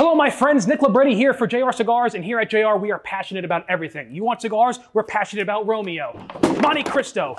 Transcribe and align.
Hello, 0.00 0.14
my 0.14 0.30
friends. 0.30 0.66
Nick 0.66 0.80
Labretti 0.80 1.14
here 1.14 1.34
for 1.34 1.46
JR 1.46 1.72
Cigars, 1.72 2.14
and 2.14 2.24
here 2.24 2.40
at 2.40 2.48
JR, 2.48 2.78
we 2.80 2.90
are 2.90 3.00
passionate 3.00 3.44
about 3.44 3.66
everything. 3.68 4.14
You 4.14 4.24
want 4.24 4.40
cigars? 4.40 4.78
We're 4.94 5.02
passionate 5.02 5.42
about 5.42 5.66
Romeo, 5.66 6.18
Monte 6.62 6.84
Cristo, 6.84 7.36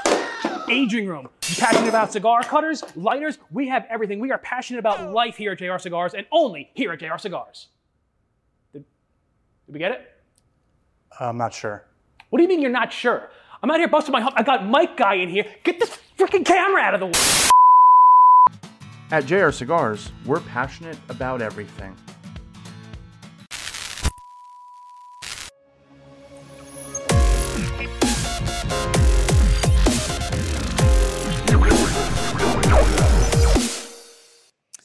aging 0.70 1.08
room. 1.08 1.28
You 1.50 1.55
passionate 1.55 1.89
about 1.89 2.12
cigar 2.12 2.44
cutters, 2.44 2.84
lighters? 2.96 3.39
We 3.50 3.68
have 3.70 3.88
everything. 3.89 4.20
We 4.20 4.32
are 4.32 4.38
passionate 4.38 4.78
about 4.78 5.12
life 5.12 5.38
here 5.38 5.54
at 5.54 5.58
JR 5.58 5.79
Cigars, 5.79 6.13
and 6.13 6.28
only 6.32 6.70
here 6.76 6.92
at 6.92 7.00
JR 7.00 7.18
Cigars. 7.18 7.70
Did, 8.73 8.85
did 9.65 9.73
we 9.73 9.79
get 9.79 9.93
it? 9.93 10.12
I'm 11.19 11.37
not 11.37 11.55
sure. 11.55 11.83
What 12.29 12.37
do 12.37 12.43
you 12.43 12.47
mean 12.47 12.62
you're 12.62 12.69
not 12.69 12.93
sure? 12.93 13.31
I'm 13.63 13.71
out 13.71 13.79
here 13.79 13.87
busting 13.87 14.12
my 14.12 14.21
hump. 14.21 14.35
I 14.37 14.43
got 14.43 14.67
Mike 14.67 14.97
guy 14.97 15.15
in 15.15 15.29
here. 15.29 15.47
Get 15.63 15.79
this 15.79 15.97
freaking 16.16 16.45
camera 16.45 16.84
out 16.84 16.93
of 16.93 16.99
the 16.99 17.07
way. 17.07 17.49
At 19.09 19.25
JR 19.25 19.49
Cigars, 19.49 20.12
we're 20.27 20.41
passionate 20.41 20.99
about 21.09 21.41
everything. 21.41 21.98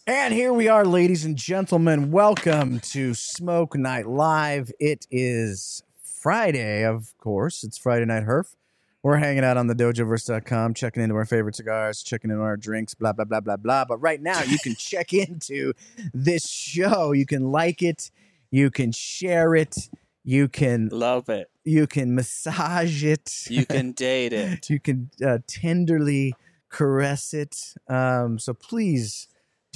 And 0.09 0.33
here 0.33 0.52
we 0.52 0.69
are, 0.69 0.84
ladies 0.84 1.24
and 1.24 1.34
gentlemen. 1.34 2.12
Welcome 2.12 2.78
to 2.78 3.12
Smoke 3.12 3.77
Night 3.77 4.06
Live. 4.06 4.70
It 4.79 5.05
is 5.10 5.82
Friday, 6.01 6.84
of 6.84 7.12
course. 7.19 7.65
It's 7.65 7.77
Friday 7.77 8.05
Night 8.05 8.23
Herf. 8.23 8.55
We're 9.02 9.16
hanging 9.16 9.42
out 9.42 9.56
on 9.56 9.66
the 9.66 9.74
dojoverse.com, 9.74 10.74
checking 10.74 11.02
into 11.02 11.16
our 11.16 11.24
favorite 11.24 11.56
cigars, 11.56 12.05
checking 12.05 12.30
into 12.30 12.41
our 12.45 12.56
drinks, 12.56 12.95
blah, 12.95 13.15
blah, 13.15 13.24
blah, 13.24 13.41
blah, 13.41 13.56
blah. 13.56 13.84
But 13.84 13.98
right 13.98 14.23
now, 14.23 14.45
you 14.45 14.59
can 14.59 14.74
check 14.79 15.12
into 15.12 15.73
this 16.15 16.48
show. 16.48 17.10
You 17.10 17.27
can 17.27 17.51
like 17.51 17.82
it, 17.82 18.12
you 18.52 18.70
can 18.70 18.93
share 18.93 19.57
it, 19.57 19.88
you 20.23 20.46
can 20.46 20.88
Love 20.93 21.29
it. 21.29 21.51
you 21.65 21.88
can 21.88 22.15
massage 22.15 23.02
it. 23.02 23.46
You 23.51 23.66
can 23.66 23.91
date 23.91 24.32
it. 24.32 24.70
you 24.70 24.79
can 24.79 25.10
uh, 25.24 25.38
tenderly 25.48 26.35
caress 26.68 27.35
it. 27.35 27.74
Um, 27.88 28.38
so 28.38 28.54
please 28.54 29.26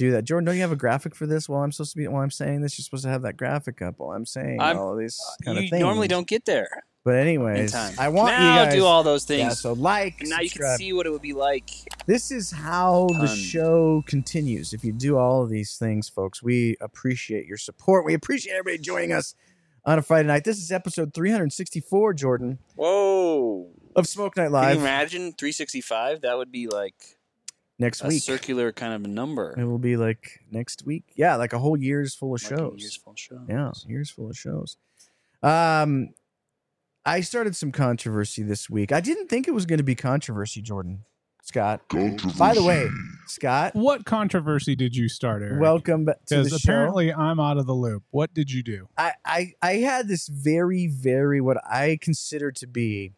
do 0.05 0.11
that. 0.11 0.23
Jordan, 0.25 0.45
don't 0.45 0.55
you 0.55 0.61
have 0.61 0.71
a 0.71 0.75
graphic 0.77 1.15
for 1.15 1.25
this 1.25 1.47
while 1.49 1.61
I'm 1.63 1.71
supposed 1.71 1.91
to 1.91 1.97
be 1.97 2.07
while 2.07 2.21
I'm 2.23 2.31
saying 2.31 2.61
this? 2.61 2.77
You're 2.77 2.83
supposed 2.83 3.03
to 3.03 3.09
have 3.09 3.21
that 3.23 3.37
graphic 3.37 3.81
up 3.81 3.95
while 3.97 4.11
I'm 4.15 4.25
saying 4.25 4.59
I'm- 4.61 4.77
all 4.77 4.93
of 4.93 4.99
these 4.99 5.19
uh, 5.19 5.45
kind 5.45 5.57
you 5.59 5.63
of 5.65 5.69
things. 5.69 5.81
normally 5.81 6.07
don't 6.07 6.27
get 6.27 6.45
there 6.45 6.83
But 7.03 7.15
anyways. 7.15 7.73
I 7.73 8.09
want 8.09 8.31
now 8.35 8.59
you 8.59 8.65
guys 8.65 8.73
do 8.75 8.85
all 8.85 9.03
those 9.03 9.27
Yeah, 9.29 9.47
things. 9.47 9.59
so 9.61 9.73
like, 9.73 10.21
and 10.21 10.29
now 10.29 10.39
you 10.41 10.49
can 10.49 10.77
see 10.77 10.93
what 10.93 11.05
it 11.05 11.09
would 11.11 11.21
be 11.21 11.33
like. 11.33 11.69
This 12.05 12.29
is 12.31 12.51
how 12.51 13.07
the 13.19 13.27
show 13.27 14.03
continues. 14.07 14.73
If 14.73 14.83
you 14.83 14.91
do 14.91 15.17
all 15.17 15.41
of 15.43 15.49
these 15.49 15.77
things, 15.77 16.09
folks, 16.09 16.43
we 16.43 16.75
appreciate 16.81 17.45
your 17.47 17.57
support. 17.57 18.05
We 18.05 18.13
appreciate 18.13 18.53
everybody 18.53 18.77
joining 18.77 19.13
us 19.13 19.33
on 19.85 19.97
a 19.97 20.01
Friday 20.03 20.27
night. 20.27 20.43
This 20.43 20.57
is 20.59 20.71
episode 20.71 21.13
364, 21.13 22.13
Jordan, 22.13 22.59
Whoa. 22.75 23.71
of 23.95 24.07
Smoke 24.07 24.37
Night 24.37 24.45
Can 24.45 24.51
Live. 24.53 24.75
you 24.75 24.81
imagine 24.81 25.21
365? 25.33 26.21
That 26.21 26.37
would 26.37 26.51
be 26.51 26.67
like 26.67 26.93
next 27.81 28.01
a 28.03 28.07
week. 28.07 28.23
circular 28.23 28.71
kind 28.71 28.93
of 28.93 29.03
a 29.03 29.07
number. 29.07 29.53
It 29.59 29.65
will 29.65 29.77
be 29.79 29.97
like 29.97 30.39
next 30.49 30.85
week. 30.85 31.03
Yeah, 31.15 31.35
like 31.35 31.51
a 31.51 31.59
whole 31.59 31.77
year's 31.77 32.15
full 32.15 32.33
of 32.35 32.41
Like 32.43 32.51
a 32.53 32.55
shows. 32.57 32.75
year's 32.79 32.95
full 32.95 33.15
show. 33.17 33.41
Yeah, 33.49 33.71
year's 33.85 34.09
full 34.09 34.29
of 34.29 34.37
shows. 34.37 34.77
Um, 35.43 36.13
I 37.05 37.21
started 37.21 37.55
some 37.55 37.71
controversy 37.71 38.43
this 38.43 38.69
week. 38.69 38.91
I 38.91 39.01
didn't 39.01 39.27
think 39.27 39.47
it 39.47 39.51
was 39.51 39.65
going 39.65 39.79
to 39.79 39.83
be 39.83 39.95
controversy, 39.95 40.61
Jordan. 40.61 41.03
Scott. 41.43 41.81
By 42.37 42.53
the 42.53 42.61
way, 42.63 42.87
Scott, 43.25 43.75
What 43.75 44.05
controversy 44.05 44.75
did 44.75 44.95
you 44.95 45.09
start, 45.09 45.41
Eric? 45.41 45.59
welcome 45.59 46.05
back 46.05 46.23
to 46.27 46.37
the 46.37 46.43
because 46.43 46.61
show. 46.61 46.71
apparently 46.71 47.11
I'm 47.11 47.39
out 47.39 47.57
of 47.57 47.65
the 47.65 47.73
loop. 47.73 48.03
What 48.11 48.31
did 48.35 48.51
you 48.51 48.61
do? 48.61 48.87
I, 48.95 49.13
I 49.25 49.53
I 49.59 49.71
had 49.77 50.07
this 50.07 50.27
very 50.27 50.85
very 50.85 51.41
what 51.41 51.57
I 51.65 51.97
consider 51.99 52.51
to 52.51 52.67
be 52.67 53.13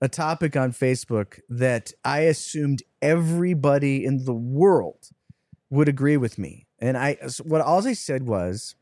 a 0.00 0.08
topic 0.08 0.56
on 0.56 0.72
Facebook 0.72 1.40
that 1.48 1.92
I 2.04 2.20
assumed 2.20 2.82
everybody 3.00 4.04
in 4.04 4.24
the 4.24 4.34
world 4.34 5.10
would 5.70 5.88
agree 5.88 6.16
with 6.16 6.38
me. 6.38 6.66
And 6.78 6.96
I 6.96 7.16
what 7.42 7.60
all 7.60 7.86
I 7.86 7.94
said 7.94 8.26
was 8.26 8.74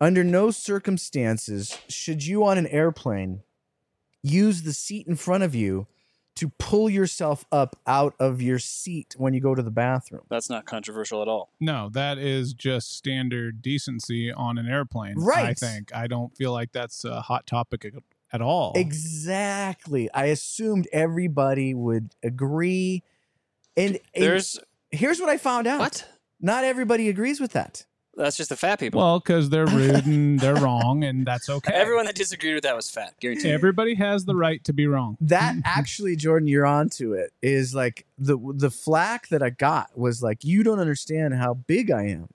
under 0.00 0.22
no 0.22 0.50
circumstances 0.50 1.78
should 1.88 2.26
you 2.26 2.44
on 2.44 2.58
an 2.58 2.66
airplane 2.66 3.42
use 4.22 4.62
the 4.62 4.72
seat 4.72 5.06
in 5.06 5.16
front 5.16 5.42
of 5.42 5.54
you 5.54 5.86
to 6.36 6.52
pull 6.58 6.88
yourself 6.88 7.44
up 7.50 7.76
out 7.84 8.14
of 8.20 8.40
your 8.40 8.60
seat 8.60 9.16
when 9.18 9.34
you 9.34 9.40
go 9.40 9.56
to 9.56 9.62
the 9.62 9.72
bathroom. 9.72 10.22
That's 10.30 10.48
not 10.48 10.66
controversial 10.66 11.20
at 11.20 11.26
all. 11.26 11.50
No, 11.58 11.88
that 11.94 12.16
is 12.16 12.52
just 12.52 12.96
standard 12.96 13.60
decency 13.60 14.30
on 14.30 14.56
an 14.56 14.68
airplane. 14.68 15.16
Right. 15.16 15.46
I 15.46 15.54
think. 15.54 15.92
I 15.92 16.06
don't 16.06 16.36
feel 16.36 16.52
like 16.52 16.70
that's 16.70 17.04
a 17.04 17.22
hot 17.22 17.44
topic 17.48 17.84
at- 18.32 18.36
at 18.36 18.42
all. 18.42 18.72
Exactly. 18.76 20.10
I 20.12 20.26
assumed 20.26 20.88
everybody 20.92 21.74
would 21.74 22.14
agree. 22.22 23.02
And, 23.76 23.98
and 24.14 24.24
There's 24.24 24.58
here's 24.90 25.20
what 25.20 25.28
I 25.28 25.36
found 25.36 25.66
out. 25.66 25.80
what? 25.80 26.06
Not 26.40 26.64
everybody 26.64 27.08
agrees 27.08 27.40
with 27.40 27.52
that. 27.52 27.84
That's 28.16 28.36
just 28.36 28.48
the 28.50 28.56
fat 28.56 28.80
people. 28.80 29.00
Well, 29.00 29.20
because 29.20 29.48
they're 29.48 29.66
rude 29.66 30.04
and 30.06 30.40
they're 30.40 30.56
wrong, 30.66 31.04
and 31.04 31.24
that's 31.24 31.48
okay. 31.48 31.72
Everyone 31.72 32.06
that 32.06 32.16
disagreed 32.16 32.54
with 32.54 32.64
that 32.64 32.74
was 32.74 32.90
fat. 32.90 33.14
Guaranteed. 33.20 33.52
Everybody 33.52 33.94
has 33.94 34.24
the 34.24 34.34
right 34.34 34.62
to 34.64 34.72
be 34.72 34.88
wrong. 34.88 35.16
That 35.20 35.54
actually, 35.64 36.16
Jordan, 36.16 36.48
you're 36.48 36.66
onto 36.66 37.12
it. 37.12 37.32
Is 37.42 37.76
like 37.76 38.06
the 38.18 38.36
the 38.56 38.70
flack 38.70 39.28
that 39.28 39.40
I 39.42 39.50
got 39.50 39.96
was 39.96 40.20
like, 40.20 40.42
you 40.42 40.64
don't 40.64 40.80
understand 40.80 41.34
how 41.34 41.54
big 41.54 41.92
I 41.92 42.06
am. 42.08 42.26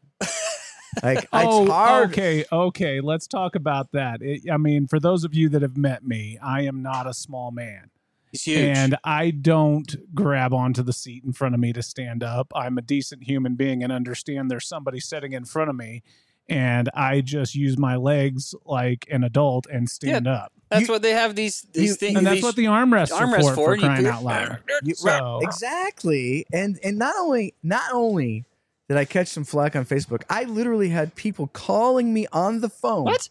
Like 1.01 1.27
Oh, 1.33 1.63
it's 1.63 1.71
hard. 1.71 2.09
okay, 2.11 2.45
okay. 2.51 3.01
Let's 3.01 3.27
talk 3.27 3.55
about 3.55 3.91
that. 3.93 4.21
It, 4.21 4.49
I 4.51 4.57
mean, 4.57 4.87
for 4.87 4.99
those 4.99 5.23
of 5.23 5.33
you 5.33 5.49
that 5.49 5.61
have 5.61 5.77
met 5.77 6.05
me, 6.05 6.37
I 6.43 6.61
am 6.61 6.81
not 6.81 7.07
a 7.07 7.13
small 7.13 7.51
man. 7.51 7.89
He's 8.31 8.43
huge. 8.43 8.59
And 8.77 8.95
I 9.03 9.29
don't 9.31 9.95
grab 10.15 10.53
onto 10.53 10.81
the 10.81 10.93
seat 10.93 11.23
in 11.23 11.33
front 11.33 11.53
of 11.53 11.61
me 11.61 11.71
to 11.73 11.83
stand 11.83 12.23
up. 12.23 12.51
I'm 12.55 12.77
a 12.77 12.81
decent 12.81 13.23
human 13.23 13.55
being 13.55 13.83
and 13.83 13.91
understand 13.91 14.49
there's 14.49 14.67
somebody 14.67 14.99
sitting 14.99 15.33
in 15.33 15.45
front 15.45 15.69
of 15.69 15.75
me. 15.75 16.01
And 16.49 16.89
I 16.93 17.21
just 17.21 17.55
use 17.55 17.77
my 17.77 17.95
legs 17.95 18.53
like 18.65 19.07
an 19.09 19.23
adult 19.23 19.65
and 19.71 19.87
stand 19.89 20.27
up. 20.27 20.51
that's 20.69 20.87
you- 20.87 20.93
what 20.93 21.01
they 21.01 21.11
have 21.11 21.35
these 21.35 21.65
these 21.73 21.89
you- 21.91 21.95
things. 21.95 22.17
And 22.17 22.25
that's 22.27 22.41
what 22.43 22.55
the 22.57 22.65
armrests 22.65 23.11
armrests 23.11 23.43
are 23.43 23.55
for, 23.55 23.55
for, 23.55 23.75
for 23.75 23.77
crying 23.77 24.05
out 24.07 24.23
loud. 24.23 24.59
You- 24.83 24.95
So- 24.95 25.39
exactly. 25.43 26.45
And 26.51 26.79
and 26.83 26.97
not 26.97 27.15
only 27.17 27.53
not 27.63 27.93
only 27.93 28.43
did 28.89 28.97
I 28.97 29.05
catch 29.05 29.27
some 29.29 29.43
flack 29.43 29.75
on 29.75 29.85
Facebook, 29.85 30.23
I 30.29 30.43
literally 30.43 30.89
had 30.89 31.15
people 31.15 31.47
calling 31.47 32.13
me 32.13 32.27
on 32.31 32.61
the 32.61 32.69
phone. 32.69 33.05
What? 33.05 33.29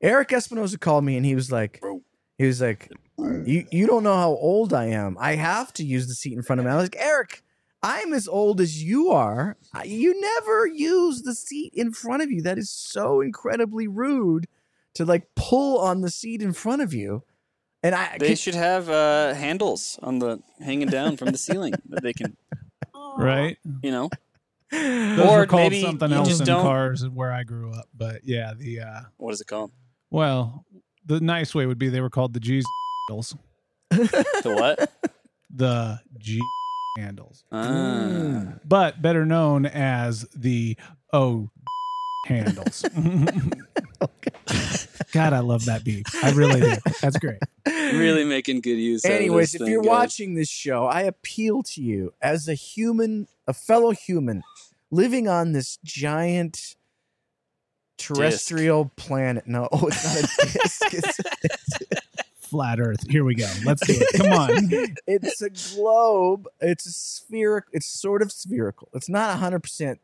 Erik 0.00 0.32
Espinosa 0.32 0.78
called 0.78 1.04
me 1.04 1.16
and 1.16 1.24
he 1.24 1.34
was 1.34 1.50
like, 1.52 1.80
he 2.38 2.46
was 2.46 2.60
like, 2.60 2.90
you 3.44 3.66
you 3.70 3.86
don't 3.86 4.02
know 4.02 4.16
how 4.16 4.30
old 4.30 4.72
I 4.74 4.86
am. 4.86 5.16
I 5.20 5.36
have 5.36 5.72
to 5.74 5.84
use 5.84 6.08
the 6.08 6.14
seat 6.14 6.32
in 6.32 6.42
front 6.42 6.58
of 6.60 6.66
me. 6.66 6.72
I 6.72 6.76
was 6.76 6.84
like, 6.86 6.96
Eric, 6.98 7.42
I'm 7.82 8.12
as 8.12 8.26
old 8.26 8.60
as 8.60 8.82
you 8.82 9.10
are. 9.10 9.56
You 9.84 10.20
never 10.20 10.66
use 10.66 11.22
the 11.22 11.34
seat 11.34 11.72
in 11.74 11.92
front 11.92 12.22
of 12.22 12.30
you. 12.30 12.42
That 12.42 12.58
is 12.58 12.70
so 12.70 13.20
incredibly 13.20 13.86
rude 13.86 14.46
to 14.94 15.04
like 15.04 15.28
pull 15.36 15.78
on 15.78 16.00
the 16.00 16.10
seat 16.10 16.42
in 16.42 16.52
front 16.52 16.82
of 16.82 16.92
you. 16.92 17.22
And 17.84 17.94
I 17.94 18.16
They 18.18 18.28
can- 18.28 18.36
should 18.36 18.54
have 18.54 18.88
uh, 18.88 19.34
handles 19.34 19.98
on 20.02 20.18
the 20.18 20.40
hanging 20.60 20.88
down 20.88 21.16
from 21.16 21.30
the 21.30 21.38
ceiling 21.38 21.74
that 21.90 22.02
they 22.02 22.12
can, 22.12 22.36
Right? 23.16 23.56
you 23.82 23.90
know. 23.90 24.10
Those 24.72 25.18
Or 25.20 25.38
were 25.40 25.46
called 25.46 25.70
maybe 25.72 25.82
something 25.82 26.12
else 26.12 26.40
in 26.40 26.46
don't- 26.46 26.62
cars 26.62 27.06
where 27.08 27.30
I 27.30 27.42
grew 27.44 27.72
up. 27.72 27.88
But 27.94 28.22
yeah, 28.24 28.54
the 28.56 28.80
uh 28.80 29.00
What 29.18 29.34
is 29.34 29.40
it 29.40 29.46
called? 29.46 29.70
well, 30.10 30.64
the 31.04 31.20
nice 31.20 31.54
way 31.54 31.66
would 31.66 31.78
be 31.78 31.88
they 31.88 32.00
were 32.00 32.10
called 32.10 32.32
the 32.32 32.40
G 32.40 32.62
handles. 33.08 33.36
The 33.90 34.54
what? 34.58 34.90
The 35.54 36.00
G 36.18 36.40
handles. 36.96 37.44
Ah. 37.52 38.54
But 38.64 39.02
better 39.02 39.26
known 39.26 39.66
as 39.66 40.24
the 40.34 40.78
O 41.12 41.50
handles. 42.24 42.84
God, 45.12 45.32
I 45.32 45.40
love 45.40 45.66
that 45.66 45.84
beat. 45.84 46.06
I 46.22 46.30
really 46.32 46.60
do. 46.60 46.74
That's 47.00 47.18
great. 47.18 47.38
really 47.66 48.24
making 48.24 48.60
good 48.60 48.78
use. 48.78 49.04
out 49.04 49.12
of 49.12 49.16
Anyways, 49.18 49.52
this 49.52 49.60
if 49.60 49.64
thing, 49.64 49.72
you're 49.72 49.82
guys. 49.82 49.88
watching 49.88 50.34
this 50.34 50.48
show, 50.48 50.86
I 50.86 51.02
appeal 51.02 51.62
to 51.64 51.82
you 51.82 52.14
as 52.20 52.48
a 52.48 52.54
human, 52.54 53.28
a 53.46 53.52
fellow 53.52 53.90
human 53.90 54.42
living 54.90 55.28
on 55.28 55.52
this 55.52 55.78
giant 55.84 56.76
terrestrial 57.98 58.92
planet. 58.96 59.46
No, 59.46 59.68
oh, 59.72 59.86
it's 59.88 60.04
not 60.04 60.16
a 60.18 60.52
disc. 60.52 60.94
It's, 60.94 61.18
Flat 62.52 62.80
Earth. 62.80 63.08
Here 63.08 63.24
we 63.24 63.34
go. 63.34 63.48
Let's 63.64 63.86
do 63.86 63.94
it. 63.96 64.20
Come 64.20 64.32
on. 64.32 64.94
it's 65.06 65.40
a 65.40 65.48
globe. 65.74 66.46
It's 66.60 66.84
a 66.84 66.92
spherical. 66.92 67.70
It's 67.72 67.86
sort 67.86 68.20
of 68.20 68.30
spherical. 68.30 68.88
It's 68.92 69.08
not 69.08 69.38
hundred 69.38 69.60
percent. 69.60 70.00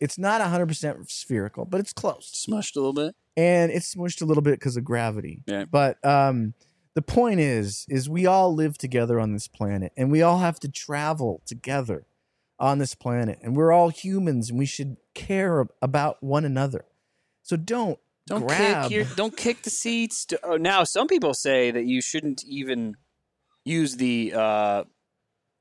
It's 0.00 0.18
not 0.18 0.40
hundred 0.40 0.66
percent 0.66 1.10
spherical, 1.10 1.64
but 1.64 1.80
it's 1.80 1.92
close. 1.92 2.30
smushed 2.48 2.76
a 2.76 2.80
little 2.80 2.92
bit. 2.92 3.14
and 3.36 3.72
it's 3.72 3.94
smushed 3.94 4.20
a 4.22 4.24
little 4.24 4.42
bit 4.42 4.58
because 4.58 4.76
of 4.76 4.84
gravity. 4.84 5.42
Yeah. 5.46 5.64
But 5.64 6.04
um, 6.04 6.54
the 6.94 7.02
point 7.02 7.40
is, 7.40 7.86
is 7.88 8.08
we 8.08 8.26
all 8.26 8.54
live 8.54 8.76
together 8.78 9.18
on 9.18 9.32
this 9.32 9.48
planet, 9.48 9.92
and 9.96 10.12
we 10.12 10.22
all 10.22 10.38
have 10.38 10.60
to 10.60 10.68
travel 10.70 11.42
together 11.46 12.06
on 12.58 12.78
this 12.78 12.94
planet, 12.94 13.38
and 13.42 13.56
we're 13.56 13.72
all 13.72 13.88
humans, 13.88 14.50
and 14.50 14.58
we 14.58 14.66
should 14.66 14.96
care 15.14 15.66
about 15.82 16.22
one 16.22 16.44
another. 16.44 16.84
So 17.42 17.56
don't 17.56 17.98
Don't 18.26 18.46
grab. 18.46 18.84
kick 18.84 18.92
your, 18.92 19.04
don't 19.16 19.36
kick 19.36 19.62
the 19.62 19.70
seats. 19.70 20.24
To- 20.26 20.40
oh, 20.44 20.56
now 20.56 20.84
some 20.84 21.08
people 21.08 21.34
say 21.34 21.70
that 21.72 21.84
you 21.86 22.00
shouldn't 22.00 22.44
even 22.44 22.94
use 23.64 23.96
the 23.96 24.32
uh, 24.36 24.84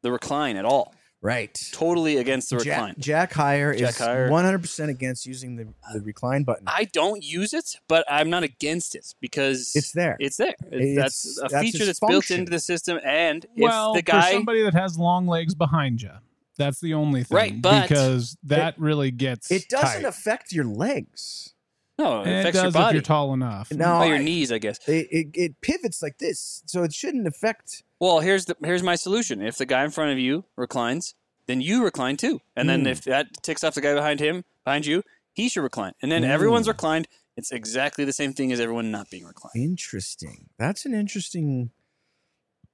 the 0.01 0.11
recline 0.11 0.55
at 0.57 0.65
all. 0.65 0.93
Right. 1.23 1.59
Totally 1.71 2.17
against 2.17 2.51
the 2.51 2.57
Jack, 2.57 2.77
recline. 2.77 2.95
Jack 2.99 3.33
Hire 3.33 3.73
Jack 3.73 3.89
is 3.89 3.97
Hire. 3.97 4.29
100% 4.29 4.89
against 4.89 5.25
using 5.25 5.55
the, 5.55 5.67
the 5.93 6.01
recline 6.01 6.43
button. 6.43 6.65
I 6.67 6.83
don't 6.85 7.23
use 7.23 7.53
it, 7.53 7.77
but 7.87 8.05
I'm 8.07 8.29
not 8.29 8.43
against 8.43 8.93
it 8.93 9.15
because 9.19 9.71
It's 9.75 9.91
there. 9.93 10.17
It's 10.19 10.37
there. 10.37 10.53
It's- 10.71 10.95
that's 10.95 11.39
a 11.39 11.47
that's 11.49 11.53
feature 11.63 11.77
its 11.89 11.99
that's 11.99 12.11
built 12.11 12.29
into 12.29 12.51
the 12.51 12.59
system. 12.59 12.99
And 13.03 13.45
well, 13.57 13.95
if 13.95 14.05
the 14.05 14.11
for 14.11 14.21
somebody 14.21 14.61
that 14.63 14.73
has 14.73 14.97
long 14.97 15.25
legs 15.25 15.55
behind 15.55 16.01
you, 16.01 16.11
that's 16.57 16.79
the 16.79 16.93
only 16.93 17.23
thing. 17.23 17.35
Right, 17.35 17.61
but- 17.61 17.87
because 17.87 18.37
that 18.43 18.77
really 18.77 19.09
gets 19.11 19.49
it 19.49 19.69
doesn't 19.69 20.03
tight. 20.03 20.07
affect 20.07 20.51
your 20.51 20.65
legs. 20.65 21.52
No, 21.97 22.21
it 22.21 22.27
it 22.27 22.39
affects 22.39 22.55
your 22.55 22.63
does 22.65 22.75
if 22.75 22.81
body. 22.81 22.95
you're 22.95 23.01
tall 23.03 23.33
enough. 23.33 23.71
No, 23.71 23.99
oh, 23.99 24.03
your 24.03 24.15
I- 24.17 24.23
knees, 24.23 24.51
I 24.51 24.57
guess. 24.57 24.79
It, 24.87 25.07
it, 25.11 25.27
it 25.33 25.61
pivots 25.61 26.01
like 26.01 26.17
this, 26.17 26.63
so 26.65 26.83
it 26.83 26.93
shouldn't 26.93 27.27
affect. 27.27 27.83
Well, 27.99 28.19
here's 28.19 28.45
the 28.45 28.55
here's 28.63 28.83
my 28.83 28.95
solution. 28.95 29.41
If 29.41 29.57
the 29.57 29.65
guy 29.65 29.83
in 29.83 29.91
front 29.91 30.11
of 30.11 30.17
you 30.19 30.45
reclines, 30.57 31.15
then 31.47 31.61
you 31.61 31.83
recline 31.83 32.17
too. 32.17 32.39
And 32.55 32.67
then 32.69 32.83
Mm. 32.85 32.91
if 32.91 33.03
that 33.03 33.27
ticks 33.43 33.63
off 33.63 33.75
the 33.75 33.81
guy 33.81 33.93
behind 33.93 34.19
him, 34.19 34.43
behind 34.65 34.85
you, 34.85 35.03
he 35.33 35.49
should 35.49 35.61
recline. 35.63 35.93
And 36.01 36.11
then 36.11 36.23
Mm. 36.23 36.27
everyone's 36.29 36.67
reclined. 36.67 37.07
It's 37.35 37.51
exactly 37.51 38.05
the 38.05 38.13
same 38.13 38.33
thing 38.33 38.51
as 38.51 38.59
everyone 38.59 38.91
not 38.91 39.09
being 39.09 39.25
reclined. 39.25 39.55
Interesting. 39.55 40.49
That's 40.59 40.85
an 40.85 40.93
interesting. 40.93 41.71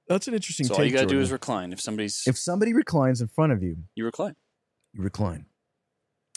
That's 0.08 0.28
an 0.28 0.34
interesting. 0.34 0.66
So 0.66 0.74
take, 0.74 0.78
all 0.80 0.84
you 0.86 0.90
gotta 0.92 1.06
do 1.06 1.10
Jordan. 1.14 1.22
is 1.24 1.32
recline. 1.32 1.72
If 1.72 1.80
somebody's 1.80 2.24
if 2.26 2.36
somebody 2.36 2.72
reclines 2.72 3.20
in 3.20 3.28
front 3.28 3.52
of 3.52 3.62
you, 3.62 3.76
you 3.94 4.04
recline. 4.04 4.36
you 4.92 5.02
recline. 5.02 5.46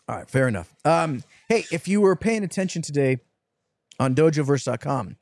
All 0.08 0.18
right, 0.18 0.30
fair 0.30 0.48
enough. 0.48 0.74
Um, 0.84 1.24
hey, 1.48 1.66
if 1.72 1.88
you 1.88 2.02
were 2.02 2.16
paying 2.16 2.44
attention 2.44 2.82
today 2.82 3.20
on 4.00 4.14
dojoverse.com, 4.16 5.16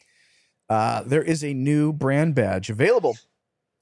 uh, 0.69 1.03
there 1.05 1.21
is 1.21 1.43
a 1.43 1.53
new 1.53 1.93
brand 1.93 2.33
badge 2.33 2.69
available. 2.69 3.17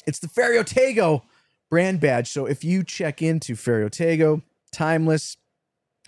It's 0.06 0.20
the 0.20 0.28
Ferio 0.28 0.64
Tego 0.64 1.22
brand 1.70 2.00
badge. 2.00 2.28
So 2.28 2.46
if 2.46 2.64
you 2.64 2.84
check 2.84 3.22
into 3.22 3.56
Ferio 3.56 3.90
Tego, 3.90 4.42
Timeless, 4.72 5.38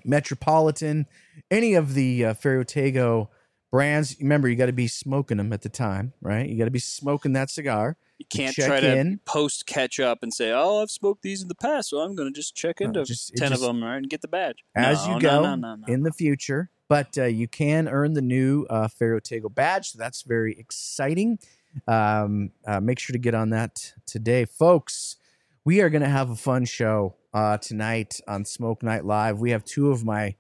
Metropolitan, 0.04 1.06
any 1.50 1.74
of 1.76 1.94
the 1.94 2.26
uh, 2.26 2.34
Ferio 2.34 2.66
Tego 2.66 3.30
brands, 3.72 4.16
remember 4.20 4.48
you 4.50 4.56
got 4.56 4.66
to 4.68 4.74
be 4.74 4.88
smoking 4.88 5.38
them 5.38 5.52
at 5.54 5.62
the 5.62 5.70
time, 5.70 6.14
right? 6.22 6.48
You 6.48 6.58
got 6.58 6.66
to 6.66 6.72
be 6.72 6.80
smoking 6.80 7.34
that 7.34 7.50
cigar. 7.50 7.98
You 8.20 8.26
can't 8.30 8.56
try 8.56 8.80
to 8.80 8.98
in. 8.98 9.20
post 9.26 9.66
catch 9.66 10.00
up 10.00 10.20
and 10.22 10.32
say, 10.32 10.52
"Oh, 10.52 10.82
I've 10.84 10.92
smoked 10.92 11.24
these 11.24 11.42
in 11.42 11.48
the 11.48 11.56
past, 11.56 11.90
so 11.90 12.00
I'm 12.02 12.14
going 12.16 12.32
to 12.32 12.38
just 12.38 12.56
check 12.56 12.80
No, 12.80 12.88
into 12.88 13.04
just- 13.06 13.34
ten 13.36 13.50
just- 13.50 13.62
of 13.64 13.68
them 13.68 13.84
right, 13.84 13.98
and 13.98 14.10
get 14.10 14.22
the 14.22 14.28
badge." 14.28 14.58
as 14.76 15.08
No, 15.08 15.16
you 15.16 15.22
go 15.22 15.42
no, 15.42 15.56
no, 15.56 15.76
no. 15.76 15.86
in 15.88 16.04
the 16.04 16.12
future. 16.12 16.70
But 16.88 17.18
uh, 17.18 17.24
you 17.24 17.48
can 17.48 17.88
earn 17.88 18.14
the 18.14 18.22
new 18.22 18.66
uh, 18.70 18.90
Ferio 18.90 19.22
Tego 19.22 19.48
badge, 19.54 19.92
so 19.92 19.98
that's 19.98 20.24
very 20.24 20.54
exciting. 20.60 21.40
Um, 21.88 22.52
uh, 22.68 22.82
make 22.82 23.00
sure 23.00 23.14
to 23.14 23.18
get 23.20 23.34
on 23.34 23.50
that 23.52 23.94
today, 24.06 24.44
folks. 24.46 25.16
We 25.64 25.80
are 25.82 25.90
going 25.90 26.02
to 26.02 26.10
have 26.10 26.30
a 26.30 26.36
fun 26.36 26.66
show 26.66 27.16
uh, 27.34 27.58
tonight 27.60 28.20
on 28.28 28.44
Smoke 28.44 28.84
Night 28.84 29.06
Live. 29.06 29.40
We 29.40 29.52
have 29.52 29.64
two 29.64 29.90
of 29.92 30.04
my 30.04 30.36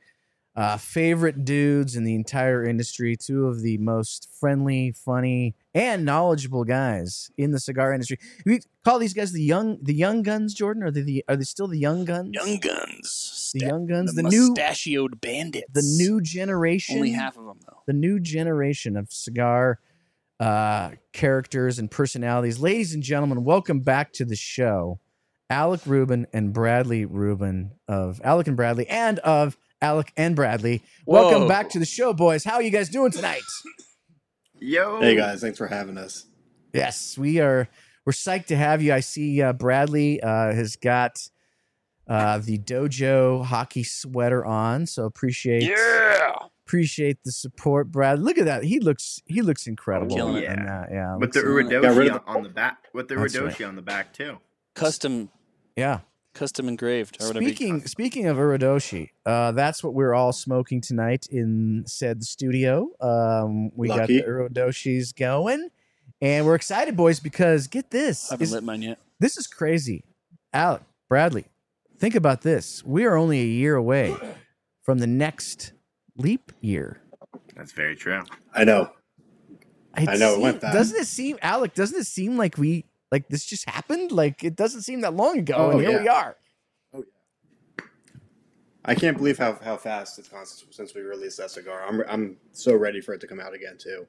uh, 0.55 0.75
favorite 0.77 1.45
dudes 1.45 1.95
in 1.95 2.03
the 2.03 2.13
entire 2.13 2.63
industry, 2.63 3.15
two 3.15 3.47
of 3.47 3.61
the 3.61 3.77
most 3.77 4.27
friendly, 4.39 4.91
funny, 4.91 5.55
and 5.73 6.03
knowledgeable 6.03 6.65
guys 6.65 7.31
in 7.37 7.51
the 7.51 7.59
cigar 7.59 7.93
industry. 7.93 8.17
We 8.45 8.59
call 8.83 8.99
these 8.99 9.13
guys 9.13 9.31
the 9.31 9.41
young, 9.41 9.77
the 9.81 9.93
young 9.93 10.23
guns. 10.23 10.53
Jordan, 10.53 10.83
are 10.83 10.91
they 10.91 11.01
the? 11.01 11.23
Are 11.29 11.37
they 11.37 11.45
still 11.45 11.67
the 11.67 11.79
young 11.79 12.03
guns? 12.03 12.31
Young 12.33 12.59
Guns, 12.59 13.51
the 13.53 13.59
Sta- 13.59 13.65
young 13.65 13.85
guns, 13.85 14.13
the, 14.13 14.23
the, 14.23 14.29
new, 14.29 14.49
mustachioed 14.49 15.21
bandits, 15.21 15.67
the 15.73 15.81
new 15.97 16.19
generation. 16.19 16.97
only 16.97 17.11
half 17.11 17.37
of 17.37 17.45
them 17.45 17.59
though. 17.65 17.83
the 17.87 17.93
new 17.93 18.19
generation 18.19 18.97
of 18.97 19.11
cigar 19.11 19.79
uh, 20.41 20.91
characters 21.13 21.79
and 21.79 21.89
personalities. 21.89 22.59
Ladies 22.59 22.93
and 22.93 23.03
gentlemen, 23.03 23.43
welcome 23.45 23.79
back 23.79 24.11
to 24.13 24.25
the 24.25 24.35
show. 24.35 24.99
Alec 25.49 25.81
Rubin 25.85 26.27
and 26.33 26.53
Bradley 26.53 27.05
Rubin 27.05 27.71
of 27.87 28.19
Alec 28.23 28.47
and 28.47 28.55
Bradley 28.57 28.87
and 28.87 29.19
of 29.19 29.57
Alec 29.81 30.13
and 30.15 30.35
Bradley. 30.35 30.83
Welcome 31.05 31.47
back 31.47 31.69
to 31.71 31.79
the 31.79 31.85
show, 31.85 32.13
boys. 32.13 32.43
How 32.43 32.55
are 32.55 32.61
you 32.61 32.69
guys 32.69 32.89
doing 32.89 33.11
tonight? 33.11 33.41
Yo. 34.59 35.01
Hey 35.01 35.15
guys, 35.15 35.41
thanks 35.41 35.57
for 35.57 35.67
having 35.67 35.97
us. 35.97 36.25
Yes, 36.73 37.17
we 37.17 37.39
are. 37.39 37.67
We're 38.05 38.13
psyched 38.13 38.45
to 38.47 38.55
have 38.55 38.81
you. 38.81 38.93
I 38.93 38.99
see 38.99 39.41
uh, 39.41 39.53
Bradley 39.53 40.21
uh, 40.21 40.53
has 40.53 40.75
got 40.75 41.17
uh, 42.07 42.37
the 42.39 42.59
dojo 42.59 43.43
hockey 43.43 43.83
sweater 43.83 44.45
on, 44.45 44.85
so 44.85 45.05
appreciate 45.05 45.63
Yeah, 45.63 46.33
appreciate 46.67 47.17
the 47.25 47.31
support, 47.31 47.91
Brad. 47.91 48.19
Look 48.19 48.37
at 48.37 48.45
that. 48.45 48.63
He 48.63 48.79
looks 48.79 49.19
he 49.25 49.41
looks 49.41 49.65
incredible. 49.65 50.15
Killing 50.15 50.43
it. 50.43 50.49
in 50.51 50.65
that. 50.65 50.89
Yeah, 50.91 51.15
With 51.17 51.33
the 51.33 51.41
looks- 51.41 51.69
Uridoshi 51.73 52.21
on, 52.27 52.43
the- 52.43 52.49
back. 52.49 52.87
With 52.93 53.07
the 53.07 53.15
That's 53.15 53.35
Uridoshi 53.35 53.43
right. 53.59 53.61
on 53.63 53.75
the 53.75 53.81
back 53.81 54.13
too. 54.13 54.37
custom, 54.75 55.29
yeah. 55.75 55.99
Custom 56.33 56.67
engraved 56.67 57.21
or 57.21 57.27
whatever. 57.27 57.43
you- 57.43 57.49
Speaking 57.49 57.85
speaking 57.87 58.27
of 58.27 58.37
Uridoshi, 58.37 59.09
uh, 59.25 59.51
that's 59.51 59.83
what 59.83 59.93
we're 59.93 60.13
all 60.13 60.31
smoking 60.33 60.81
tonight 60.81 61.27
in 61.29 61.83
said 61.85 62.23
studio. 62.23 62.89
Um, 62.99 63.69
we 63.75 63.87
Lucky. 63.89 64.19
got 64.19 64.25
the 64.25 64.31
Uridoshis 64.31 65.15
going, 65.15 65.69
and 66.21 66.45
we're 66.45 66.55
excited, 66.55 66.95
boys, 66.95 67.19
because 67.19 67.67
get 67.67 67.91
this. 67.91 68.31
I 68.31 68.33
haven't 68.35 68.43
Is- 68.45 68.51
lit 68.53 68.63
mine 68.63 68.81
yet. 68.81 68.99
this 69.19 69.37
is 69.37 69.47
crazy. 69.47 70.03
Alec, 70.53 70.81
Bradley, 71.09 71.45
think 71.97 72.15
about 72.15 72.41
this. 72.41 72.83
We 72.83 73.05
are 73.05 73.15
only 73.15 73.39
a 73.41 73.45
year 73.45 73.75
away 73.75 74.15
from 74.83 74.99
the 74.99 75.07
next 75.07 75.73
leap 76.17 76.51
year. 76.61 77.01
That's 77.55 77.71
very 77.71 77.95
true. 77.95 78.21
I 78.53 78.63
know. 78.63 78.91
It 79.97 80.07
I 80.09 80.15
know, 80.15 80.31
it 80.31 80.33
seem- 80.35 80.41
went 80.41 80.61
fast. 80.61 80.73
Doesn't 80.73 80.99
it 81.01 81.07
seem, 81.07 81.37
Alec? 81.41 81.73
Doesn't 81.73 81.99
it 81.99 82.05
seem 82.07 82.37
like 82.37 82.57
we 82.57 82.85
like 83.11 83.27
this 83.29 83.45
just 83.45 83.69
happened? 83.69 84.11
Like 84.11 84.43
it 84.43 84.55
doesn't 84.55 84.81
seem 84.81 85.01
that 85.01 85.13
long 85.13 85.39
ago, 85.39 85.55
Oh, 85.57 85.69
and 85.71 85.81
here 85.81 85.91
yeah. 85.91 86.01
we 86.01 86.07
are. 86.07 86.37
Oh 86.93 87.03
yeah. 87.79 87.85
I 88.83 88.95
can't 88.95 89.15
believe 89.17 89.37
how, 89.37 89.53
how 89.63 89.77
fast 89.77 90.17
it's 90.17 90.27
gone 90.29 90.45
since, 90.45 90.75
since 90.75 90.95
we 90.95 91.01
released 91.01 91.37
that 91.37 91.51
cigar. 91.51 91.83
I'm 91.87 92.01
I'm 92.07 92.37
so 92.51 92.75
ready 92.75 93.01
for 93.01 93.13
it 93.13 93.21
to 93.21 93.27
come 93.27 93.39
out 93.39 93.53
again 93.53 93.77
too. 93.77 94.07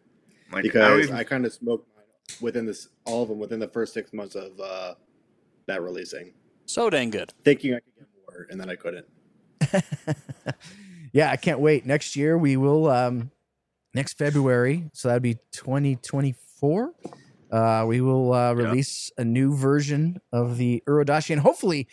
Like 0.50 0.60
I 0.60 0.62
Because 0.62 1.06
would- 1.08 1.16
I, 1.16 1.24
kind 1.24 1.44
of 1.46 1.52
smoked 1.52 1.88
mine 1.96 2.04
within 2.40 2.64
this 2.66 2.88
all 3.04 3.22
of 3.22 3.28
them 3.28 3.38
within 3.38 3.58
the 3.60 3.68
first 3.68 3.92
six 3.92 4.12
months 4.12 4.34
of 4.34 4.58
uh, 4.60 4.94
that 5.66 5.82
releasing, 5.82 6.32
So 6.66 6.88
dang 6.90 7.10
good. 7.10 7.32
thinking 7.44 7.74
I 7.74 7.80
could 7.80 7.94
get 7.96 8.06
more, 8.28 8.46
and 8.50 8.60
then 8.60 8.70
I 8.70 8.76
couldn't. 8.76 9.06
yeah, 11.12 11.30
I 11.30 11.36
can't 11.36 11.60
wait. 11.60 11.86
Next 11.86 12.16
year 12.16 12.36
we 12.38 12.56
will 12.56 12.88
um 12.90 13.30
next 13.94 14.16
February, 14.18 14.90
so 14.94 15.08
that'd 15.08 15.22
be 15.22 15.34
2024. 15.52 16.92
Uh 17.52 17.84
we 17.86 18.00
will 18.00 18.32
uh 18.32 18.52
release 18.54 19.12
a 19.18 19.24
new 19.24 19.54
version 19.54 20.20
of 20.32 20.56
the 20.56 20.82
Urodashi 20.88 21.30
and 21.30 21.40
hopefully 21.42 21.86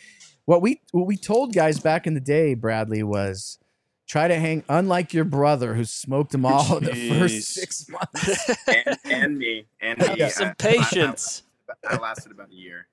what 0.46 0.62
we 0.62 0.82
what 0.92 1.06
we 1.06 1.18
told 1.18 1.54
guys 1.54 1.80
back 1.80 2.08
in 2.08 2.14
the 2.16 2.20
day, 2.22 2.54
Bradley, 2.56 3.04
was 3.04 3.60
try 4.08 4.28
to 4.28 4.36
hang 4.40 4.64
unlike 4.70 5.14
your 5.14 5.26
brother 5.26 5.76
who 5.76 5.86
smoked 5.86 6.32
them 6.32 6.46
all 6.46 6.78
in 6.78 6.86
the 6.86 7.10
first 7.10 7.54
six 7.54 7.88
months. 7.90 8.50
and, 8.68 8.98
and 9.06 9.38
me 9.38 9.66
and 9.82 10.00
me. 10.00 10.16
Yeah. 10.18 10.30
Some 10.30 10.48
I- 10.48 10.52
I- 10.52 10.54
patience. 10.54 11.44
I, 11.88 11.94
I 11.94 11.98
lasted 12.00 12.32
about 12.32 12.50
a 12.50 12.56
year. 12.56 12.88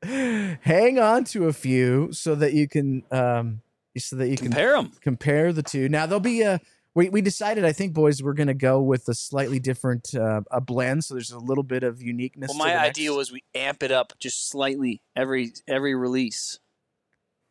hang 0.63 0.99
on 0.99 1.25
to 1.25 1.47
a 1.47 1.53
few 1.55 2.13
so 2.13 2.35
that 2.35 2.53
you 2.53 2.69
can 2.69 3.05
um 3.11 3.63
so 3.97 4.17
that 4.17 4.29
you 4.29 4.37
can 4.37 4.49
Compare 4.49 4.73
them. 4.73 4.93
compare 5.01 5.53
the 5.55 5.63
two. 5.63 5.89
Now 5.89 6.05
there'll 6.05 6.21
be 6.21 6.43
a 6.43 6.61
we, 6.97 7.09
we 7.11 7.21
decided 7.21 7.65
I 7.65 7.73
think 7.73 7.93
boys 7.95 8.23
we're 8.23 8.33
gonna 8.33 8.55
go 8.55 8.81
with 8.83 9.07
a 9.09 9.15
slightly 9.15 9.61
different 9.61 10.15
uh, 10.15 10.41
a 10.51 10.61
blend 10.61 11.05
so 11.05 11.15
there's 11.15 11.31
a 11.31 11.39
little 11.39 11.63
bit 11.63 11.85
of 11.85 12.03
uniqueness. 12.03 12.49
Well, 12.49 12.59
to 12.59 12.65
my 12.65 12.73
the 12.73 12.81
idea 12.81 13.11
next- 13.11 13.17
was 13.19 13.33
we 13.33 13.45
amp 13.55 13.83
it 13.85 13.93
up 13.93 14.15
just 14.19 14.49
slightly 14.49 15.01
every 15.15 15.53
every 15.69 15.95
release. 15.95 16.59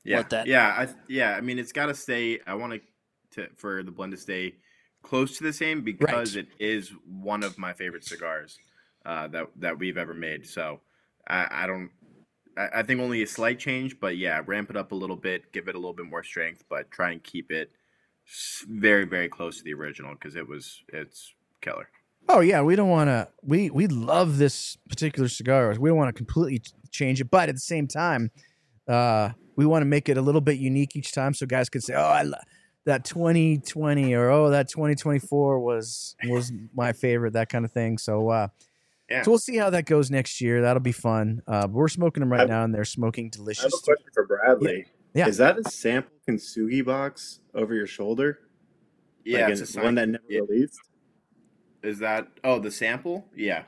Yeah, 0.04 0.18
What 0.18 0.30
that- 0.32 0.48
yeah, 0.48 0.68
I, 0.78 0.88
yeah. 1.08 1.32
I 1.36 1.42
mean, 1.42 1.58
it's 1.60 1.72
got 1.72 1.86
to 1.88 1.96
stay. 1.96 2.40
I 2.46 2.54
want 2.56 2.82
to 3.32 3.48
for 3.56 3.82
the 3.84 3.92
blend 3.92 4.12
to 4.14 4.18
stay 4.18 4.56
close 5.02 5.38
to 5.38 5.44
the 5.44 5.54
same 5.54 5.82
because 5.84 6.36
Right. 6.36 6.46
it 6.46 6.64
is 6.64 6.92
one 7.06 7.44
of 7.44 7.58
my 7.58 7.74
favorite 7.74 8.04
cigars 8.06 8.58
uh, 9.06 9.28
that 9.30 9.48
that 9.58 9.78
we've 9.80 9.98
ever 9.98 10.14
made. 10.14 10.46
So 10.48 10.80
I, 11.28 11.48
I 11.64 11.68
don't. 11.68 11.90
I, 12.58 12.80
I 12.80 12.84
think 12.84 13.02
only 13.02 13.22
a 13.24 13.28
slight 13.28 13.60
change, 13.60 14.00
but 14.00 14.18
yeah, 14.18 14.42
ramp 14.46 14.70
it 14.70 14.78
up 14.78 14.92
a 14.92 14.96
little 14.96 15.16
bit, 15.18 15.52
give 15.52 15.68
it 15.68 15.76
a 15.76 15.78
little 15.78 15.94
bit 15.94 16.06
more 16.06 16.24
strength, 16.24 16.64
but 16.70 16.90
try 16.92 17.12
and 17.12 17.22
keep 17.24 17.52
it 17.52 17.72
s- 17.72 17.76
very, 18.70 19.06
very 19.06 19.30
close 19.30 19.58
to 19.58 19.64
the 19.64 19.74
original 19.74 20.14
because 20.14 20.36
it 20.36 20.48
was 20.48 20.84
it's 20.92 21.34
killer. 21.62 21.90
Oh 22.28 22.40
yeah, 22.40 22.62
we 22.62 22.76
don't 22.76 22.90
want 22.90 23.08
to. 23.10 23.28
We 23.44 23.70
we 23.70 23.88
love 23.88 24.38
this 24.38 24.78
particular 24.90 25.28
cigar. 25.30 25.76
We 25.80 25.90
don't 25.90 25.98
want 25.98 26.10
to 26.10 26.18
completely 26.18 26.62
change 26.92 27.22
it, 27.22 27.30
but 27.30 27.50
at 27.50 27.56
the 27.56 27.62
same 27.62 27.88
time, 27.88 28.32
uh, 28.88 29.30
we 29.56 29.66
want 29.66 29.82
to 29.82 29.86
make 29.86 30.10
it 30.10 30.18
a 30.18 30.22
little 30.22 30.42
bit 30.42 30.58
unique 30.58 30.96
each 30.96 31.14
time, 31.14 31.34
so 31.34 31.46
guys 31.46 31.70
could 31.70 31.84
say, 31.84 31.94
"Oh, 31.94 32.02
I 32.02 32.24
lo- 32.24 32.38
that 32.86 33.06
2020" 33.06 34.14
or 34.16 34.30
"Oh, 34.32 34.50
that 34.50 34.70
2024 34.70 35.60
was 35.60 36.16
was 36.28 36.52
my 36.74 36.94
favorite," 36.94 37.34
that 37.34 37.50
kind 37.50 37.64
of 37.64 37.72
thing. 37.72 37.98
So, 38.00 38.30
uh, 38.30 38.48
Yeah. 39.10 39.22
so 39.22 39.32
we'll 39.32 39.38
see 39.40 39.58
how 39.58 39.70
that 39.70 39.86
goes 39.86 40.10
next 40.10 40.42
year. 40.42 40.62
That'll 40.64 40.82
be 40.82 40.92
fun. 40.92 41.44
Uh, 41.48 41.68
we're 41.70 41.88
smoking 41.90 42.22
them 42.22 42.32
right 42.32 42.42
I- 42.42 42.46
now, 42.46 42.64
and 42.64 42.74
they're 42.74 42.86
smoking 42.86 43.30
delicious. 43.30 43.66
I 43.66 43.68
have 43.68 43.74
a 43.74 43.86
question 43.86 44.10
for 44.14 44.26
Bradley. 44.26 44.78
Yeah. 44.80 44.84
Is 45.16 45.38
that 45.38 45.58
a 45.58 45.64
sample 45.70 46.12
Kintsugi 46.28 46.84
box 46.86 47.40
over 47.54 47.74
your 47.74 47.88
shoulder? 47.88 48.40
Yeah, 49.24 49.44
Like 49.44 49.52
it's 49.54 49.62
an- 49.62 49.64
a 49.64 49.68
sign. 49.68 49.84
one 49.84 49.96
that 49.96 50.10
never 50.10 50.24
yeah. 50.30 50.42
released. 50.42 50.80
Is 51.84 52.00
that 52.00 52.28
oh 52.44 52.60
the 52.60 52.72
sample? 52.72 53.28
Yeah, 53.36 53.64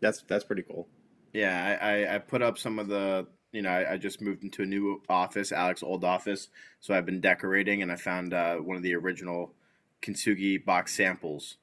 That's 0.00 0.22
that's 0.22 0.44
pretty 0.44 0.62
cool. 0.62 0.88
yeah. 1.32 1.78
I, 1.80 1.90
I, 2.04 2.14
I 2.14 2.18
put 2.18 2.42
up 2.42 2.58
some 2.58 2.78
of 2.78 2.88
the 2.88 3.26
you 3.52 3.62
know 3.62 3.70
I, 3.70 3.92
I 3.92 3.96
just 3.96 4.20
moved 4.20 4.44
into 4.44 4.62
a 4.62 4.66
new 4.66 5.02
office, 5.08 5.50
Alex's 5.52 5.82
old 5.82 6.04
office, 6.04 6.48
so 6.80 6.94
I've 6.94 7.06
been 7.06 7.20
decorating 7.20 7.82
and 7.82 7.90
I 7.90 7.96
found 7.96 8.32
uh, 8.34 8.56
one 8.56 8.76
of 8.76 8.82
the 8.82 8.94
original 8.94 9.54
Kintsugi 10.02 10.64
box 10.64 10.94
samples. 10.94 11.56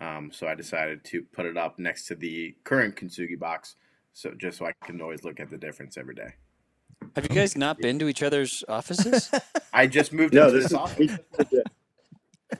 Um, 0.00 0.30
so 0.32 0.48
I 0.48 0.54
decided 0.56 1.04
to 1.04 1.22
put 1.22 1.46
it 1.46 1.56
up 1.56 1.78
next 1.78 2.06
to 2.06 2.14
the 2.16 2.54
current 2.64 2.96
Kintsugi 2.96 3.38
box, 3.38 3.76
so 4.12 4.32
just 4.36 4.58
so 4.58 4.66
I 4.66 4.72
can 4.84 5.00
always 5.00 5.22
look 5.24 5.38
at 5.40 5.50
the 5.50 5.58
difference 5.58 5.96
every 5.96 6.14
day. 6.16 6.34
Have 7.16 7.24
you 7.24 7.34
guys 7.34 7.56
not 7.56 7.78
been 7.78 7.98
to 7.98 8.08
each 8.08 8.22
other's 8.22 8.62
offices? 8.68 9.30
I 9.72 9.86
just 9.86 10.12
moved 10.12 10.34
No, 10.34 10.44
into 10.46 10.54
this 10.58 10.64
this 10.70 10.72
office. 10.74 10.96
he 10.98 11.06
just 11.08 11.22
moved 11.38 11.52
in. 11.52 11.62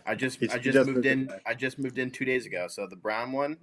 I 0.07 0.15
just 0.15 0.39
He's- 0.41 0.53
I 0.53 0.59
just 0.59 0.75
just 0.75 0.87
moved 0.87 0.97
moved 0.97 1.07
in. 1.07 1.21
in. 1.31 1.41
I 1.47 1.55
just 1.55 1.79
moved 1.79 1.99
in 1.99 2.11
two 2.11 2.25
days 2.25 2.47
ago. 2.47 2.67
So 2.69 2.87
the 2.89 2.97
brown 2.97 3.33
one, 3.33 3.57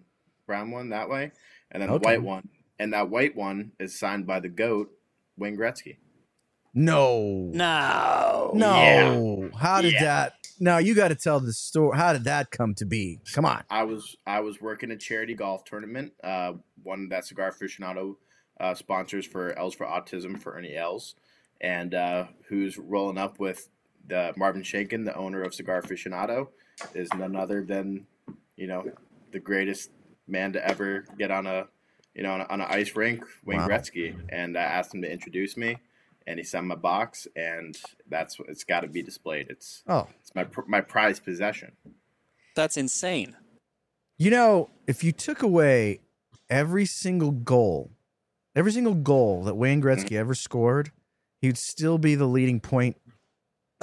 brown 0.47 0.71
one 0.71 0.89
that 0.89 1.09
way, 1.09 1.31
and 1.71 1.81
then 1.83 1.89
the 1.91 1.97
white 1.99 2.21
one, 2.23 2.49
and 2.79 2.93
that 2.93 3.09
white 3.09 3.35
one 3.35 3.73
is 3.79 3.97
signed 3.99 4.25
by 4.27 4.39
the 4.39 4.49
goat, 4.49 4.91
Wayne 5.37 5.57
Gretzky. 5.57 5.97
No. 6.73 7.49
no. 7.53 8.51
No. 8.53 9.49
How 9.57 9.81
did 9.81 9.93
Yeah. 9.93 10.03
that? 10.03 10.33
No, 10.59 10.77
you 10.77 10.93
got 10.95 11.07
to 11.09 11.15
tell 11.15 11.39
the 11.39 11.51
story. 11.53 11.97
How 11.97 12.13
did 12.13 12.23
that 12.25 12.51
come 12.51 12.75
to 12.75 12.85
be? 12.85 13.19
Come 13.33 13.45
on. 13.45 13.63
I 13.69 13.83
was 13.83 14.15
I 14.25 14.39
was 14.41 14.61
working 14.61 14.91
a 14.91 14.95
charity 14.97 15.33
golf 15.33 15.63
tournament, 15.65 16.13
uh, 16.23 16.53
one 16.83 17.09
that 17.09 17.25
Cigar 17.25 17.51
Aficionado 17.51 18.15
uh, 18.61 18.73
sponsors 18.75 19.25
for 19.25 19.57
Els 19.57 19.73
for 19.75 19.85
Autism 19.85 20.39
for 20.41 20.53
Ernie 20.55 20.75
Els, 20.77 21.15
and 21.59 21.93
uh, 21.93 22.25
who's 22.47 22.77
rolling 22.77 23.17
up 23.17 23.39
with 23.39 23.69
the 24.07 24.33
Marvin 24.37 24.61
Shanken, 24.63 25.05
the 25.05 25.15
owner 25.15 25.41
of 25.43 25.53
Cigar 25.53 25.81
Aficionado, 25.81 26.47
is 26.93 27.11
none 27.13 27.35
other 27.35 27.63
than 27.63 28.05
you 28.55 28.67
know 28.67 28.85
the 29.31 29.39
greatest 29.39 29.89
man 30.27 30.53
to 30.53 30.65
ever 30.67 31.05
get 31.17 31.31
on 31.31 31.47
a 31.47 31.67
you 32.13 32.23
know 32.23 32.33
on, 32.33 32.41
a, 32.41 32.45
on 32.45 32.61
an 32.61 32.67
ice 32.69 32.95
rink, 32.95 33.23
Wayne 33.45 33.59
Wow. 33.59 33.67
Gretzky, 33.67 34.15
and 34.29 34.57
I 34.57 34.63
asked 34.63 34.93
him 34.93 35.01
to 35.01 35.11
introduce 35.11 35.57
me, 35.57 35.77
and 36.27 36.37
he 36.39 36.43
sent 36.43 36.65
my 36.67 36.75
box, 36.75 37.27
and 37.35 37.77
that's 38.09 38.37
what 38.39 38.49
it's 38.49 38.63
got 38.63 38.81
to 38.81 38.87
be 38.87 39.01
displayed. 39.01 39.47
It's 39.49 39.83
Oh, 39.87 40.07
it's 40.21 40.33
my 40.35 40.45
my 40.67 40.81
prized 40.81 41.23
possession. 41.25 41.71
That's 42.55 42.77
insane. 42.77 43.35
you 44.17 44.29
know, 44.29 44.69
if 44.87 45.03
you 45.03 45.11
took 45.11 45.41
away 45.41 46.01
every 46.49 46.85
single 46.85 47.31
goal, 47.31 47.91
every 48.55 48.71
single 48.71 48.93
goal 48.93 49.43
that 49.43 49.55
Wayne 49.55 49.81
mm-hmm. 49.81 49.87
Gretzky 49.87 50.17
ever 50.17 50.35
scored, 50.35 50.91
he'd 51.41 51.57
still 51.57 51.97
be 51.97 52.15
the 52.15 52.25
leading 52.25 52.59
point 52.59 52.97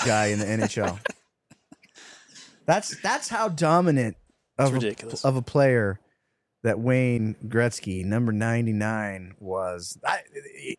guy 0.05 0.27
in 0.27 0.39
the 0.39 0.45
NHL. 0.67 0.99
That's 2.67 3.01
that's 3.01 3.29
how 3.29 3.49
dominant 3.49 4.17
of 4.59 4.83
a, 4.83 4.95
of 5.25 5.37
a 5.37 5.43
player 5.43 6.01
that 6.65 6.79
Wayne 6.79 7.37
Gretzky, 7.47 8.05
number 8.05 8.33
ninety 8.33 8.73
nine, 8.73 9.35
was. 9.39 9.99
I 10.05 10.21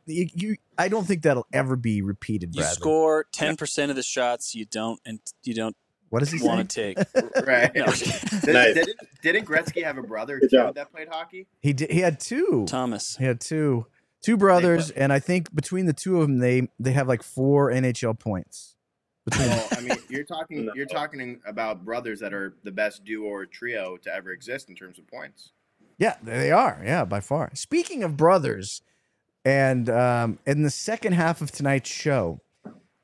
you, 0.06 0.28
you 0.34 0.56
I 0.78 0.88
don't 0.88 1.08
think 1.08 1.24
that'll 1.24 1.48
ever 1.52 1.76
be 1.76 2.02
repeated. 2.02 2.54
You 2.54 2.62
Bradley. 2.62 2.76
score 2.76 3.26
ten 3.32 3.56
percent 3.56 3.90
of 3.90 3.96
the 3.96 4.04
shots 4.04 4.54
you 4.54 4.66
don't 4.66 5.00
and 5.06 5.20
you 5.44 5.56
don't 5.56 5.76
What 6.10 6.20
does 6.20 6.32
he 6.32 6.42
want 6.46 6.70
to 6.70 6.76
take. 6.76 6.98
Right. 7.46 7.74
No. 7.76 7.86
Did, 7.86 8.54
Nice. 8.54 8.74
didn't, 8.76 8.98
didn't 9.22 9.46
Gretzky 9.46 9.84
have 9.84 9.98
a 9.98 10.04
brother 10.04 10.40
too 10.40 10.72
that 10.76 10.92
played 10.92 11.08
hockey? 11.10 11.48
He 11.62 11.74
did. 11.74 11.92
He 11.92 12.00
had 12.00 12.20
two. 12.20 12.66
Thomas. 12.68 13.16
He 13.18 13.26
had 13.26 13.40
two 13.40 13.86
two 14.22 14.36
brothers, 14.38 14.90
and 14.92 15.14
I 15.14 15.20
think 15.20 15.54
between 15.56 15.86
the 15.86 15.94
two 15.94 16.18
of 16.22 16.28
them, 16.28 16.40
they 16.40 16.68
they 16.80 16.92
have 16.92 17.08
like 17.08 17.24
four 17.24 17.70
NHL 17.72 18.18
points. 18.20 18.76
Between 19.26 19.48
Well, 19.50 19.68
I 19.78 19.82
mean, 19.82 19.98
you're 20.10 20.24
talking 20.24 20.66
No. 20.66 20.74
you're 20.76 20.86
talking 20.86 21.40
about 21.46 21.86
brothers 21.86 22.20
that 22.20 22.34
are 22.34 22.56
the 22.64 22.72
best 22.72 23.04
duo 23.06 23.28
or 23.28 23.46
trio 23.46 23.98
to 23.98 24.14
ever 24.14 24.32
exist 24.32 24.70
in 24.70 24.76
terms 24.76 24.98
of 25.00 25.08
points. 25.08 25.52
yeah, 25.98 26.16
they 26.24 26.52
are. 26.52 26.82
Yeah, 26.86 27.06
by 27.06 27.20
far. 27.20 27.52
Speaking 27.54 28.04
of 28.04 28.18
brothers, 28.18 28.82
and 29.46 29.90
um, 29.90 30.40
in 30.46 30.64
the 30.64 30.70
second 30.70 31.14
half 31.14 31.42
of 31.42 31.52
tonight's 31.52 31.90
show, 31.90 32.42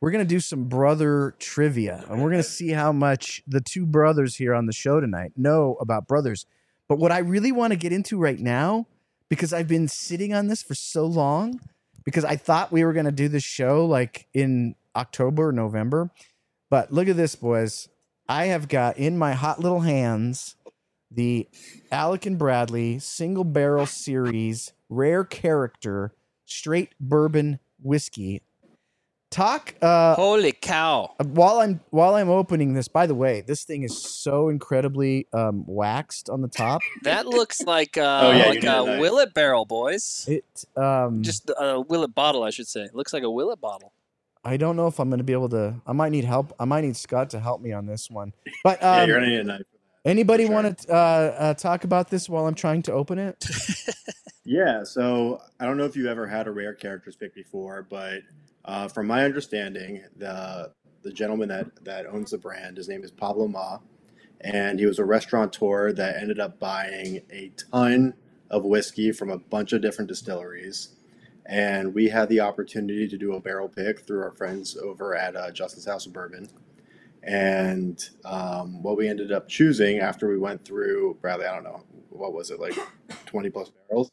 we're 0.05 0.11
gonna 0.11 0.23
do 0.23 0.39
some 0.39 0.65
brother 0.65 1.33
trivia, 1.39 2.05
and 2.07 2.21
we're 2.21 2.29
gonna 2.29 2.43
see 2.43 2.69
how 2.69 2.91
much 2.91 3.41
the 3.47 3.59
two 3.59 3.87
brothers 3.87 4.35
here 4.35 4.53
on 4.53 4.67
the 4.67 4.71
show 4.71 4.99
tonight 4.99 5.31
know 5.35 5.77
about 5.81 6.07
brothers. 6.07 6.45
But 6.87 6.99
what 6.99 7.11
I 7.11 7.17
really 7.17 7.51
want 7.51 7.73
to 7.73 7.75
get 7.75 7.91
into 7.91 8.19
right 8.19 8.39
now, 8.39 8.85
because 9.29 9.51
I've 9.51 9.67
been 9.67 9.87
sitting 9.87 10.31
on 10.31 10.45
this 10.45 10.61
for 10.61 10.75
so 10.75 11.07
long, 11.07 11.59
because 12.03 12.23
I 12.23 12.35
thought 12.35 12.71
we 12.71 12.83
were 12.83 12.93
gonna 12.93 13.11
do 13.11 13.27
this 13.27 13.43
show 13.43 13.83
like 13.83 14.27
in 14.31 14.75
October 14.95 15.47
or 15.47 15.51
November. 15.51 16.11
But 16.69 16.93
look 16.93 17.07
at 17.07 17.17
this, 17.17 17.33
boys. 17.33 17.89
I 18.29 18.45
have 18.45 18.67
got 18.67 18.99
in 18.99 19.17
my 19.17 19.33
hot 19.33 19.59
little 19.59 19.79
hands 19.79 20.55
the 21.09 21.49
Alec 21.91 22.27
and 22.27 22.37
Bradley 22.37 22.99
single 22.99 23.43
barrel 23.43 23.87
series 23.87 24.71
rare 24.87 25.23
character 25.23 26.13
straight 26.45 26.91
bourbon 26.99 27.57
whiskey. 27.81 28.43
Talk 29.35 29.75
uh 29.81 30.15
Holy 30.15 30.53
cow. 30.53 31.13
while 31.21 31.59
I'm 31.59 31.81
while 31.89 32.15
I'm 32.15 32.29
opening 32.29 32.73
this, 32.73 32.87
by 32.87 33.05
the 33.05 33.15
way, 33.15 33.41
this 33.41 33.65
thing 33.65 33.83
is 33.83 34.01
so 34.01 34.47
incredibly 34.47 35.27
um 35.33 35.65
waxed 35.67 36.29
on 36.29 36.41
the 36.41 36.47
top. 36.47 36.81
That 37.03 37.27
looks 37.27 37.59
like 37.59 37.97
uh, 37.97 38.21
Oh, 38.23 38.31
yeah, 38.31 38.45
like 38.45 38.63
a 38.63 38.65
know 38.65 38.85
that. 38.85 39.01
Willet 39.01 39.33
barrel, 39.33 39.65
boys. 39.65 40.25
It 40.29 40.45
um 40.77 41.21
Just 41.21 41.51
a 41.59 41.81
Willet 41.81 42.15
bottle, 42.15 42.43
I 42.43 42.49
should 42.49 42.69
say. 42.69 42.87
Looks 42.93 43.11
like 43.11 43.23
a 43.23 43.29
Willet 43.29 43.59
bottle. 43.59 43.91
I 44.45 44.55
don't 44.55 44.77
know 44.77 44.87
if 44.87 45.01
I'm 45.01 45.09
gonna 45.09 45.21
be 45.21 45.33
able 45.33 45.49
to 45.49 45.81
I 45.85 45.91
might 45.91 46.13
need 46.13 46.23
help. 46.23 46.53
I 46.57 46.63
might 46.63 46.85
need 46.85 46.95
Scott 46.95 47.29
to 47.31 47.41
help 47.41 47.59
me 47.59 47.73
on 47.73 47.87
this 47.87 48.09
one. 48.09 48.31
But 48.63 48.79
yeah, 48.81 49.01
um 49.01 49.09
you're 49.09 49.19
gonna 49.19 49.29
need 49.31 49.41
a 49.41 49.43
knife. 49.43 49.61
anybody 50.05 50.45
sure. 50.45 50.53
want 50.53 50.79
to 50.79 50.93
uh, 50.93 50.95
uh 50.95 51.53
talk 51.55 51.83
about 51.83 52.09
this 52.09 52.29
while 52.29 52.47
I'm 52.47 52.55
trying 52.55 52.83
to 52.83 52.93
open 52.93 53.19
it? 53.19 53.45
Yeah, 54.47 54.83
so 54.83 55.41
I 55.59 55.65
don't 55.65 55.75
know 55.75 55.85
if 55.85 55.95
you 55.95 56.07
ever 56.07 56.27
had 56.27 56.45
a 56.45 56.51
rare 56.51 56.75
characters 56.75 57.15
pick 57.15 57.33
before, 57.33 57.85
but 57.89 58.19
uh, 58.65 58.87
from 58.87 59.07
my 59.07 59.23
understanding, 59.23 60.03
the 60.17 60.71
the 61.03 61.11
gentleman 61.11 61.49
that 61.49 61.83
that 61.85 62.05
owns 62.07 62.31
the 62.31 62.37
brand, 62.37 62.77
his 62.77 62.87
name 62.89 63.03
is 63.03 63.11
Pablo 63.11 63.47
Moix, 63.47 63.77
and 64.41 64.79
he 64.79 64.85
was 64.85 64.99
a 64.99 65.05
restaurateur 65.05 65.91
that 65.93 66.17
ended 66.17 66.39
up 66.39 66.59
buying 66.59 67.21
a 67.31 67.51
ton 67.71 68.13
of 68.49 68.63
whiskey 68.65 69.11
from 69.11 69.29
a 69.29 69.37
bunch 69.37 69.73
of 69.73 69.81
different 69.81 70.07
distilleries. 70.07 70.89
And 71.47 71.93
we 71.93 72.09
had 72.09 72.27
the 72.29 72.39
opportunity 72.39 73.07
to 73.07 73.17
do 73.17 73.33
a 73.33 73.39
barrel 73.39 73.69
pick 73.69 73.99
through 73.99 74.21
our 74.23 74.31
friends 74.31 74.75
over 74.77 75.15
at 75.15 75.35
uh, 75.35 75.51
Justins' 75.51 75.85
House 75.87 76.07
of 76.07 76.13
Bourbon. 76.13 76.47
And 77.21 78.03
um, 78.23 78.81
what 78.81 78.97
we 78.97 79.07
ended 79.07 79.31
up 79.31 79.47
choosing 79.47 79.99
after 79.99 80.27
we 80.27 80.37
went 80.37 80.63
through, 80.65 81.17
Bradley, 81.21 81.45
I 81.45 81.53
don't 81.53 81.63
know, 81.63 81.83
what 82.09 82.33
was 82.33 82.49
it, 82.51 82.59
like 82.59 82.75
20 83.25 83.49
plus 83.51 83.71
barrels? 83.89 84.11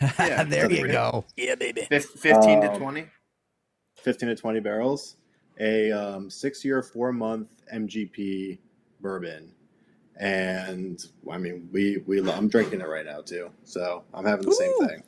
Yeah, 0.18 0.44
there 0.44 0.70
you 0.72 0.88
go. 0.88 1.26
Yeah, 1.36 1.54
baby. 1.56 1.82
Fif- 1.90 2.06
Fifteen 2.06 2.62
to 2.62 2.72
Um, 2.72 2.78
twenty. 2.78 3.06
15 4.02 4.28
to 4.30 4.36
20 4.36 4.60
barrels, 4.60 5.16
a 5.58 5.92
um, 5.92 6.30
six 6.30 6.64
year, 6.64 6.82
four 6.82 7.12
month 7.12 7.48
MGP 7.72 8.58
bourbon. 9.00 9.52
And 10.16 11.02
I 11.30 11.38
mean, 11.38 11.68
we, 11.72 12.02
we, 12.06 12.28
I'm 12.30 12.48
drinking 12.48 12.80
it 12.80 12.88
right 12.88 13.06
now 13.06 13.22
too. 13.22 13.50
So 13.64 14.04
I'm 14.12 14.26
having 14.26 14.46
the 14.46 14.54
same 14.54 14.88
thing. 14.88 15.02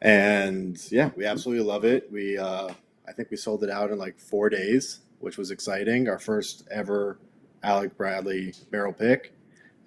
And 0.00 0.78
yeah, 0.90 1.10
we 1.16 1.26
absolutely 1.26 1.64
love 1.64 1.84
it. 1.84 2.10
We, 2.10 2.38
uh, 2.38 2.68
I 3.06 3.12
think 3.12 3.30
we 3.30 3.36
sold 3.36 3.64
it 3.64 3.70
out 3.70 3.90
in 3.90 3.98
like 3.98 4.18
four 4.18 4.48
days, 4.48 5.00
which 5.18 5.38
was 5.38 5.50
exciting. 5.50 6.08
Our 6.08 6.18
first 6.18 6.66
ever 6.70 7.18
Alec 7.62 7.96
Bradley 7.96 8.54
barrel 8.70 8.92
pick. 8.92 9.32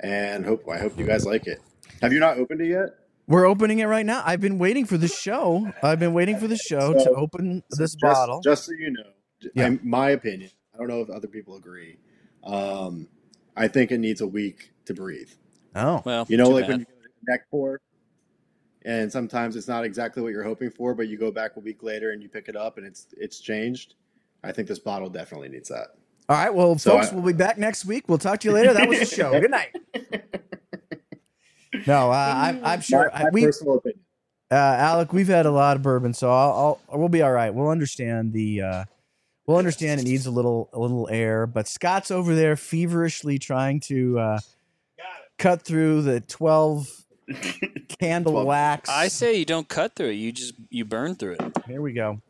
And 0.01 0.45
hope, 0.45 0.67
I 0.69 0.77
hope 0.77 0.97
you 0.97 1.05
guys 1.05 1.25
like 1.25 1.47
it. 1.47 1.61
Have 2.01 2.11
you 2.11 2.19
not 2.19 2.37
opened 2.37 2.61
it 2.61 2.67
yet? 2.67 3.04
We're 3.27 3.45
opening 3.45 3.79
it 3.79 3.85
right 3.85 4.05
now. 4.05 4.21
I've 4.25 4.41
been 4.41 4.59
waiting 4.59 4.85
for 4.85 4.97
this 4.97 5.17
show. 5.17 5.71
I've 5.81 5.99
been 5.99 6.13
waiting 6.13 6.37
for 6.37 6.47
the 6.47 6.57
show 6.57 6.93
to 6.93 6.99
So- 6.99 7.15
open 7.15 7.63
this 7.71 7.91
just, 7.95 7.99
bottle. 8.01 8.41
Just 8.41 8.65
so 8.65 8.71
you 8.73 8.91
know, 8.91 9.03
Yeah. 9.55 9.67
in 9.67 9.79
my 9.83 10.11
opinion, 10.11 10.51
I 10.73 10.77
don't 10.77 10.87
know 10.87 11.01
if 11.01 11.09
other 11.09 11.27
people 11.27 11.55
agree. 11.55 11.97
Um, 12.43 13.07
I 13.55 13.67
think 13.67 13.91
it 13.91 13.97
needs 13.99 14.21
a 14.21 14.27
week 14.27 14.71
to 14.85 14.93
breathe. 14.93 15.29
oh, 15.75 16.01
Well, 16.05 16.25
You 16.29 16.37
know, 16.37 16.45
too 16.49 16.53
like 16.53 16.63
bad. 16.63 16.69
when 16.69 16.79
you 16.81 16.85
go 16.85 16.91
to 17.01 17.31
neck 17.31 17.41
pour, 17.49 17.81
and 18.83 19.11
sometimes 19.11 19.55
it's 19.55 19.67
not 19.67 19.83
exactly 19.83 20.21
what 20.21 20.31
you're 20.31 20.43
hoping 20.43 20.69
for, 20.69 20.93
but 20.93 21.07
you 21.07 21.17
go 21.17 21.31
back 21.31 21.55
a 21.55 21.59
week 21.59 21.81
later 21.81 22.11
and 22.11 22.21
you 22.21 22.29
pick 22.29 22.47
it 22.47 22.55
up 22.55 22.77
and 22.77 22.85
it's 22.85 23.07
it's 23.17 23.39
changed. 23.39 23.95
I 24.43 24.51
think 24.51 24.67
this 24.67 24.77
bottle 24.79 25.09
definitely 25.09 25.49
needs 25.49 25.69
that. 25.69 25.87
all 26.29 26.37
right. 26.37 26.53
Well, 26.53 26.77
So 26.77 26.91
folks, 26.91 27.11
I- 27.11 27.15
we'll 27.15 27.23
be 27.25 27.33
back 27.33 27.57
next 27.57 27.85
week. 27.85 28.07
We'll 28.07 28.19
talk 28.19 28.39
to 28.41 28.47
you 28.47 28.53
later. 28.59 28.73
That 28.73 28.87
was 28.87 28.99
the 28.99 29.05
show. 29.05 29.39
Good 29.39 29.49
night. 29.51 29.75
No, 31.87 32.11
uh, 32.11 32.33
I'm, 32.35 32.63
I'm 32.65 32.81
sure 32.81 33.09
my, 33.13 33.23
my 33.23 33.29
we, 33.31 33.43
uh, 33.43 33.45
personal 33.47 33.77
opinion. 33.77 34.01
Alec, 34.51 35.11
we've 35.13 35.27
had 35.27 35.45
a 35.45 35.51
lot 35.51 35.75
of 35.75 35.81
bourbon, 35.83 36.13
so 36.13 36.31
I'll, 36.31 36.79
I'll 36.89 36.99
we'll 36.99 37.09
be 37.09 37.21
all 37.21 37.31
right. 37.31 37.53
We'll 37.53 37.69
understand 37.69 38.31
the, 38.33 38.61
uh, 38.61 38.85
we'll 39.47 39.57
understand 39.57 39.99
it 40.01 40.03
needs 40.05 40.25
a 40.25 40.31
little 40.31 40.69
a 40.73 40.79
little 40.79 41.09
air. 41.11 41.47
But 41.47 41.67
Scott's 41.67 42.11
over 42.11 42.35
there 42.35 42.55
feverishly 42.55 43.39
trying 43.39 43.79
to 43.81 44.19
uh, 44.19 44.39
cut 45.37 45.63
through 45.63 46.03
the 46.03 46.21
twelve 46.21 46.87
candle 47.99 48.33
Twelve. 48.33 48.47
wax. 48.47 48.89
I 48.89 49.07
say 49.07 49.37
you 49.37 49.45
don't 49.45 49.67
cut 49.67 49.95
through 49.95 50.09
it. 50.09 50.13
You 50.13 50.31
just 50.31 50.53
you 50.69 50.85
burn 50.85 51.15
through 51.15 51.33
it. 51.39 51.57
Here 51.67 51.81
we 51.81 51.93
go. 51.93 52.21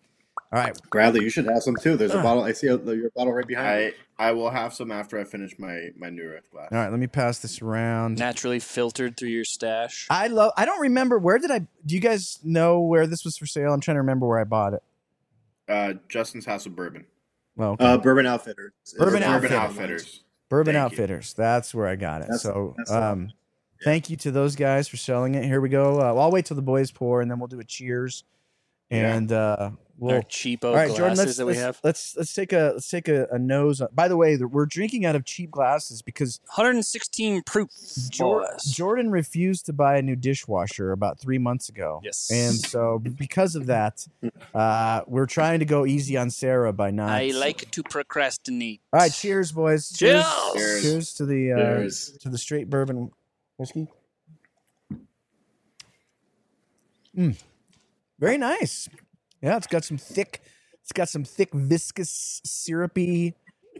All 0.56 0.62
right. 0.64 0.80
Bradley, 0.90 1.22
you 1.24 1.30
should 1.30 1.46
have 1.46 1.62
some 1.62 1.76
too. 1.76 1.98
There's 1.98 2.14
a 2.14 2.22
bottle. 2.22 2.44
I 2.44 2.54
see 2.54 2.68
a, 2.68 2.78
your 2.78 3.10
bottle 3.16 3.34
right 3.34 3.46
behind 3.46 3.82
you. 3.82 3.94
I 4.18 4.30
I 4.30 4.32
will 4.32 4.50
have 4.50 4.74
some 4.74 4.92
after 4.92 5.20
I 5.20 5.26
finish 5.26 5.60
my 5.60 5.90
my 5.98 6.10
new 6.10 6.24
earth 6.24 6.50
glass. 6.52 6.70
All 6.72 6.78
right. 6.78 6.90
Let 6.90 7.00
me 7.00 7.08
pass 7.08 7.40
this 7.40 7.62
around. 7.62 8.18
Naturally 8.18 8.60
filtered 8.60 9.18
through 9.18 9.30
your 9.30 9.44
stash. 9.44 10.08
I 10.10 10.28
love. 10.28 10.54
I 10.56 10.66
don't 10.66 10.80
remember 10.80 11.20
where 11.20 11.38
did 11.40 11.52
I. 11.52 11.60
Do 11.86 11.94
you 11.96 12.00
guys 12.00 12.40
know 12.44 12.80
where 12.80 13.06
this 13.06 13.26
was 13.26 13.38
for 13.38 13.46
sale? 13.46 13.74
I'm 13.74 13.82
trying 13.82 13.96
to 13.96 14.02
remember 14.02 14.26
where 14.28 14.40
I 14.40 14.46
bought 14.46 14.74
it. 14.76 14.84
Uh, 15.68 15.94
Justin's 16.08 16.46
House 16.46 16.66
of 16.66 16.76
Bourbon. 16.76 17.06
Well, 17.58 17.72
okay. 17.72 17.86
Uh, 17.86 17.98
Bourbon 17.98 18.26
Outfitters. 18.26 18.72
Bourbon 18.98 19.16
It's- 19.18 19.32
Bourbon 19.32 19.54
Outfitters. 19.58 20.02
Outfitters. 20.04 20.24
Bourbon 20.48 20.74
thank 20.76 20.92
you. 20.92 20.96
Outfitters. 21.04 21.34
That's 21.34 21.74
where 21.74 21.88
I 21.88 21.96
got 21.96 22.22
it. 22.22 22.28
That's- 22.28 22.42
so, 22.44 22.76
that's 22.78 22.92
the 22.92 22.96
one. 23.00 23.04
um, 23.04 23.32
thank 23.84 24.10
you 24.10 24.16
to 24.18 24.32
those 24.32 24.56
guys 24.56 24.88
for 24.88 24.98
selling 24.98 25.36
it. 25.36 25.44
Here 25.44 25.60
we 25.60 25.70
go. 25.70 25.96
Uh, 25.96 26.14
well, 26.14 26.20
I'll 26.22 26.32
wait 26.32 26.46
till 26.46 26.56
the 26.56 26.62
boys 26.62 26.92
pour, 26.92 27.22
and 27.22 27.30
then 27.32 27.40
we'll 27.40 27.48
do 27.48 27.60
a 27.60 27.64
cheers. 27.64 28.24
Yeah. 28.90 29.16
And 29.16 29.32
uh, 29.32 29.72
we'll 29.98 30.16
Our 30.16 30.22
cheapo 30.22 30.66
all 30.66 30.76
right, 30.76 30.88
glasses 30.88 30.98
Jordan. 30.98 31.18
Let's 31.18 31.38
that 31.38 31.46
we 31.46 31.54
let's, 31.54 31.62
have. 31.64 31.80
let's 31.84 32.18
let's 32.18 32.34
take 32.34 32.54
a 32.54 32.72
let's 32.76 32.90
take 32.90 33.08
a, 33.08 33.28
a 33.32 33.40
nose. 33.40 33.82
By 33.94 34.08
the 34.08 34.18
way, 34.18 34.38
we're 34.38 34.66
drinking 34.66 35.06
out 35.06 35.16
of 35.16 35.26
cheap 35.26 35.52
glasses 35.52 36.02
because 36.02 36.40
116 36.46 37.44
proof. 37.44 37.70
Jor- 38.10 38.48
Jordan 38.68 39.12
refused 39.12 39.66
to 39.68 39.74
buy 39.74 39.98
a 39.98 40.02
new 40.02 40.16
dishwasher 40.16 40.92
about 40.92 41.20
three 41.20 41.38
months 41.38 41.70
ago. 41.70 42.02
Yes. 42.04 42.30
And 42.32 42.54
so, 42.56 43.00
because 43.00 43.56
of 43.56 43.66
that, 43.68 44.06
uh, 44.54 45.02
we're 45.08 45.26
trying 45.26 45.60
to 45.60 45.66
go 45.66 45.86
easy 45.86 46.18
on 46.18 46.30
Sarah 46.30 46.74
by 46.74 46.92
not. 46.92 47.10
I 47.10 47.32
like 47.32 47.72
to 47.72 47.84
procrastinate. 47.84 48.82
All 48.94 49.00
right, 49.00 49.12
cheers, 49.12 49.52
boys. 49.52 49.92
Cheers. 49.92 50.26
Cheers. 50.54 50.84
Cheers 50.84 51.14
to 51.16 51.26
the 51.26 51.54
uh, 51.54 51.58
Cheers. 51.58 52.18
to 52.22 52.30
the 52.30 52.38
straight 52.38 52.70
bourbon 52.70 53.12
whiskey. 53.58 53.88
Mm. 57.18 57.36
Very 58.26 58.38
nice. 58.38 58.90
Yeah, 59.42 59.58
it's 59.58 59.68
got 59.68 59.84
some 59.84 59.98
thick. 59.98 60.42
It's 60.82 60.92
got 60.92 61.10
some 61.10 61.24
thick, 61.24 61.54
viscous, 61.54 62.42
syrupy 62.44 63.36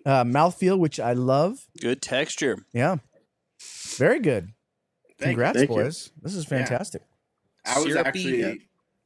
uh, 0.06 0.24
mouthfeel, 0.24 0.78
which 0.78 1.00
I 1.00 1.14
love. 1.14 1.68
Good 1.82 2.02
texture. 2.02 2.66
Yeah, 2.74 2.98
very 3.98 4.20
good. 4.20 4.50
Thank. 5.18 5.32
Congrats, 5.32 5.62
you. 5.62 5.68
boys. 5.68 6.12
This 6.22 6.36
is 6.36 6.46
fantastic. 6.46 7.02
I 7.66 7.80
was 7.80 7.94
Syrupy. 7.94 8.08
actually 8.08 8.40
Yeah. 8.42 8.54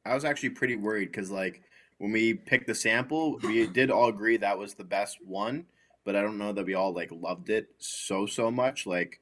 I 0.04 0.14
was 0.14 0.24
actually 0.24 0.50
pretty 0.50 0.76
worried 0.76 1.12
because 1.12 1.30
like 1.30 1.62
when 1.98 2.12
we 2.12 2.34
picked 2.34 2.66
the 2.66 2.74
sample, 2.74 3.38
we 3.38 3.66
did 3.66 3.90
all 3.90 4.08
agree 4.08 4.36
that 4.38 4.58
was 4.58 4.74
the 4.74 4.84
best 4.84 5.18
one, 5.24 5.66
but 6.04 6.16
I 6.16 6.22
don't 6.22 6.38
know 6.38 6.52
that 6.52 6.66
we 6.66 6.74
all 6.74 6.92
like 6.92 7.10
loved 7.12 7.50
it 7.50 7.68
so 7.78 8.26
so 8.26 8.50
much. 8.50 8.86
Like 8.86 9.20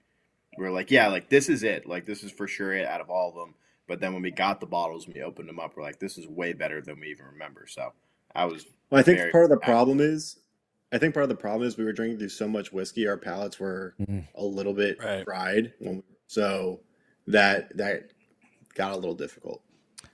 we 0.56 0.66
are 0.66 0.70
like, 0.70 0.90
yeah, 0.90 1.08
like 1.08 1.28
this 1.28 1.48
is 1.48 1.62
it. 1.62 1.86
Like 1.86 2.06
this 2.06 2.24
is 2.24 2.32
for 2.32 2.48
sure 2.48 2.72
it 2.72 2.86
out 2.86 3.00
of 3.00 3.10
all 3.10 3.28
of 3.28 3.34
them. 3.34 3.54
But 3.88 4.00
then 4.00 4.12
when 4.12 4.22
we 4.22 4.30
got 4.30 4.60
the 4.60 4.66
bottles 4.66 5.06
and 5.06 5.14
we 5.14 5.22
opened 5.22 5.48
them 5.48 5.58
up, 5.58 5.76
we're 5.76 5.82
like, 5.82 5.98
this 5.98 6.18
is 6.18 6.28
way 6.28 6.52
better 6.52 6.80
than 6.80 7.00
we 7.00 7.08
even 7.08 7.26
remember. 7.26 7.66
So 7.66 7.92
I 8.34 8.44
was 8.44 8.66
Well, 8.90 9.00
I 9.00 9.02
think 9.02 9.18
part 9.32 9.44
of 9.44 9.50
the 9.50 9.56
happy. 9.56 9.64
problem 9.72 10.00
is, 10.00 10.38
I 10.92 10.98
think 10.98 11.14
part 11.14 11.24
of 11.24 11.28
the 11.30 11.34
problem 11.36 11.66
is 11.66 11.76
we 11.76 11.84
were 11.84 11.92
drinking 11.92 12.18
through 12.18 12.28
so 12.28 12.46
much 12.46 12.72
whiskey, 12.72 13.08
our 13.08 13.16
palates 13.16 13.58
were 13.58 13.94
Mhm. 13.98 14.28
a 14.34 14.44
little 14.44 14.74
bit 14.74 14.98
Right. 15.02 15.24
fried, 15.24 15.72
so 16.26 16.80
that 17.26 17.76
that 17.76 18.12
got 18.74 18.92
a 18.92 18.96
little 18.96 19.14
difficult. 19.14 19.62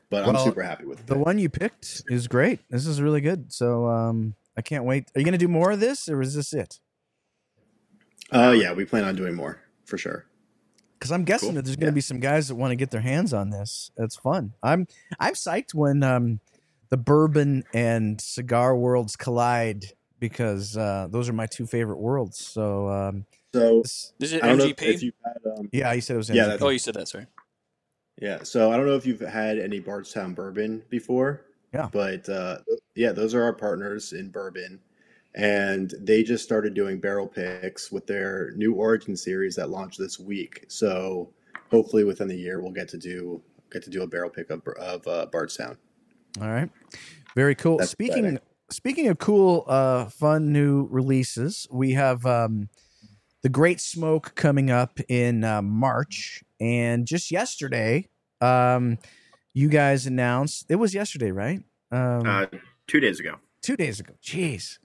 But 0.08 0.24
I'm 0.24 0.36
super 0.36 0.62
happy 0.62 0.84
with 0.84 1.00
it. 1.00 1.06
The 1.08 1.18
one 1.18 1.38
you 1.38 1.48
picked 1.48 2.02
is 2.08 2.28
great. 2.28 2.60
This 2.70 2.86
is 2.86 3.02
really 3.02 3.20
good. 3.20 3.52
So 3.52 3.86
um, 3.88 4.36
I 4.56 4.62
can't 4.62 4.84
wait. 4.84 5.10
Are 5.14 5.18
you 5.18 5.24
going 5.24 5.32
to 5.32 5.38
do 5.38 5.48
more 5.48 5.72
of 5.72 5.80
this, 5.80 6.08
or 6.08 6.22
is 6.22 6.34
this 6.34 6.52
it? 6.52 6.78
Oh 8.30 8.52
yeah, 8.52 8.72
we 8.72 8.84
plan 8.84 9.04
on 9.04 9.16
doing 9.16 9.34
more 9.34 9.60
for 9.84 9.98
sure. 9.98 10.26
Because 11.04 11.12
I'm 11.12 11.25
guessing 11.25 11.49
Cool. 11.50 11.56
that 11.56 11.66
there's 11.66 11.76
going 11.76 11.92
to 11.92 11.94
be 11.94 12.00
some 12.00 12.18
guys 12.18 12.49
that 12.49 12.54
want 12.54 12.70
to 12.70 12.76
get 12.76 12.90
their 12.90 13.02
hands 13.02 13.34
on 13.34 13.50
this. 13.50 13.90
It's 13.99 14.16
fun. 14.16 14.54
I'm 14.62 14.87
I'm 15.20 15.34
psyched 15.34 15.75
when 15.75 16.02
um, 16.02 16.40
the 16.88 16.96
bourbon 16.96 17.62
and 17.75 18.18
cigar 18.18 18.75
worlds 18.75 19.14
collide 19.14 19.84
because 20.18 20.78
uh, 20.78 21.08
those 21.11 21.28
are 21.28 21.34
my 21.34 21.44
two 21.44 21.66
favorite 21.66 21.99
worlds. 21.99 22.38
So 22.38 22.88
um, 22.88 23.26
So 23.52 23.82
this- 23.82 24.14
Is 24.18 24.32
it 24.32 24.42
I 24.42 24.46
don't 24.49 24.56
know 24.56 24.64
if, 24.64 24.76
MGP? 24.76 25.02
you've 25.02 25.14
had 25.23 25.58
um, 25.58 25.68
yeah, 25.75 25.92
you 25.92 26.00
said 26.00 26.14
it 26.14 26.16
was. 26.16 26.30
Yeah, 26.30 26.44
MGP. 26.44 26.46
that's- 26.46 26.62
oh, 26.62 26.68
you 26.70 26.78
said 26.78 26.94
that. 26.94 27.08
Sorry. 27.08 27.26
Yeah, 28.23 28.42
so 28.42 28.72
I 28.72 28.78
don't 28.78 28.87
know 28.87 28.96
if 28.96 29.05
you've 29.05 29.20
had 29.20 29.59
any 29.59 29.81
Bardstown 29.81 30.33
bourbon 30.33 30.85
before. 30.88 31.42
Yeah. 31.74 31.90
But 31.92 32.26
uh, 32.31 32.61
yeah, 32.94 33.12
those 33.12 33.35
are 33.35 33.42
our 33.42 33.52
partners 33.52 34.14
in 34.14 34.31
bourbon. 34.31 34.81
And 35.35 35.92
they 36.01 36.23
just 36.23 36.44
started 36.44 36.75
doing 36.75 37.01
barrel 37.01 37.27
picks 37.27 37.90
with 37.90 38.07
their 38.07 38.53
new 38.53 38.75
Origin 38.75 39.16
series 39.16 39.57
that 39.57 39.70
launched 39.70 39.99
this 39.99 40.18
week. 40.18 40.64
So 40.68 41.31
hopefully 41.70 42.05
within 42.05 42.29
the 42.29 42.37
year 42.37 42.61
we'll 42.61 42.73
get 42.73 42.88
to 42.88 42.99
do 42.99 43.42
get 43.73 43.83
to 43.83 43.90
do 43.90 44.03
a 44.03 44.07
barrel 44.07 44.31
pick 44.31 44.51
of, 44.51 44.62
of 44.79 45.07
uh, 45.09 45.27
Bardstown. 45.27 45.77
All 46.40 46.49
right. 46.49 46.70
Very 47.35 47.55
cool. 47.57 47.79
That's 47.79 47.90
speaking 47.90 48.25
exciting. 48.25 48.38
speaking 48.70 49.09
of 49.09 49.18
cool, 49.18 49.64
uh, 49.66 50.07
fun 50.07 50.53
new 50.53 50.87
releases, 50.90 51.66
we 51.70 51.92
have 51.92 52.25
um, 52.27 52.68
the 53.42 53.49
Great 53.49 53.81
Smoke 53.81 54.35
coming 54.37 54.70
up 54.70 55.01
in 55.09 55.42
uh, 55.42 55.62
March, 55.62 56.44
and 56.61 57.07
just 57.07 57.31
yesterday, 57.31 58.09
um, 58.40 58.99
you 59.53 59.68
guys 59.68 60.07
announced 60.07 60.66
it 60.68 60.77
was 60.77 60.94
yesterday, 60.94 61.33
right? 61.33 61.61
Um, 61.90 62.23
uh, 62.27 62.47
two 62.87 63.01
days 63.01 63.18
ago. 63.18 63.37
two 63.62 63.77
days 63.77 63.99
ago. 64.01 64.14
Jeez. 64.23 64.79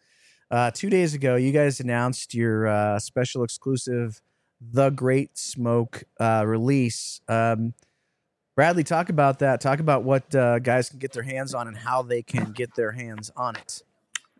Uh, 0.52 0.72
two 0.72 0.90
days 0.90 1.14
ago, 1.14 1.36
you 1.36 1.52
guys 1.52 1.80
announced 1.80 2.34
your 2.34 2.68
uh, 2.68 3.00
special 3.00 3.44
exclusive, 3.44 4.22
The 4.60 4.90
Great 4.90 5.38
Smoke 5.38 6.04
uh, 6.20 6.44
release. 6.46 7.22
Um, 7.28 7.76
Bradley, 8.56 8.84
talk 8.84 9.10
about 9.10 9.40
that. 9.40 9.62
Talk 9.62 9.80
about 9.80 10.04
what 10.04 10.34
uh, 10.34 10.60
guys 10.60 10.90
can 10.90 11.00
get 11.00 11.14
their 11.14 11.24
hands 11.24 11.54
on 11.54 11.68
and 11.68 11.78
how 11.78 12.02
they 12.02 12.24
can 12.24 12.52
get 12.52 12.76
their 12.76 12.92
hands 12.92 13.32
on 13.38 13.56
it. 13.56 13.84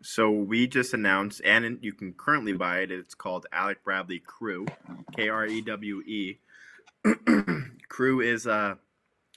So 0.02 0.30
we 0.30 0.66
just 0.66 0.94
announced, 0.94 1.42
and 1.44 1.78
you 1.80 1.92
can 1.92 2.14
currently 2.14 2.54
buy 2.54 2.80
it. 2.80 2.90
It's 2.90 3.14
called 3.14 3.46
Alec 3.52 3.84
Bradley 3.84 4.20
Krewe, 4.20 4.68
K 5.14 5.28
R 5.28 5.46
E 5.46 5.60
W 5.60 6.00
E. 6.02 6.38
Krewe 7.06 8.24
is 8.24 8.46
a 8.46 8.78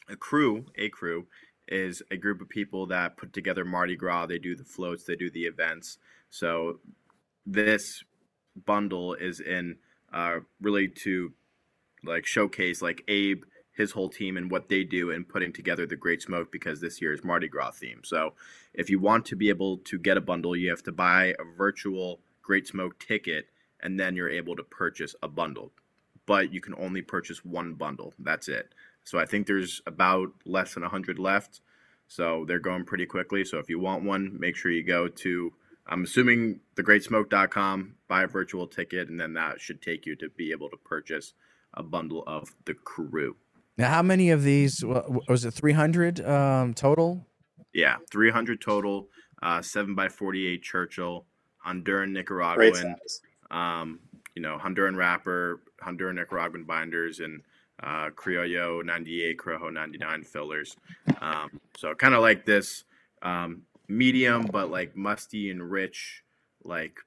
a 0.09 0.15
crew. 0.15 0.65
A 0.77 0.89
crew 0.89 1.27
is 1.67 2.01
a 2.09 2.17
group 2.17 2.41
of 2.41 2.49
people 2.49 2.87
that 2.87 3.17
put 3.17 3.33
together 3.33 3.63
Mardi 3.63 3.95
Gras. 3.95 4.25
They 4.25 4.39
do 4.39 4.55
the 4.55 4.63
floats. 4.63 5.03
They 5.03 5.15
do 5.15 5.29
the 5.29 5.43
events. 5.43 5.97
So 6.33 6.79
this 7.45 8.03
bundle 8.65 9.13
is 9.13 9.39
in 9.39 9.77
uh, 10.11 10.39
really 10.59 10.87
to 11.03 11.31
like 12.03 12.25
showcase 12.25 12.81
like 12.81 13.03
Abe, 13.07 13.43
his 13.71 13.91
whole 13.91 14.09
team, 14.09 14.35
and 14.35 14.49
what 14.49 14.67
they 14.67 14.83
do 14.83 15.11
in 15.11 15.25
putting 15.25 15.53
together 15.53 15.85
the 15.85 15.95
Great 15.95 16.23
Smoke 16.23 16.51
because 16.51 16.81
this 16.81 16.99
year 16.99 17.13
is 17.13 17.23
Mardi 17.23 17.47
Gras 17.47 17.73
theme. 17.73 18.01
So 18.03 18.33
if 18.73 18.89
you 18.89 18.99
want 18.99 19.25
to 19.27 19.35
be 19.35 19.49
able 19.49 19.77
to 19.77 19.99
get 19.99 20.17
a 20.17 20.21
bundle, 20.21 20.55
you 20.55 20.71
have 20.71 20.81
to 20.83 20.91
buy 20.91 21.35
a 21.37 21.43
virtual 21.55 22.19
Great 22.41 22.65
Smoke 22.65 22.97
ticket, 22.97 23.45
and 23.79 23.99
then 23.99 24.15
you're 24.15 24.29
able 24.29 24.55
to 24.55 24.63
purchase 24.63 25.13
a 25.21 25.27
bundle. 25.27 25.71
But 26.25 26.51
you 26.51 26.61
can 26.61 26.73
only 26.79 27.03
purchase 27.03 27.45
one 27.45 27.75
bundle. 27.75 28.11
That's 28.17 28.47
it. 28.47 28.73
So 29.03 29.19
I 29.19 29.27
think 29.27 29.45
there's 29.45 29.83
about 29.85 30.31
less 30.47 30.73
than 30.73 30.81
100 30.81 31.19
left. 31.19 31.61
So 32.07 32.43
they're 32.47 32.57
going 32.57 32.85
pretty 32.85 33.05
quickly. 33.05 33.45
So 33.45 33.59
if 33.59 33.69
you 33.69 33.77
want 33.77 34.03
one, 34.03 34.35
make 34.39 34.55
sure 34.55 34.71
you 34.71 34.83
go 34.83 35.07
to, 35.07 35.53
I'm 35.87 36.03
assuming 36.03 36.61
thegreatsmoke.com, 36.75 37.95
buy 38.07 38.23
a 38.23 38.27
virtual 38.27 38.67
ticket, 38.67 39.09
and 39.09 39.19
then 39.19 39.33
that 39.33 39.59
should 39.59 39.81
take 39.81 40.05
you 40.05 40.15
to 40.17 40.29
be 40.29 40.51
able 40.51 40.69
to 40.69 40.77
purchase 40.77 41.33
a 41.73 41.83
bundle 41.83 42.23
of 42.25 42.53
the 42.65 42.73
crew. 42.73 43.35
Now, 43.77 43.89
how 43.89 44.01
many 44.01 44.29
of 44.29 44.43
these 44.43 44.83
was 44.83 45.45
it? 45.45 45.53
Three 45.53 45.73
hundred 45.73 46.25
um, 46.25 46.73
total. 46.73 47.27
Yeah, 47.73 47.95
300 48.11 48.61
total, 48.61 49.07
uh, 49.41 49.61
7 49.61 49.95
by 49.95 50.07
48 50.07 50.61
Churchill, 50.61 51.25
Honduran 51.65 51.83
Great 51.83 52.13
Nicaraguan, 52.13 52.73
size. 52.75 53.21
um, 53.49 53.99
you 54.35 54.43
know, 54.43 54.59
Honduran 54.61 54.95
wrapper, 54.95 55.61
Honduran 55.81 56.15
Nicaraguan 56.15 56.65
binders, 56.65 57.19
and 57.19 57.41
uh, 57.81 58.11
Criollo 58.11 58.85
98, 58.85 59.37
Corojo 59.37 59.73
99 59.73 60.23
fillers. 60.23 60.77
Um, 61.19 61.59
so 61.75 61.95
kind 61.95 62.13
of 62.13 62.21
like 62.21 62.45
this 62.45 62.83
um, 63.23 63.63
medium, 63.87 64.45
but 64.51 64.69
like 64.69 64.95
musty 64.95 65.49
and 65.49 65.69
rich, 65.69 66.23
like 66.63 66.97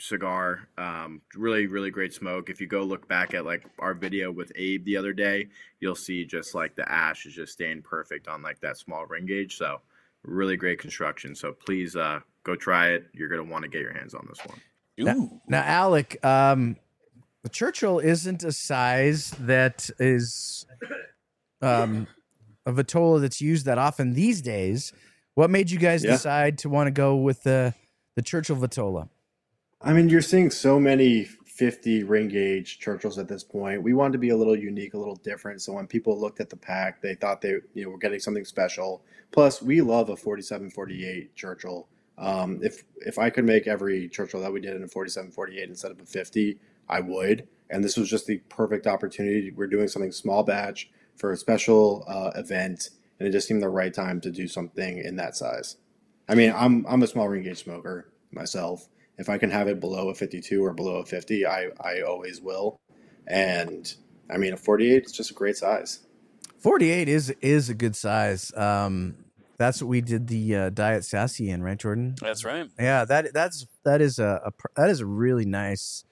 cigar. 0.00 0.68
Um, 0.76 1.22
really, 1.34 1.66
really 1.66 1.90
great 1.90 2.14
smoke. 2.14 2.50
If 2.50 2.60
you 2.60 2.66
go 2.66 2.82
look 2.82 3.08
back 3.08 3.34
at 3.34 3.44
like 3.44 3.64
our 3.78 3.94
video 3.94 4.30
with 4.30 4.52
Abe 4.56 4.84
the 4.84 4.96
other 4.96 5.12
day, 5.12 5.48
you'll 5.80 5.94
see 5.94 6.24
just 6.24 6.54
like 6.54 6.76
the 6.76 6.90
ash 6.90 7.26
is 7.26 7.34
just 7.34 7.52
staying 7.52 7.82
perfect 7.82 8.28
on 8.28 8.42
like 8.42 8.60
that 8.60 8.76
small 8.76 9.06
ring 9.06 9.26
gauge. 9.26 9.56
So 9.56 9.80
really 10.24 10.56
great 10.56 10.78
construction. 10.78 11.34
So 11.34 11.52
please 11.52 11.96
uh, 11.96 12.20
go 12.44 12.56
try 12.56 12.88
it. 12.88 13.06
You're 13.12 13.28
gonna 13.28 13.44
want 13.44 13.64
to 13.64 13.68
get 13.68 13.80
your 13.80 13.92
hands 13.92 14.14
on 14.14 14.26
this 14.28 14.40
one. 14.46 14.60
Ooh. 15.00 15.40
Now, 15.46 15.62
Alec, 15.62 16.24
um, 16.24 16.76
the 17.42 17.48
Churchill 17.48 18.00
isn't 18.00 18.42
a 18.42 18.50
size 18.50 19.30
that 19.40 19.88
is 20.00 20.66
um, 21.62 22.08
a 22.66 22.72
Vitola 22.72 23.20
that's 23.20 23.40
used 23.40 23.66
that 23.66 23.78
often 23.78 24.14
these 24.14 24.42
days. 24.42 24.92
What 25.38 25.50
made 25.50 25.70
you 25.70 25.78
guys 25.78 26.02
Yeah. 26.02 26.10
decide 26.10 26.58
to 26.58 26.68
want 26.68 26.88
to 26.88 26.90
go 26.90 27.14
with 27.14 27.44
the 27.44 27.72
the 28.16 28.22
Churchill 28.22 28.56
Vitola? 28.56 29.08
I 29.80 29.92
mean, 29.92 30.08
you're 30.08 30.20
seeing 30.20 30.50
so 30.50 30.80
many 30.80 31.22
50 31.22 32.02
ring 32.02 32.26
gauge 32.26 32.80
Churchills 32.80 33.18
at 33.18 33.28
this 33.28 33.44
point. 33.44 33.84
We 33.84 33.94
wanted 33.94 34.14
to 34.14 34.18
be 34.18 34.30
a 34.30 34.36
little 34.36 34.56
unique, 34.58 34.94
a 34.94 34.98
little 34.98 35.14
different. 35.14 35.62
So 35.62 35.74
when 35.74 35.86
people 35.86 36.18
looked 36.20 36.40
at 36.40 36.50
the 36.50 36.56
pack, 36.56 37.00
they 37.02 37.14
thought 37.14 37.40
they 37.40 37.58
you 37.74 37.84
know 37.84 37.90
were 37.90 37.98
getting 37.98 38.18
something 38.18 38.44
special. 38.44 39.04
Plus, 39.30 39.62
we 39.62 39.80
love 39.80 40.08
a 40.08 40.16
47 40.16 40.70
48 40.70 41.36
Churchill. 41.36 41.86
Um, 42.18 42.58
if 42.60 42.82
if 42.96 43.16
I 43.16 43.30
could 43.30 43.44
make 43.44 43.68
every 43.68 44.08
Churchill 44.08 44.40
that 44.40 44.52
we 44.52 44.60
did 44.60 44.74
in 44.74 44.82
a 44.82 44.88
47 44.88 45.30
48 45.30 45.68
instead 45.68 45.92
of 45.92 46.00
a 46.00 46.04
50, 46.04 46.58
I 46.88 46.98
would. 46.98 47.46
And 47.70 47.84
this 47.84 47.96
was 47.96 48.10
just 48.10 48.26
the 48.26 48.38
perfect 48.48 48.88
opportunity. 48.88 49.52
We're 49.52 49.68
doing 49.68 49.86
something 49.86 50.10
small 50.10 50.42
batch 50.42 50.90
for 51.14 51.30
a 51.30 51.36
special 51.36 52.02
uh, 52.08 52.32
event, 52.34 52.90
and 53.18 53.28
it 53.28 53.32
just 53.32 53.48
seemed 53.48 53.62
the 53.62 53.68
right 53.68 53.92
time 53.92 54.20
to 54.22 54.30
do 54.30 54.48
something 54.48 54.98
in 54.98 55.16
that 55.16 55.36
size. 55.36 55.76
I 56.28 56.34
mean, 56.34 56.52
I'm 56.54 56.86
I'm 56.88 57.02
a 57.02 57.06
small 57.06 57.28
ring 57.28 57.42
gauge 57.42 57.62
smoker 57.62 58.12
myself. 58.30 58.88
If 59.16 59.28
I 59.28 59.38
can 59.38 59.50
have 59.50 59.66
it 59.68 59.80
below 59.80 60.10
a 60.10 60.14
52 60.14 60.64
or 60.64 60.72
below 60.72 60.96
a 60.96 61.04
50, 61.04 61.46
I 61.46 61.68
I 61.80 62.02
always 62.02 62.40
will. 62.40 62.78
And 63.26 63.92
I 64.30 64.36
mean, 64.36 64.52
a 64.52 64.56
48 64.56 65.04
is 65.04 65.12
just 65.12 65.30
a 65.30 65.34
great 65.34 65.56
size. 65.56 66.00
48 66.58 67.08
is 67.08 67.34
is 67.40 67.68
a 67.70 67.74
good 67.74 67.96
size. 67.96 68.52
Um, 68.56 69.24
that's 69.58 69.82
what 69.82 69.88
we 69.88 70.00
did 70.00 70.28
the 70.28 70.54
uh, 70.54 70.70
diet 70.70 71.04
sassy 71.04 71.50
in, 71.50 71.62
right, 71.62 71.78
Jordan? 71.78 72.14
That's 72.20 72.44
right. 72.44 72.68
Yeah, 72.78 73.04
that 73.06 73.32
that's 73.32 73.66
that 73.84 74.00
is 74.00 74.18
a, 74.18 74.40
a 74.46 74.52
that 74.76 74.90
is 74.90 75.00
a 75.00 75.06
really 75.06 75.44
nice 75.44 76.04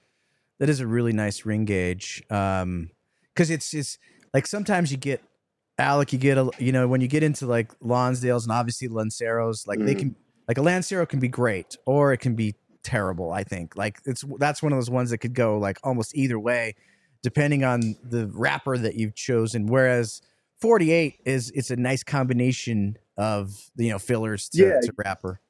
that 0.59 0.69
is 0.69 0.79
a 0.79 0.87
really 0.87 1.13
nice 1.13 1.45
ring 1.45 1.65
gauge. 1.65 2.23
Um, 2.29 2.91
because 3.33 3.49
it's 3.49 3.73
it's 3.73 3.97
like 4.33 4.47
sometimes 4.47 4.91
you 4.91 4.97
get 4.97 5.21
Alec, 5.79 6.11
you 6.11 6.19
get 6.19 6.37
a 6.37 6.49
you 6.57 6.71
know 6.71 6.87
when 6.87 7.01
you 7.01 7.07
get 7.07 7.23
into 7.23 7.45
like 7.45 7.77
Lonsdales 7.79 8.43
and 8.43 8.51
obviously 8.51 8.87
Lanceros, 8.87 9.67
like 9.67 9.79
they 9.79 9.93
Mhm. 9.95 9.99
can 9.99 10.15
like 10.47 10.57
a 10.57 10.61
Lancero 10.61 11.05
can 11.05 11.19
be 11.19 11.27
great 11.27 11.77
or 11.85 12.13
it 12.13 12.17
can 12.19 12.35
be 12.35 12.55
terrible. 12.83 13.31
I 13.31 13.43
think 13.43 13.75
like 13.75 13.99
it's 14.05 14.23
that's 14.39 14.63
one 14.63 14.71
of 14.71 14.77
those 14.77 14.89
ones 14.89 15.11
that 15.11 15.19
could 15.19 15.35
go 15.35 15.57
like 15.59 15.77
almost 15.83 16.15
either 16.15 16.39
way, 16.39 16.75
depending 17.21 17.63
on 17.63 17.95
the 18.03 18.27
wrapper 18.33 18.77
that 18.77 18.95
you've 18.95 19.13
chosen. 19.15 19.67
Whereas 19.67 20.21
48 20.61 21.19
is 21.25 21.51
it's 21.51 21.69
a 21.69 21.75
nice 21.75 22.01
combination 22.03 22.97
of 23.17 23.69
you 23.75 23.89
know 23.91 23.99
fillers 23.99 24.49
to, 24.49 24.57
Yeah. 24.63 24.79
to 24.81 24.93
wrapper. 24.97 25.41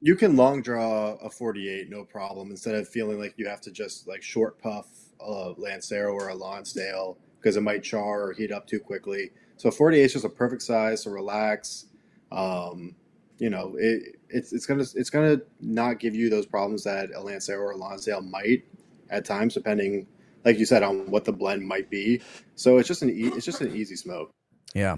You 0.00 0.16
can 0.16 0.36
long 0.36 0.60
draw 0.60 1.14
a 1.14 1.30
48, 1.30 1.88
no 1.88 2.04
problem, 2.04 2.50
instead 2.50 2.74
of 2.74 2.86
feeling 2.86 3.18
like 3.18 3.32
you 3.38 3.48
have 3.48 3.62
to 3.62 3.70
just 3.70 4.06
like 4.06 4.22
short 4.22 4.58
puff 4.58 4.86
a 5.18 5.54
Lancero 5.56 6.12
or 6.12 6.28
a 6.28 6.34
Lonsdale 6.34 7.16
because 7.40 7.56
it 7.56 7.62
might 7.62 7.82
char 7.82 8.24
or 8.24 8.32
heat 8.34 8.52
up 8.52 8.66
too 8.66 8.78
quickly. 8.80 9.30
So 9.56 9.70
48 9.70 10.02
is 10.02 10.12
just 10.12 10.24
a 10.24 10.28
perfect 10.28 10.62
size 10.62 11.02
to 11.04 11.10
relax. 11.10 11.86
Um, 12.32 12.94
you 13.38 13.50
know, 13.50 13.74
it, 13.78 14.16
it's 14.28 14.52
it's 14.52 14.66
gonna 14.66 14.84
it's 14.94 15.10
gonna 15.10 15.40
not 15.60 15.98
give 16.00 16.14
you 16.14 16.28
those 16.30 16.46
problems 16.46 16.84
that 16.84 17.10
a 17.14 17.20
Lancero 17.20 17.60
or 17.60 17.72
a 17.72 17.76
Lonsdale 17.76 18.22
might 18.22 18.64
at 19.10 19.24
times, 19.24 19.54
depending, 19.54 20.06
like 20.44 20.58
you 20.58 20.64
said, 20.66 20.82
on 20.82 21.10
what 21.10 21.24
the 21.24 21.32
blend 21.32 21.66
might 21.66 21.90
be. 21.90 22.22
So 22.54 22.78
it's 22.78 22.88
just 22.88 23.02
an 23.02 23.10
e- 23.10 23.32
it's 23.34 23.44
just 23.44 23.60
an 23.60 23.74
easy 23.76 23.96
smoke. 23.96 24.30
Yeah. 24.74 24.96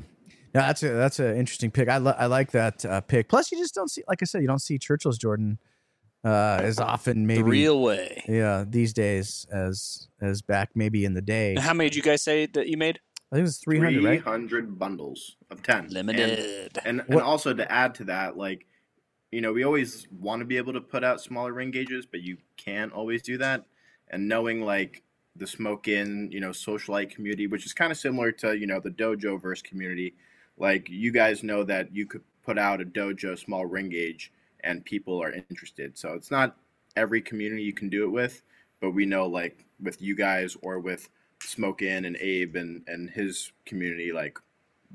No, 0.54 0.60
that's 0.62 0.82
a 0.82 0.88
that's 0.90 1.18
an 1.18 1.36
interesting 1.36 1.70
pick. 1.70 1.88
I, 1.88 1.98
li- 1.98 2.14
I 2.16 2.26
like 2.26 2.52
that 2.52 2.84
uh, 2.84 3.00
pick. 3.02 3.28
Plus, 3.28 3.52
you 3.52 3.58
just 3.58 3.74
don't 3.74 3.90
see, 3.90 4.02
like 4.08 4.22
I 4.22 4.24
said, 4.24 4.40
you 4.40 4.48
don't 4.48 4.62
see 4.62 4.78
Churchill's 4.78 5.18
Jordan 5.18 5.58
uh, 6.24 6.60
as 6.62 6.78
often. 6.80 7.26
Maybe 7.26 7.42
the 7.42 7.48
real 7.48 7.82
way. 7.82 8.24
yeah, 8.26 8.64
these 8.66 8.92
days 8.92 9.46
as 9.52 10.08
as 10.22 10.42
back 10.42 10.70
maybe 10.74 11.04
in 11.04 11.14
the 11.14 11.20
day. 11.22 11.54
How 11.56 11.74
many 11.74 11.90
did 11.90 11.96
you 11.96 12.02
guys 12.02 12.22
say 12.22 12.46
that 12.46 12.68
you 12.68 12.76
made? 12.78 12.98
I 13.30 13.36
think 13.36 13.40
it 13.40 13.42
was 13.42 13.58
three 13.58 13.78
hundred, 13.78 14.04
right? 14.04 14.22
300 14.22 14.78
bundles 14.78 15.36
of 15.50 15.62
10. 15.62 15.88
Limited. 15.88 16.78
And, 16.84 17.00
and 17.00 17.14
What- 17.14 17.24
also 17.24 17.52
to 17.52 17.70
add 17.70 17.94
to 17.96 18.04
that, 18.04 18.38
like, 18.38 18.66
you 19.30 19.42
know, 19.42 19.52
we 19.52 19.64
always 19.64 20.08
want 20.10 20.40
to 20.40 20.46
be 20.46 20.56
able 20.56 20.72
to 20.72 20.80
put 20.80 21.04
out 21.04 21.20
smaller 21.20 21.52
ring 21.52 21.70
gauges, 21.70 22.06
but 22.06 22.22
you 22.22 22.38
can't 22.56 22.92
always 22.92 23.20
do 23.20 23.36
that. 23.38 23.66
And 24.08 24.26
knowing 24.26 24.62
like 24.62 25.02
the 25.36 25.46
Smoke 25.46 25.88
Inn, 25.88 26.30
you 26.32 26.40
know, 26.40 26.50
socialite 26.50 27.10
community, 27.10 27.46
which 27.46 27.66
is 27.66 27.74
kind 27.74 27.92
of 27.92 27.98
similar 27.98 28.32
to, 28.32 28.56
you 28.56 28.66
know, 28.66 28.80
the 28.80 28.90
dojo 28.90 29.40
verse 29.40 29.60
community, 29.60 30.14
like 30.56 30.88
you 30.88 31.12
guys 31.12 31.42
know 31.42 31.62
that 31.64 31.94
you 31.94 32.06
could 32.06 32.22
put 32.42 32.58
out 32.58 32.80
a 32.80 32.84
dojo 32.86 33.38
small 33.38 33.66
ring 33.66 33.90
gauge 33.90 34.32
and 34.64 34.82
people 34.84 35.22
are 35.22 35.32
interested. 35.32 35.98
So 35.98 36.14
it's 36.14 36.30
not 36.30 36.56
every 36.96 37.20
community 37.20 37.62
you 37.62 37.74
can 37.74 37.90
do 37.90 38.04
it 38.04 38.10
with, 38.10 38.42
but 38.80 38.92
we 38.92 39.04
know 39.04 39.26
like 39.26 39.66
with 39.80 40.00
you 40.00 40.16
guys 40.16 40.56
or 40.62 40.80
with 40.80 41.10
Smoke 41.42 41.82
Inn 41.82 42.04
and 42.04 42.16
Abe 42.16 42.56
and, 42.56 42.82
and 42.86 43.10
his 43.10 43.52
community, 43.66 44.12
like 44.12 44.38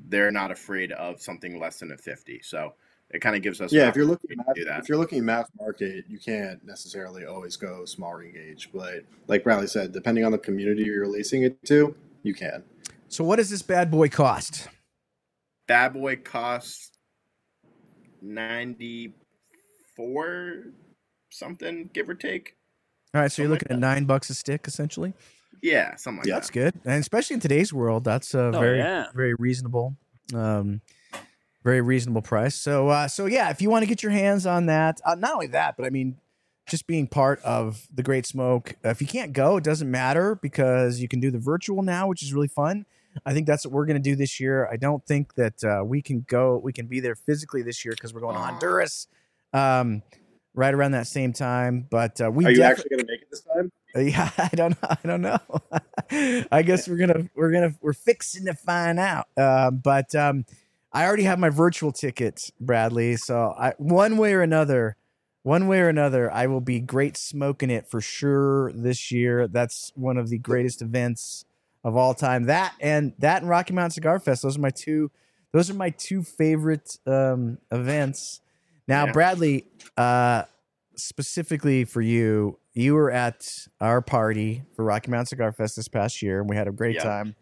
they're 0.09 0.31
not 0.31 0.51
afraid 0.51 0.91
of 0.93 1.21
something 1.21 1.59
less 1.59 1.79
than 1.79 1.91
a 1.91 1.97
50. 1.97 2.41
So 2.43 2.73
it 3.09 3.19
kind 3.21 3.35
of 3.35 3.41
gives 3.41 3.61
us 3.61 3.71
Yeah, 3.71 3.89
if 3.89 3.95
you're 3.95 4.05
looking 4.05 4.39
opportunity 4.39 4.61
to 4.61 4.65
do 4.65 4.69
mass, 4.69 4.75
that. 4.77 4.83
if 4.83 4.89
you're 4.89 4.97
looking 4.97 5.25
mass 5.25 5.47
market, 5.59 6.05
you 6.09 6.19
can't 6.19 6.63
necessarily 6.65 7.25
always 7.25 7.57
go 7.57 7.85
small 7.85 8.13
ring 8.13 8.33
gauge. 8.33 8.69
But 8.73 9.03
like 9.27 9.43
Bradley 9.43 9.67
said, 9.67 9.91
depending 9.91 10.25
on 10.25 10.31
the 10.31 10.37
community 10.37 10.83
you're 10.83 11.01
releasing 11.01 11.43
it 11.43 11.63
to, 11.65 11.95
you 12.23 12.33
can. 12.33 12.63
So, 13.09 13.23
what 13.23 13.35
does 13.35 13.49
this 13.51 13.61
bad 13.61 13.91
boy 13.91 14.09
cost? 14.09 14.67
Bad 15.67 15.93
Boy 15.93 16.15
costs 16.17 16.91
94 18.21 20.63
something, 21.29 21.89
give 21.93 22.09
or 22.09 22.15
take. 22.15 22.55
All 23.13 23.21
right, 23.21 23.31
so 23.31 23.43
you're 23.43 23.49
Something 23.49 23.51
like 23.51 23.61
looking 23.69 23.75
at 23.75 23.79
nine 23.79 24.05
bucks 24.05 24.29
a 24.29 24.33
stick, 24.33 24.65
essentially. 24.67 25.13
Yeah, 25.63 25.95
something 25.95 26.19
like 26.19 26.27
That's 26.27 26.49
that. 26.49 26.53
good, 26.53 26.73
and 26.85 26.99
especially 26.99 27.35
in 27.35 27.39
today's 27.39 27.71
world, 27.73 28.03
that's 28.03 28.33
a 28.33 28.47
Oh, 28.47 28.51
very 28.51 28.79
yeah. 28.79 29.05
very 29.15 29.33
reasonable, 29.33 29.95
um, 30.33 30.81
very 31.63 31.79
reasonable 31.79 32.21
price. 32.21 32.53
So, 32.55 32.89
uh, 32.89 33.07
so 33.07 33.25
yeah, 33.27 33.49
if 33.49 33.61
you 33.61 33.69
want 33.69 33.83
to 33.83 33.87
get 33.87 34.03
your 34.03 34.11
hands 34.11 34.45
on 34.45 34.65
that, 34.65 34.99
uh, 35.05 35.15
not 35.15 35.33
only 35.35 35.47
that, 35.47 35.77
but 35.77 35.85
I 35.85 35.89
mean, 35.89 36.17
just 36.67 36.85
being 36.85 37.07
part 37.07 37.41
of 37.43 37.87
the 37.93 38.03
Great 38.03 38.25
Smoke. 38.25 38.75
uh, 38.83 38.89
If 38.89 38.99
you 39.01 39.07
can't 39.07 39.31
go, 39.31 39.55
it 39.55 39.63
doesn't 39.63 39.89
matter 39.89 40.35
because 40.35 40.99
you 40.99 41.07
can 41.07 41.21
do 41.21 41.31
the 41.31 41.39
virtual 41.39 41.81
now, 41.81 42.07
which 42.07 42.21
is 42.23 42.33
really 42.33 42.49
fun. 42.49 42.85
I 43.25 43.33
think 43.33 43.47
that's 43.47 43.65
what 43.65 43.71
we're 43.73 43.85
going 43.85 44.01
to 44.03 44.09
do 44.09 44.15
this 44.17 44.39
year. 44.41 44.67
I 44.69 44.75
don't 44.75 45.05
think 45.05 45.35
that 45.35 45.63
uh, 45.63 45.85
we 45.85 46.01
can 46.01 46.25
go, 46.27 46.57
we 46.61 46.73
can 46.73 46.87
be 46.87 46.99
there 46.99 47.15
physically 47.15 47.61
this 47.61 47.85
year 47.85 47.93
because 47.93 48.13
we're 48.13 48.21
going 48.21 48.35
to 48.35 48.41
Honduras 48.41 49.07
um, 49.53 50.01
right 50.53 50.73
around 50.73 50.91
that 50.91 51.07
same 51.07 51.31
time. 51.31 51.87
But 51.89 52.19
uh, 52.19 52.29
we 52.31 52.43
Are 52.45 52.49
you 52.49 52.57
defi- 52.57 52.65
actually 52.71 52.89
going 52.89 53.05
to 53.05 53.11
make 53.11 53.21
it 53.21 53.27
this 53.31 53.41
time? 53.43 53.71
Uh, 53.95 53.99
Yeah, 54.01 54.29
I 54.37 54.49
don't 54.53 54.71
know. 54.81 54.87
I 54.89 55.07
don't 55.07 55.21
know. 55.21 56.45
I 56.51 56.61
guess 56.63 56.87
we're 56.87 56.97
gonna 56.97 57.29
we're 57.35 57.51
gonna 57.51 57.73
we're 57.81 57.93
fixing 57.93 58.45
to 58.45 58.53
find 58.53 58.99
out. 58.99 59.27
Um, 59.37 59.77
but 59.77 60.13
um, 60.15 60.45
I 60.91 61.05
already 61.05 61.23
have 61.23 61.39
my 61.39 61.49
virtual 61.49 61.91
ticket, 61.91 62.51
Bradley. 62.59 63.15
So 63.17 63.53
I 63.57 63.73
one 63.77 64.17
way 64.17 64.33
or 64.33 64.41
another, 64.41 64.95
one 65.43 65.67
way 65.67 65.79
or 65.79 65.89
another, 65.89 66.31
I 66.31 66.47
will 66.47 66.61
be 66.61 66.79
great 66.79 67.17
smoking 67.17 67.69
it 67.69 67.87
for 67.89 68.01
sure 68.01 68.71
this 68.73 69.11
year. 69.11 69.47
That's 69.47 69.91
one 69.95 70.17
of 70.17 70.29
the 70.29 70.37
greatest 70.37 70.81
events 70.81 71.45
of 71.83 71.95
all 71.95 72.13
time. 72.13 72.43
That 72.45 72.73
and 72.79 73.13
that 73.19 73.41
and 73.41 73.49
Rocky 73.49 73.73
Mountain 73.73 73.91
Cigar 73.91 74.19
Fest. 74.19 74.43
Those 74.43 74.57
are 74.57 74.61
my 74.61 74.69
two. 74.69 75.11
Those 75.51 75.69
are 75.69 75.75
my 75.75 75.91
two 75.91 76.23
favorite 76.23 76.97
um, 77.05 77.59
events. 77.71 78.41
Now, 78.87 79.05
Yeah. 79.05 79.11
Bradley, 79.11 79.65
uh, 79.97 80.43
specifically 80.95 81.85
for 81.85 82.01
you, 82.01 82.57
you 82.73 82.93
were 82.95 83.11
at 83.11 83.67
our 83.79 84.01
party 84.01 84.63
for 84.75 84.83
Rocky 84.85 85.11
Mountain 85.11 85.27
Cigar 85.27 85.51
Fest 85.51 85.75
this 85.75 85.87
past 85.87 86.21
year, 86.21 86.39
and 86.41 86.49
we 86.49 86.55
had 86.55 86.67
a 86.67 86.71
great 86.71 86.95
Yeah. 86.95 87.03
time. 87.03 87.35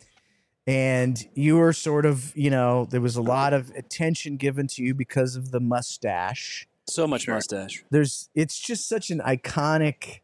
And 0.67 1.17
you 1.33 1.57
were 1.57 1.73
sort 1.73 2.05
of, 2.05 2.35
you 2.37 2.49
know, 2.51 2.85
there 2.85 3.01
was 3.01 3.15
a 3.15 3.21
lot 3.21 3.51
of 3.53 3.71
attention 3.75 4.37
given 4.37 4.67
to 4.67 4.83
you 4.83 4.93
because 4.93 5.35
of 5.35 5.51
the 5.51 5.59
mustache. 5.59 6.67
So 6.87 7.07
much 7.07 7.23
Sure. 7.23 7.33
mustache. 7.35 7.83
There's, 7.89 8.29
it's 8.35 8.59
just 8.59 8.87
such 8.87 9.09
an 9.09 9.19
iconic. 9.19 10.19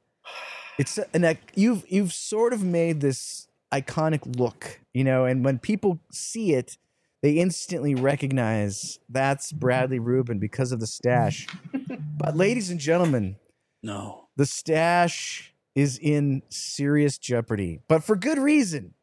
It's 0.78 1.00
an 1.14 1.38
you've 1.56 1.84
you've 1.90 2.14
sort 2.14 2.54
of 2.54 2.64
made 2.64 3.02
this 3.02 3.48
iconic 3.74 4.38
look, 4.38 4.80
you 4.94 5.04
know, 5.04 5.26
and 5.26 5.44
when 5.44 5.58
people 5.58 6.00
see 6.12 6.54
it, 6.54 6.78
they 7.24 7.40
instantly 7.40 7.96
recognize 7.96 9.00
that's 9.10 9.52
Bradley 9.52 9.98
Rubin 9.98 10.38
because 10.38 10.72
of 10.72 10.80
the 10.80 10.86
stash. 10.86 11.48
but 12.20 12.38
ladies 12.38 12.70
and 12.70 12.80
gentlemen, 12.80 13.38
No. 13.82 14.27
The 14.38 14.46
stash 14.46 15.54
is 15.76 15.98
in 15.98 16.44
serious 16.48 17.18
jeopardy, 17.18 17.82
but 17.88 18.04
for 18.04 18.16
good 18.16 18.38
reason. 18.38 18.94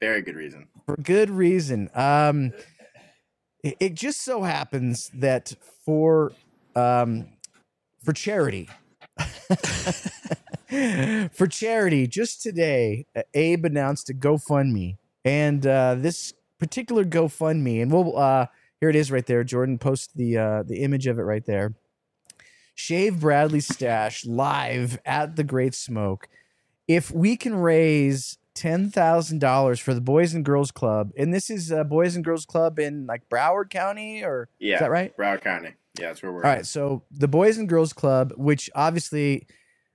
Very 0.00 0.20
good 0.20 0.36
reason. 0.36 0.66
For 0.84 0.96
good 0.96 1.30
reason. 1.30 1.88
Um, 1.94 2.52
it, 3.62 3.76
it 3.80 3.94
just 3.94 4.22
so 4.22 4.42
happens 4.42 5.10
that 5.14 5.54
for 5.84 6.32
um, 6.74 7.28
for 8.02 8.12
charity, 8.12 8.68
for 11.32 11.46
charity, 11.46 12.06
just 12.06 12.42
today, 12.42 13.06
Abe 13.34 13.64
announced 13.64 14.10
a 14.10 14.14
GoFundMe, 14.14 14.96
and 15.24 15.66
uh, 15.66 15.94
this 15.96 16.32
particular 16.58 17.04
GoFundMe, 17.04 17.82
and 17.82 17.92
we'll 17.92 18.16
uh, 18.16 18.46
here 18.80 18.88
it 18.88 18.96
is 18.96 19.12
right 19.12 19.26
there. 19.26 19.44
Jordan 19.44 19.78
post 19.78 20.16
the 20.16 20.38
uh, 20.38 20.62
the 20.62 20.82
image 20.82 21.06
of 21.06 21.18
it 21.18 21.22
right 21.22 21.44
there. 21.44 21.74
Shave 22.80 23.20
Bradley's 23.20 23.68
stash 23.68 24.24
live 24.24 24.98
at 25.04 25.36
the 25.36 25.44
Great 25.44 25.74
Smoke. 25.74 26.28
If 26.88 27.10
we 27.10 27.36
can 27.36 27.54
raise 27.54 28.38
ten 28.54 28.90
thousand 28.90 29.38
dollars 29.40 29.78
for 29.78 29.92
the 29.92 30.00
Boys 30.00 30.32
and 30.34 30.44
Girls 30.44 30.70
Club, 30.70 31.10
and 31.16 31.32
this 31.32 31.50
is 31.50 31.70
a 31.70 31.84
Boys 31.84 32.16
and 32.16 32.24
Girls 32.24 32.46
Club 32.46 32.78
in 32.78 33.06
like 33.06 33.28
Broward 33.28 33.68
County, 33.68 34.24
or 34.24 34.48
Yeah. 34.58 34.74
is 34.76 34.80
that 34.80 34.90
right? 34.90 35.14
Broward 35.16 35.42
County. 35.42 35.74
Yeah, 35.98 36.06
that's 36.06 36.22
where 36.22 36.32
we're 36.32 36.42
All 36.42 36.50
right, 36.50 36.64
so 36.64 37.02
the 37.10 37.28
Boys 37.28 37.58
and 37.58 37.68
Girls 37.68 37.92
Club, 37.92 38.32
which 38.36 38.70
obviously, 38.74 39.46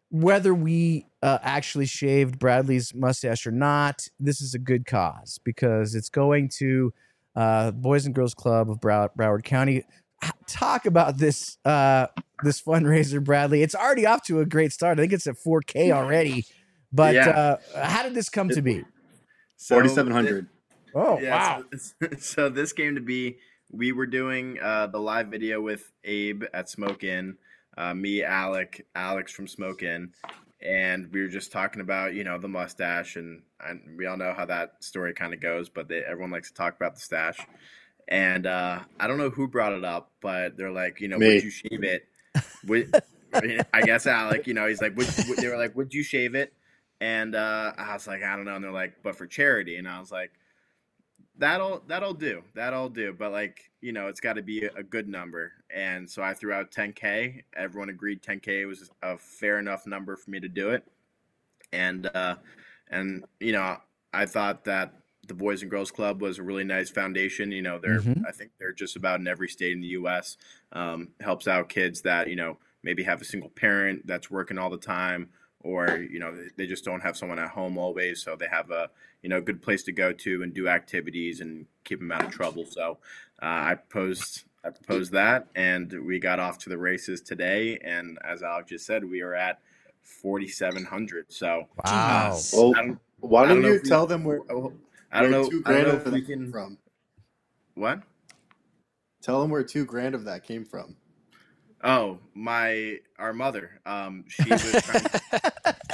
whether 0.10 0.54
we 0.54 1.08
uh, 1.24 1.40
actually 1.42 1.88
shaved 1.88 2.38
Bradley's 2.38 2.94
mustache 2.94 3.48
or 3.48 3.52
not, 3.52 4.08
this 4.20 4.42
is 4.42 4.54
a 4.54 4.60
good 4.60 4.86
cause 4.86 5.40
because 5.44 5.96
it's 5.96 6.10
going 6.10 6.50
to 6.60 6.94
uh, 7.36 7.72
Boys 7.72 8.06
and 8.06 8.14
Girls 8.14 8.36
Club 8.36 8.70
of 8.70 8.80
Brow- 8.80 9.10
Broward 9.18 9.44
County. 9.44 9.84
H- 10.26 10.32
talk 10.48 10.86
about 10.86 11.18
this 11.18 11.58
uh 11.66 12.08
this 12.44 12.62
fundraiser, 12.62 13.24
Bradley. 13.24 13.62
It's 13.62 13.76
already 13.76 14.06
off 14.06 14.24
to 14.24 14.40
a 14.40 14.46
great 14.46 14.72
start. 14.74 15.00
I 15.00 15.04
think 15.04 15.14
it's 15.14 15.28
at 15.28 15.36
4K 15.38 15.92
already. 15.92 16.46
But 16.92 17.16
Yeah. 17.16 17.30
uh, 17.30 17.58
how 17.86 18.04
did 18.04 18.14
this 18.14 18.30
come 18.30 18.50
to 18.50 18.62
be? 18.62 18.84
So 19.58 19.76
Forty 19.76 19.90
seven 19.90 20.12
hundred. 20.14 20.48
Oh 20.94 21.20
Yeah, 21.20 21.60
wow! 21.60 21.64
So, 21.78 22.08
so 22.20 22.50
this 22.50 22.74
came 22.74 22.96
to 22.96 23.02
be. 23.02 23.38
We 23.72 23.92
were 23.92 24.06
doing 24.06 24.60
uh, 24.62 24.88
the 24.88 25.00
live 25.00 25.28
video 25.28 25.60
with 25.62 25.92
Abe 26.04 26.44
at 26.54 26.70
Smoke 26.70 27.04
Inn, 27.04 27.38
uh, 27.78 27.94
me, 27.94 28.24
Alec, 28.24 28.86
Alex 28.96 29.32
from 29.34 29.48
Smoke 29.48 29.82
Inn, 29.84 30.14
and 30.62 31.12
we 31.12 31.22
were 31.22 31.28
just 31.28 31.52
talking 31.52 31.82
about 31.82 32.14
you 32.14 32.24
know 32.24 32.38
the 32.38 32.48
mustache, 32.48 33.16
and, 33.16 33.42
and 33.60 33.98
we 33.98 34.06
all 34.06 34.18
know 34.18 34.34
how 34.34 34.46
that 34.46 34.84
story 34.84 35.14
kind 35.14 35.34
of 35.34 35.40
goes, 35.42 35.68
but 35.70 35.88
they, 35.90 36.00
everyone 36.00 36.32
likes 36.32 36.50
to 36.50 36.54
talk 36.56 36.76
about 36.76 36.96
the 36.96 37.02
stash. 37.02 37.38
And 38.08 38.46
uh, 38.46 38.80
I 39.00 39.08
don't 39.08 39.18
know 39.18 39.30
who 39.30 39.48
brought 39.48 39.74
it 39.74 39.84
up, 39.84 40.12
but 40.22 40.58
they're 40.58 40.72
like, 40.72 41.02
you 41.02 41.08
know, 41.08 41.18
Me. 41.18 41.36
would 41.36 41.44
you 41.44 41.50
shave 41.50 41.84
it? 41.84 42.08
Would, 42.68 42.94
I 43.74 43.82
guess 43.82 44.06
Alec, 44.08 44.48
you 44.48 44.54
know, 44.54 44.68
he's 44.68 44.82
like, 44.82 44.96
would, 44.96 45.08
would- 45.28 45.38
they 45.40 45.48
were 45.48 45.58
like, 45.58 45.76
would 45.76 45.94
you 45.94 46.04
shave 46.04 46.36
it? 46.36 46.54
And 47.02 47.36
uh, 47.36 47.74
I 47.78 47.94
was 47.94 48.08
like, 48.08 48.24
I 48.24 48.36
don't 48.36 48.46
know. 48.46 48.56
And 48.56 48.64
they're 48.64 48.72
like, 48.72 49.04
but 49.04 49.16
for 49.16 49.28
charity. 49.28 49.78
And 49.78 49.88
I 49.88 50.00
was 50.00 50.12
like, 50.12 50.32
that'll 51.38 51.84
that'll 51.88 52.14
do. 52.14 52.42
That'll 52.54 52.90
do. 52.90 53.14
But 53.14 53.32
like, 53.32 53.70
you 53.82 53.92
know, 53.92 54.08
it's 54.08 54.20
got 54.22 54.34
to 54.34 54.42
be 54.42 54.64
a, 54.66 54.84
good 54.84 55.08
number. 55.08 55.52
And 55.74 56.10
so 56.10 56.22
I 56.24 56.34
threw 56.34 56.54
out 56.54 56.72
10k. 56.72 57.44
Everyone 57.56 57.90
agreed 57.90 58.22
10k 58.22 58.68
was 58.68 58.90
a 59.04 59.18
fair 59.18 59.60
enough 59.60 59.86
number 59.86 60.16
for 60.16 60.30
me 60.32 60.40
to 60.40 60.48
do 60.48 60.70
it. 60.72 60.84
And 61.74 62.08
uh, 62.14 62.36
and 62.90 63.26
you 63.40 63.52
know, 63.52 63.78
I 64.14 64.26
thought 64.26 64.64
that 64.66 64.94
the 65.28 65.34
Boys 65.34 65.62
and 65.62 65.72
Girls 65.72 65.92
Club 65.92 66.22
was 66.22 66.38
a 66.40 66.44
really 66.44 66.64
nice 66.64 66.90
foundation. 66.90 67.52
You 67.52 67.62
know, 67.62 67.80
they're 67.80 68.00
Mhm. 68.02 68.26
I 68.28 68.32
think 68.32 68.52
they're 68.60 68.72
just 68.74 68.96
about 68.96 69.20
in 69.20 69.28
every 69.28 69.50
state 69.50 69.72
in 69.74 69.82
the 69.82 69.88
U.S. 69.90 70.38
Um, 70.72 71.10
helps 71.22 71.48
out 71.48 71.70
kids 71.70 72.02
that 72.02 72.30
you 72.30 72.36
know 72.36 72.58
maybe 72.84 73.04
have 73.04 73.22
a 73.22 73.26
single 73.26 73.50
parent 73.50 74.06
that's 74.06 74.30
working 74.30 74.58
all 74.58 74.70
the 74.70 74.78
time, 74.78 75.30
or 75.62 75.98
you 75.98 76.20
know 76.20 76.36
they- 76.36 76.50
they 76.58 76.68
just 76.68 76.86
don't 76.86 77.02
have 77.02 77.18
someone 77.18 77.40
at 77.40 77.50
home 77.50 77.78
always, 77.78 78.22
so 78.22 78.36
they 78.36 78.48
have 78.48 78.70
a 78.72 78.90
you 79.24 79.30
know 79.30 79.42
good 79.42 79.62
place 79.62 79.84
to 79.84 79.92
go 79.92 80.12
to 80.14 80.44
and 80.44 80.54
do 80.54 80.68
activities 80.68 81.42
and 81.42 81.66
keep 81.84 82.00
them 82.00 82.12
out 82.12 82.24
of 82.26 82.32
trouble. 82.32 82.66
So 82.66 83.00
uh, 83.42 83.46
I 83.72 83.76
proposed 83.76 84.44
I 84.64 84.70
proposed 84.72 85.12
that, 85.12 85.48
and 85.56 85.92
we 86.06 86.18
got 86.20 86.40
off 86.40 86.58
to 86.60 86.70
the 86.70 86.78
races 86.78 87.22
today. 87.22 87.78
And 87.84 88.18
as 88.24 88.42
Alex 88.42 88.70
just 88.70 88.86
said, 88.88 89.04
we 89.06 89.22
are 89.22 89.36
at 89.36 89.60
4,700. 90.02 91.32
So 91.32 91.68
Wow! 91.86 92.40
Well, 92.54 92.74
I 92.76 92.82
don't, 92.82 93.00
why 93.20 93.46
don't 93.48 93.62
don't 93.62 93.72
you 93.72 93.76
if 93.78 93.84
we- 93.84 93.90
tell 93.90 94.08
them 94.08 94.24
where? 94.24 94.40
I 95.16 95.22
don't 95.22 95.32
where 95.32 95.42
know. 95.42 95.50
Two 95.50 95.64
I 95.66 95.72
don't 95.72 95.84
grand 95.84 95.88
know 95.88 95.94
of 95.94 95.98
if 96.00 96.04
that 96.06 96.14
we 96.14 96.22
came 96.22 96.44
can. 96.44 96.52
from. 96.52 96.78
What? 97.76 98.02
Tell 99.22 99.42
them 99.42 99.50
where 99.50 99.64
two 99.64 99.86
grand 99.86 100.14
of 100.16 100.26
that 100.26 100.44
came 100.44 100.66
from. 100.66 100.96
Oh, 101.84 102.20
my 102.34 102.98
our 103.20 103.34
mother. 103.34 103.80
Um, 103.86 104.26
she 104.28 104.50
was 104.50 104.84
trying, 104.84 105.06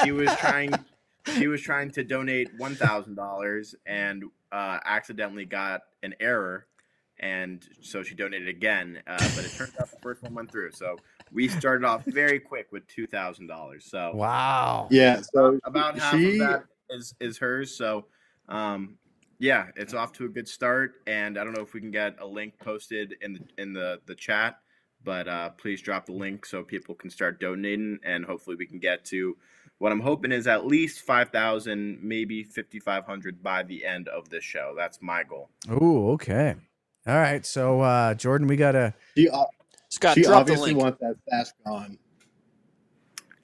she 0.04 0.12
was 0.12 0.30
trying 0.36 0.74
she 1.36 1.48
was 1.48 1.62
trying 1.62 1.92
to 1.92 2.04
donate 2.04 2.50
one 2.58 2.76
thousand 2.76 3.16
dollars 3.16 3.76
and 3.86 4.24
uh, 4.52 4.80
accidentally 4.86 5.46
got 5.46 5.82
an 6.04 6.16
error, 6.20 6.68
and 7.20 7.66
so 7.82 8.04
she 8.04 8.16
donated 8.16 8.48
again. 8.48 9.02
Uh, 9.08 9.18
but 9.36 9.46
it 9.46 9.52
turned 9.52 9.74
out 9.80 9.90
the 9.92 9.98
first 10.02 10.24
one 10.24 10.34
went 10.34 10.52
through. 10.52 10.72
So 10.72 10.98
we 11.32 11.48
started 11.48 11.86
off 11.86 12.04
very 12.06 12.40
quick 12.40 12.72
with 12.72 12.88
two 12.88 13.08
thousand 13.08 13.48
dollars. 13.48 13.86
So 13.86 14.12
Wow! 14.14 14.88
Yeah. 14.92 15.22
So 15.34 15.60
about 15.64 15.98
half 16.00 16.16
she, 16.16 16.34
of 16.34 16.40
that 16.40 16.64
is 16.90 17.16
is 17.20 17.38
hers. 17.38 17.76
So, 17.76 18.06
um, 18.48 18.98
yeah, 19.42 19.66
it's 19.76 19.96
off 19.96 20.14
to 20.14 20.26
a 20.26 20.30
good 20.30 20.48
start. 20.48 21.02
And 21.08 21.38
I 21.38 21.44
don't 21.44 21.54
know 21.54 21.64
if 21.64 21.74
we 21.74 21.82
can 21.82 21.90
get 21.90 22.16
a 22.20 22.26
link 22.26 22.54
posted 22.60 23.16
in 23.22 23.34
the 23.34 23.40
in 23.58 23.74
the 23.74 24.00
the 24.06 24.14
chat, 24.14 24.60
but 25.04 25.28
uh, 25.28 25.50
please 25.50 25.82
drop 25.82 26.06
the 26.06 26.14
link 26.14 26.46
so 26.46 26.64
people 26.64 26.94
can 26.94 27.10
start 27.10 27.40
donating, 27.40 28.00
and 28.06 28.24
hopefully 28.24 28.56
we 28.56 28.68
can 28.68 28.78
get 28.78 29.04
to 29.06 29.36
what 29.80 29.92
I'm 29.92 30.00
hoping 30.00 30.32
is 30.32 30.46
at 30.46 30.68
least 30.68 31.02
five 31.02 31.30
thousand, 31.30 32.04
maybe 32.04 32.44
fifty 32.44 32.80
five 32.80 33.04
hundred 33.06 33.42
by 33.42 33.64
the 33.64 33.84
end 33.84 34.08
of 34.10 34.30
this 34.30 34.44
show. 34.44 34.76
That's 34.78 35.02
my 35.02 35.24
goal. 35.24 35.50
Oh, 35.68 36.12
okay. 36.12 36.56
All 37.08 37.16
right. 37.16 37.44
So, 37.44 37.82
uh, 37.82 38.14
Jordan, 38.14 38.46
we 38.46 38.58
gotta. 38.58 38.94
she, 39.18 39.28
o- 39.28 39.48
Scott, 39.90 40.14
she 40.14 40.22
drop 40.22 40.46
the 40.46 40.54
obviously 40.54 40.74
link. 40.74 40.84
wants 40.84 41.00
that 41.02 41.16
stash 41.28 41.48
gone. 41.66 41.98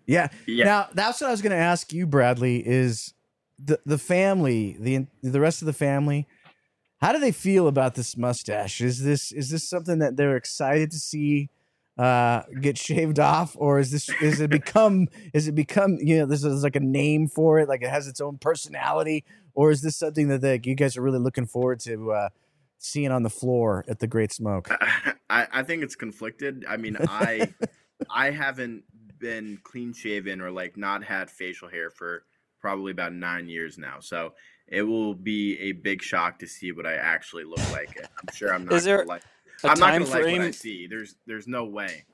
Yeah. 0.06 0.28
Yeah. 0.46 0.66
Now, 0.66 0.90
that's 0.94 1.20
what 1.20 1.28
I 1.28 1.32
was 1.32 1.42
going 1.42 1.52
to 1.52 1.58
ask 1.58 1.92
you, 1.92 2.06
Bradley. 2.06 2.66
Is 2.66 3.16
the 3.64 3.80
the 3.86 3.98
family 3.98 4.78
the 4.80 5.08
the 5.22 5.40
rest 5.40 5.62
of 5.62 5.66
the 5.66 5.74
family? 5.74 6.28
How 7.00 7.12
do 7.12 7.20
they 7.20 7.32
feel 7.32 7.68
about 7.68 7.96
this 7.96 8.18
mustache? 8.18 8.82
Is 8.82 9.04
this 9.04 9.32
is 9.32 9.50
this 9.50 9.70
something 9.70 10.00
that 10.00 10.18
they're 10.18 10.36
excited 10.36 10.92
to 10.92 10.98
see 10.98 11.50
uh, 11.98 12.44
get 12.62 12.78
shaved 12.78 13.20
off, 13.20 13.56
or 13.58 13.80
is 13.80 13.92
this 13.92 14.10
is 14.22 14.40
it 14.40 14.50
become 14.50 15.08
is 15.34 15.48
it 15.48 15.56
become 15.56 15.98
you 16.00 16.20
know 16.20 16.26
this 16.26 16.44
is 16.44 16.64
like 16.64 16.76
a 16.76 16.82
name 16.82 17.28
for 17.28 17.60
it, 17.60 17.68
like 17.68 17.82
it 17.82 17.90
has 17.90 18.08
its 18.08 18.22
own 18.22 18.38
personality, 18.38 19.26
or 19.54 19.72
is 19.72 19.82
this 19.82 19.96
something 19.96 20.28
that 20.28 20.42
they, 20.42 20.60
you 20.64 20.76
guys 20.76 20.96
are 20.98 21.02
really 21.02 21.20
looking 21.20 21.48
forward 21.48 21.80
to 21.82 22.12
uh, 22.12 22.30
seeing 22.78 23.12
on 23.12 23.24
the 23.24 23.30
floor 23.30 23.84
at 23.88 24.00
the 24.00 24.08
Great 24.08 24.32
Smoke? 24.32 24.70
I, 25.30 25.48
I 25.52 25.64
think 25.64 25.84
it's 25.84 25.96
conflicted. 25.96 26.66
I 26.70 26.78
mean, 26.78 26.98
I 27.00 27.54
I 28.10 28.30
haven't 28.30 28.84
been 29.20 29.60
clean 29.64 29.94
shaven 29.94 30.42
or 30.42 30.52
like 30.52 30.78
not 30.78 31.04
had 31.04 31.32
facial 31.32 31.68
hair 31.68 31.90
for 31.90 32.24
probably 32.62 32.92
about 32.92 33.14
nine 33.14 33.48
years 33.48 33.78
now. 33.78 34.00
So 34.00 34.34
it 34.68 34.82
will 34.84 35.14
be 35.14 35.58
a 35.60 35.72
big 35.74 36.02
shock 36.02 36.40
to 36.40 36.48
see 36.48 36.72
what 36.72 36.86
I 36.86 36.96
actually 36.96 37.44
look 37.46 37.72
like. 37.72 37.98
I'm 38.02 38.34
sure 38.36 38.54
I'm 38.54 38.66
not. 38.66 38.74
Is 38.74 38.84
there 38.84 38.98
gonna 38.98 39.10
like, 39.10 39.24
A 39.64 39.70
I'm 39.70 39.80
not 39.80 39.92
gonna 39.94 40.06
like 40.06 40.14
what 40.14 40.30
I 40.34 40.38
frame? 40.38 40.54
see. 40.54 40.88
There's 40.88 41.16
there's 41.26 41.48
no 41.48 41.66
way. 41.66 42.06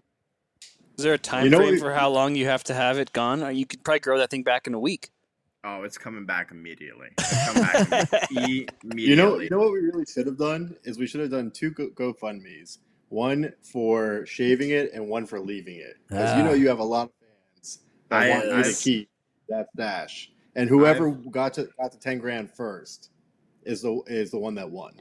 Is 0.97 1.03
there 1.03 1.13
a 1.13 1.17
time 1.17 1.45
You 1.45 1.49
know 1.49 1.57
frame 1.57 1.71
what- 1.71 1.79
for 1.79 1.93
how 1.93 2.09
long 2.09 2.35
you 2.35 2.45
have 2.45 2.63
to 2.65 2.73
have 2.73 2.99
it 2.99 3.11
gone? 3.13 3.41
Or 3.41 3.51
you 3.51 3.65
could 3.65 3.83
probably 3.83 3.99
grow 4.01 4.17
that 4.19 4.29
thing 4.29 4.43
back 4.43 4.67
in 4.67 4.73
a 4.73 4.79
week. 4.79 5.09
Oh, 5.65 5.83
it's 5.83 5.97
coming 5.97 6.25
back 6.25 6.51
immediately. 6.51 7.07
It's 7.17 7.45
coming 7.47 7.63
back 7.63 8.29
immediately. 8.31 9.01
You 9.01 9.15
know, 9.15 9.39
you 9.39 9.49
know 9.49 9.59
what 9.59 9.71
we 9.71 9.79
really 9.79 10.05
should 10.05 10.27
have 10.27 10.37
done 10.37 10.75
is 10.83 10.99
we 10.99 11.07
should 11.07 11.21
have 11.21 11.31
done 11.31 11.51
two 11.51 11.71
Go- 11.71 11.89
GoFundmes, 11.89 12.79
one 13.09 13.53
for 13.61 14.25
shaving 14.25 14.71
it 14.71 14.91
and 14.93 15.07
one 15.07 15.25
for 15.25 15.39
leaving 15.39 15.77
it, 15.77 15.95
because 16.09 16.35
you 16.37 16.43
Ah. 16.43 16.47
know 16.47 16.53
you 16.53 16.67
have 16.67 16.79
a 16.79 16.83
lot 16.83 17.03
of 17.07 17.11
fans 17.55 17.79
that 18.09 18.21
I- 18.23 18.29
want 18.29 18.45
you 18.45 18.53
I- 18.55 18.61
to 18.63 18.73
keep 18.73 19.09
that 19.53 19.67
stash, 19.73 20.31
and 20.55 20.69
whoever 20.69 21.11
got 21.11 21.53
to 21.55 21.69
got 21.79 21.91
to 21.91 21.99
ten 21.99 22.19
grand 22.19 22.51
first 22.51 23.09
is 23.63 23.81
the 23.81 24.01
is 24.07 24.31
the 24.31 24.39
one 24.39 24.55
that 24.55 24.69
won. 24.69 24.93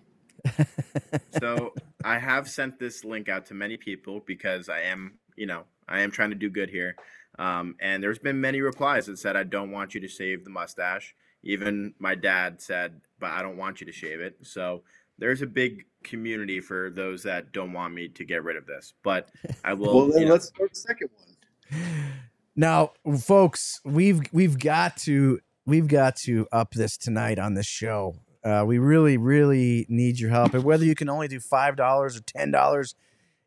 so 1.40 1.72
I 2.04 2.18
have 2.18 2.48
sent 2.48 2.78
this 2.78 3.04
link 3.04 3.28
out 3.28 3.46
to 3.46 3.54
many 3.54 3.76
people 3.76 4.22
because 4.26 4.68
I 4.68 4.80
am, 4.82 5.18
you 5.36 5.46
know, 5.46 5.64
I 5.88 6.00
am 6.00 6.10
trying 6.10 6.30
to 6.30 6.36
do 6.36 6.50
good 6.50 6.68
here. 6.68 6.96
Um, 7.38 7.76
and 7.80 8.02
there's 8.02 8.18
been 8.18 8.40
many 8.40 8.60
replies 8.60 9.06
that 9.06 9.18
said, 9.18 9.36
I 9.36 9.44
don't 9.44 9.70
want 9.70 9.94
you 9.94 10.00
to 10.00 10.08
shave 10.08 10.44
the 10.44 10.50
mustache. 10.50 11.14
Even 11.42 11.94
my 11.98 12.14
dad 12.14 12.60
said, 12.60 13.00
but 13.18 13.30
I 13.30 13.42
don't 13.42 13.56
want 13.56 13.80
you 13.80 13.86
to 13.86 13.92
shave 13.92 14.20
it. 14.20 14.36
So 14.42 14.82
there's 15.18 15.42
a 15.42 15.46
big 15.46 15.84
community 16.02 16.60
for 16.60 16.90
those 16.90 17.22
that 17.22 17.52
don't 17.52 17.72
want 17.72 17.94
me 17.94 18.08
to 18.08 18.24
get 18.24 18.44
rid 18.44 18.56
of 18.56 18.66
this. 18.66 18.94
But 19.02 19.30
I 19.64 19.74
will. 19.74 19.94
Well, 19.94 20.12
then 20.12 20.26
know, 20.26 20.32
let's 20.32 20.46
start 20.48 20.70
the 20.70 20.76
second 20.76 21.08
one. 21.16 22.12
Now, 22.54 22.92
folks, 23.20 23.80
we've 23.84 24.20
we've 24.32 24.58
got 24.58 24.96
to 24.98 25.40
we've 25.66 25.88
got 25.88 26.16
to 26.16 26.46
up 26.52 26.72
this 26.72 26.96
tonight 26.96 27.38
on 27.38 27.54
this 27.54 27.66
show. 27.66 28.16
Uh, 28.44 28.64
we 28.66 28.78
really, 28.78 29.16
really 29.16 29.86
need 29.88 30.18
your 30.18 30.30
help. 30.30 30.52
And 30.52 30.64
whether 30.64 30.84
you 30.84 30.94
can 30.94 31.08
only 31.08 31.28
do 31.28 31.40
five 31.40 31.76
dollars 31.76 32.16
or 32.16 32.20
ten 32.20 32.50
dollars, 32.50 32.94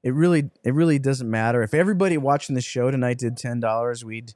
it 0.03 0.13
really 0.13 0.49
it 0.63 0.73
really 0.73 0.97
doesn't 0.99 1.29
matter. 1.29 1.61
If 1.61 1.73
everybody 1.73 2.17
watching 2.17 2.55
the 2.55 2.61
show 2.61 2.89
tonight 2.89 3.17
did 3.19 3.37
ten 3.37 3.59
dollars, 3.59 4.03
we'd 4.05 4.33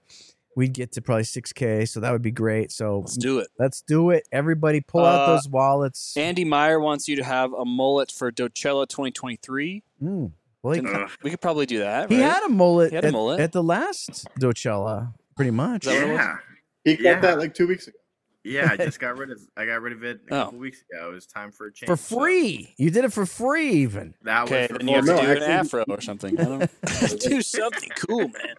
we'd 0.55 0.73
get 0.73 0.91
to 0.91 1.01
probably 1.01 1.23
six 1.23 1.51
K. 1.53 1.85
So 1.85 1.99
that 2.01 2.11
would 2.11 2.21
be 2.21 2.31
great. 2.31 2.71
So 2.71 2.99
Let's 2.99 3.17
do 3.17 3.39
it. 3.39 3.47
let's 3.57 3.81
do 3.81 4.09
it. 4.11 4.27
Everybody 4.31 4.81
pull 4.81 5.05
out 5.05 5.21
Uh, 5.29 5.33
those 5.33 5.47
wallets. 5.47 6.15
Andy 6.17 6.43
Meyer 6.45 6.79
wants 6.79 7.07
you 7.07 7.15
to 7.15 7.23
have 7.23 7.53
a 7.53 7.63
mullet 7.65 8.11
for 8.11 8.31
Docella 8.31 8.87
2023. 8.87 9.81
Mm. 10.03 10.31
Well, 10.63 10.73
he, 10.73 10.81
Ugh. 10.85 11.09
We 11.23 11.29
could 11.29 11.41
probably 11.41 11.65
do 11.65 11.79
that. 11.79 12.09
he 12.11 12.21
right? 12.21 12.33
had 12.33 12.43
a 12.43 12.49
mullet, 12.49 12.89
He 12.89 12.95
had 12.95 13.05
a 13.05 13.07
at, 13.07 13.13
mullet. 13.13 13.39
at 13.39 13.51
the 13.53 13.63
last 13.63 14.27
Docella, 14.39 15.13
pretty 15.35 15.51
much. 15.51 15.87
Is 15.87 15.93
that 15.93 16.01
what 16.01 16.09
it 16.09 16.11
was? 16.13 16.19
yeah. 16.19 16.37
He 16.83 16.95
got 16.95 17.03
Yeah. 17.03 17.19
that 17.21 17.39
like 17.39 17.53
two 17.53 17.67
weeks 17.67 17.87
ago. 17.87 17.95
Yeah. 18.43 18.67
I 18.71 18.77
just 18.77 18.99
got 19.01 19.17
rid 19.17 19.31
of, 19.31 19.39
I 19.55 19.65
got 19.65 19.81
rid 19.81 19.93
of 19.93 20.03
it 20.03 20.19
a 20.29 20.33
Oh. 20.35 20.43
couple 20.45 20.59
weeks 20.59 20.83
ago. 20.91 21.11
It 21.11 21.13
was 21.13 21.25
time 21.27 21.51
for 21.51 21.67
a 21.67 21.73
change. 21.73 21.87
For 21.87 21.95
So 21.97 22.17
free. 22.19 22.73
You 22.77 22.89
did 22.91 23.05
it 23.05 23.13
for 23.13 23.25
free, 23.25 23.69
even. 23.69 24.15
that 24.23 24.43
Okay, 24.45 24.61
was 24.63 24.67
for 24.71 24.77
then 24.79 24.87
you 24.89 24.95
have 24.95 25.05
to 25.05 25.13
no, 25.15 25.21
do 25.21 25.31
an 25.31 25.43
afro 25.43 25.83
or 25.87 26.01
something. 26.01 26.37
I 26.39 26.43
don't 26.43 26.71
do 27.21 27.41
something 27.41 27.89
cool, 28.07 28.27
man. 28.29 28.55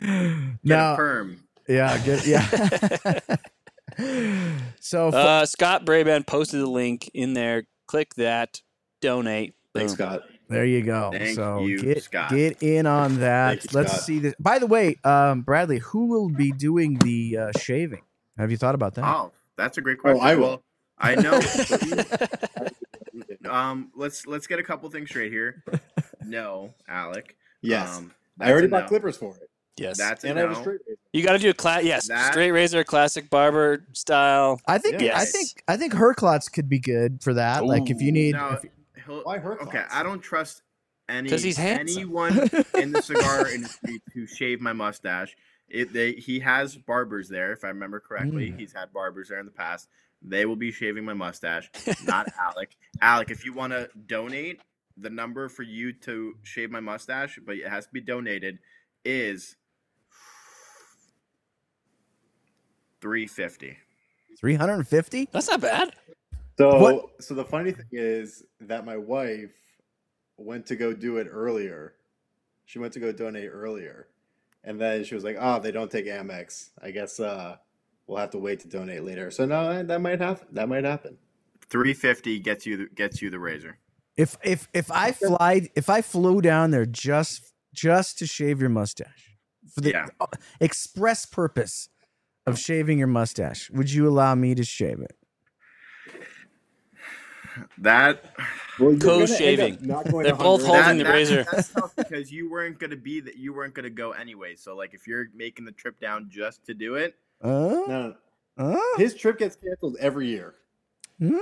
Get 0.00 0.02
a 0.04 0.56
now, 0.64 0.96
perm. 0.96 1.42
yeah, 1.68 1.98
good, 2.04 2.24
yeah. 2.26 2.48
so, 4.80 5.10
fo- 5.10 5.16
Uh, 5.16 5.46
Scott 5.46 5.84
Braband 5.84 6.26
posted 6.26 6.60
the 6.60 6.66
link 6.66 7.10
in 7.14 7.34
there. 7.34 7.64
Click 7.86 8.14
that. 8.14 8.60
Donate. 9.00 9.54
Thanks, 9.74 9.94
Boom. 9.94 10.06
Scott. 10.08 10.22
There 10.54 10.64
you 10.64 10.82
go. 10.82 11.10
Thank 11.12 11.34
so 11.34 11.60
you, 11.64 11.78
get 11.80 12.02
Scott. 12.02 12.30
get 12.30 12.62
in 12.62 12.86
on 12.86 13.20
that. 13.20 13.60
Thank 13.60 13.72
you, 13.72 13.78
Let's 13.78 13.92
Scott. 13.92 14.04
see 14.04 14.18
this. 14.20 14.34
By 14.38 14.58
the 14.58 14.66
way, 14.66 14.96
um, 15.04 15.42
Bradley, 15.42 15.78
who 15.78 16.06
will 16.06 16.28
be 16.30 16.52
doing 16.52 16.94
the 16.98 17.36
uh, 17.38 17.58
shaving? 17.58 18.02
Have 18.38 18.50
you 18.50 18.56
thought 18.56 18.74
about 18.74 18.94
that? 18.94 19.04
Oh, 19.04 19.32
that's 19.56 19.78
a 19.78 19.80
great 19.80 19.98
Oh, 19.98 20.02
question. 20.02 20.26
I 20.26 20.34
will. 20.36 20.62
I 20.98 21.14
know. 21.16 21.40
um, 23.50 23.90
let's 23.94 24.26
let's 24.26 24.46
get 24.46 24.58
a 24.58 24.62
couple 24.62 24.88
things 24.90 25.08
straight 25.10 25.32
here. 25.32 25.62
no, 26.24 26.72
Alec. 26.88 27.36
Yes, 27.62 27.96
Um, 27.98 28.12
I 28.40 28.50
already 28.50 28.66
bought 28.68 28.82
no. 28.84 28.88
clippers 28.88 29.16
for 29.16 29.34
it, 29.36 29.48
Yes. 29.76 29.96
That's 29.98 30.22
a 30.24 30.28
and 30.28 30.38
I 30.38 30.42
have 30.42 30.50
a 30.52 30.54
straight 30.56 30.80
razor. 30.86 30.98
you 31.12 31.22
got 31.24 31.32
to 31.32 31.38
do 31.38 31.50
a 31.50 31.54
class. 31.54 31.82
Yes, 31.84 32.08
That- 32.08 32.32
straight 32.32 32.50
razor, 32.52 32.84
classic 32.84 33.30
barber 33.30 33.84
style. 33.92 34.60
I 34.66 34.78
think 34.78 35.00
Yes. 35.00 35.20
I 35.20 35.24
think 35.24 35.62
I 35.68 35.76
think 35.76 35.92
Herklots 35.94 36.52
could 36.52 36.68
be 36.68 36.78
good 36.78 37.22
for 37.22 37.34
that. 37.34 37.64
Like 37.64 37.90
if 37.90 38.00
you 38.00 38.12
need 38.12 38.34
No, 38.34 38.58
if- 38.62 38.70
he'll, 39.06 39.22
Why 39.22 39.38
her 39.38 39.60
okay, 39.62 39.70
class? 39.70 39.90
I 39.92 40.02
don't 40.02 40.20
trust 40.20 40.62
any 41.08 41.28
'Cause 41.30 41.42
he's 41.42 41.58
anyone 41.58 42.48
in 42.76 42.92
the 42.92 43.02
cigar 43.02 43.48
industry 43.54 44.00
to 44.12 44.26
shave 44.26 44.60
my 44.60 44.72
mustache. 44.72 45.36
It, 45.68 45.92
they, 45.92 46.12
he 46.12 46.40
has 46.40 46.76
barbers 46.76 47.28
there, 47.28 47.52
if 47.52 47.64
I 47.64 47.68
remember 47.68 48.00
correctly. 48.00 48.50
Mm. 48.50 48.58
He's 48.58 48.72
had 48.72 48.92
barbers 48.92 49.28
there 49.28 49.40
in 49.40 49.46
the 49.46 49.52
past. 49.52 49.88
They 50.22 50.46
will 50.46 50.56
be 50.56 50.70
shaving 50.70 51.04
my 51.04 51.14
mustache, 51.14 51.70
not 52.06 52.28
Alec. 52.40 52.76
Alec, 53.00 53.30
if 53.30 53.44
you 53.44 53.52
want 53.52 53.72
to 53.72 53.88
donate, 54.06 54.60
the 54.96 55.10
number 55.10 55.48
for 55.48 55.62
you 55.64 55.92
to 55.92 56.34
shave 56.42 56.70
my 56.70 56.80
mustache, 56.80 57.38
but 57.44 57.56
it 57.56 57.68
has 57.68 57.86
to 57.86 57.92
be 57.92 58.00
donated, 58.00 58.58
is 59.04 59.56
three 63.00 63.26
fifty. 63.26 63.76
350? 64.40 65.28
That's 65.32 65.48
not 65.48 65.60
bad. 65.60 65.94
So, 66.58 66.78
What- 66.78 67.22
so 67.22 67.34
the 67.34 67.44
funny 67.44 67.72
thing 67.72 67.86
is 67.92 68.44
that 68.60 68.84
my 68.84 68.96
wife 68.96 69.52
went 70.36 70.66
to 70.66 70.76
go 70.76 70.92
do 70.92 71.16
it 71.18 71.26
earlier. 71.30 71.94
She 72.66 72.78
went 72.78 72.92
to 72.94 73.00
go 73.00 73.12
donate 73.12 73.50
earlier, 73.52 74.08
and 74.62 74.80
then 74.80 75.04
she 75.04 75.14
was 75.14 75.24
like, 75.24 75.36
"Oh, 75.38 75.58
they 75.60 75.70
don't 75.72 75.90
take 75.90 76.06
Amex. 76.06 76.70
I 76.80 76.90
guess 76.92 77.20
uh, 77.20 77.56
we'll 78.06 78.18
have 78.18 78.30
to 78.30 78.38
wait 78.38 78.60
to 78.60 78.68
donate 78.68 79.04
later." 79.04 79.30
So 79.30 79.44
no, 79.46 79.82
that 79.82 80.00
might 80.00 80.20
happen. 80.20 80.46
That 80.52 80.68
might 80.68 80.84
happen. 80.84 81.18
Three 81.68 81.92
fifty 81.94 82.38
gets 82.38 82.64
you 82.66 82.76
the, 82.76 82.86
gets 82.94 83.20
you 83.20 83.30
the 83.30 83.38
razor. 83.38 83.78
If 84.16 84.36
if 84.44 84.68
if 84.72 84.90
I 84.92 85.12
fly 85.12 85.68
if 85.74 85.90
I 85.90 86.00
flew 86.02 86.40
down 86.40 86.70
there 86.70 86.86
just 86.86 87.52
just 87.74 88.16
to 88.18 88.26
shave 88.26 88.60
your 88.60 88.70
mustache 88.70 89.36
for 89.74 89.80
the 89.80 89.90
Yeah. 89.90 90.06
express 90.60 91.26
purpose 91.26 91.88
of 92.46 92.58
shaving 92.58 92.98
your 92.98 93.08
mustache, 93.08 93.70
would 93.70 93.90
you 93.92 94.06
allow 94.08 94.34
me 94.36 94.54
to 94.54 94.62
shave 94.64 95.00
it? 95.00 95.16
That 97.78 98.34
Well, 98.78 98.90
you're 98.90 98.98
gonna 98.98 99.12
end 99.14 99.22
up 99.22 99.28
Co-shaving. 99.28 99.78
not 99.82 100.10
going 100.10 100.24
They're 100.24 100.34
both 100.34 100.64
holding 100.64 100.98
that, 100.98 101.04
the 101.04 101.04
razor. 101.04 101.44
That's 101.50 101.68
tough 101.72 101.94
because 101.96 102.32
you 102.32 102.50
weren't 102.50 102.78
gonna 102.78 102.96
be 102.96 103.20
that. 103.20 103.36
You 103.36 103.52
weren't 103.54 103.74
gonna 103.74 103.90
go 103.90 104.12
anyway. 104.12 104.56
So 104.56 104.74
like, 104.76 104.94
if 104.94 105.06
you're 105.06 105.26
making 105.34 105.64
the 105.64 105.72
trip 105.72 106.00
down 106.00 106.28
just 106.30 106.64
to 106.66 106.74
do 106.74 106.94
it, 106.96 107.14
Uh, 107.42 107.48
No, 107.48 107.86
no, 107.86 108.14
uh, 108.72 108.98
his 108.98 109.14
trip 109.14 109.38
gets 109.38 109.56
canceled 109.56 109.96
every 110.00 110.28
year. 110.28 110.54
mm. 111.20 111.38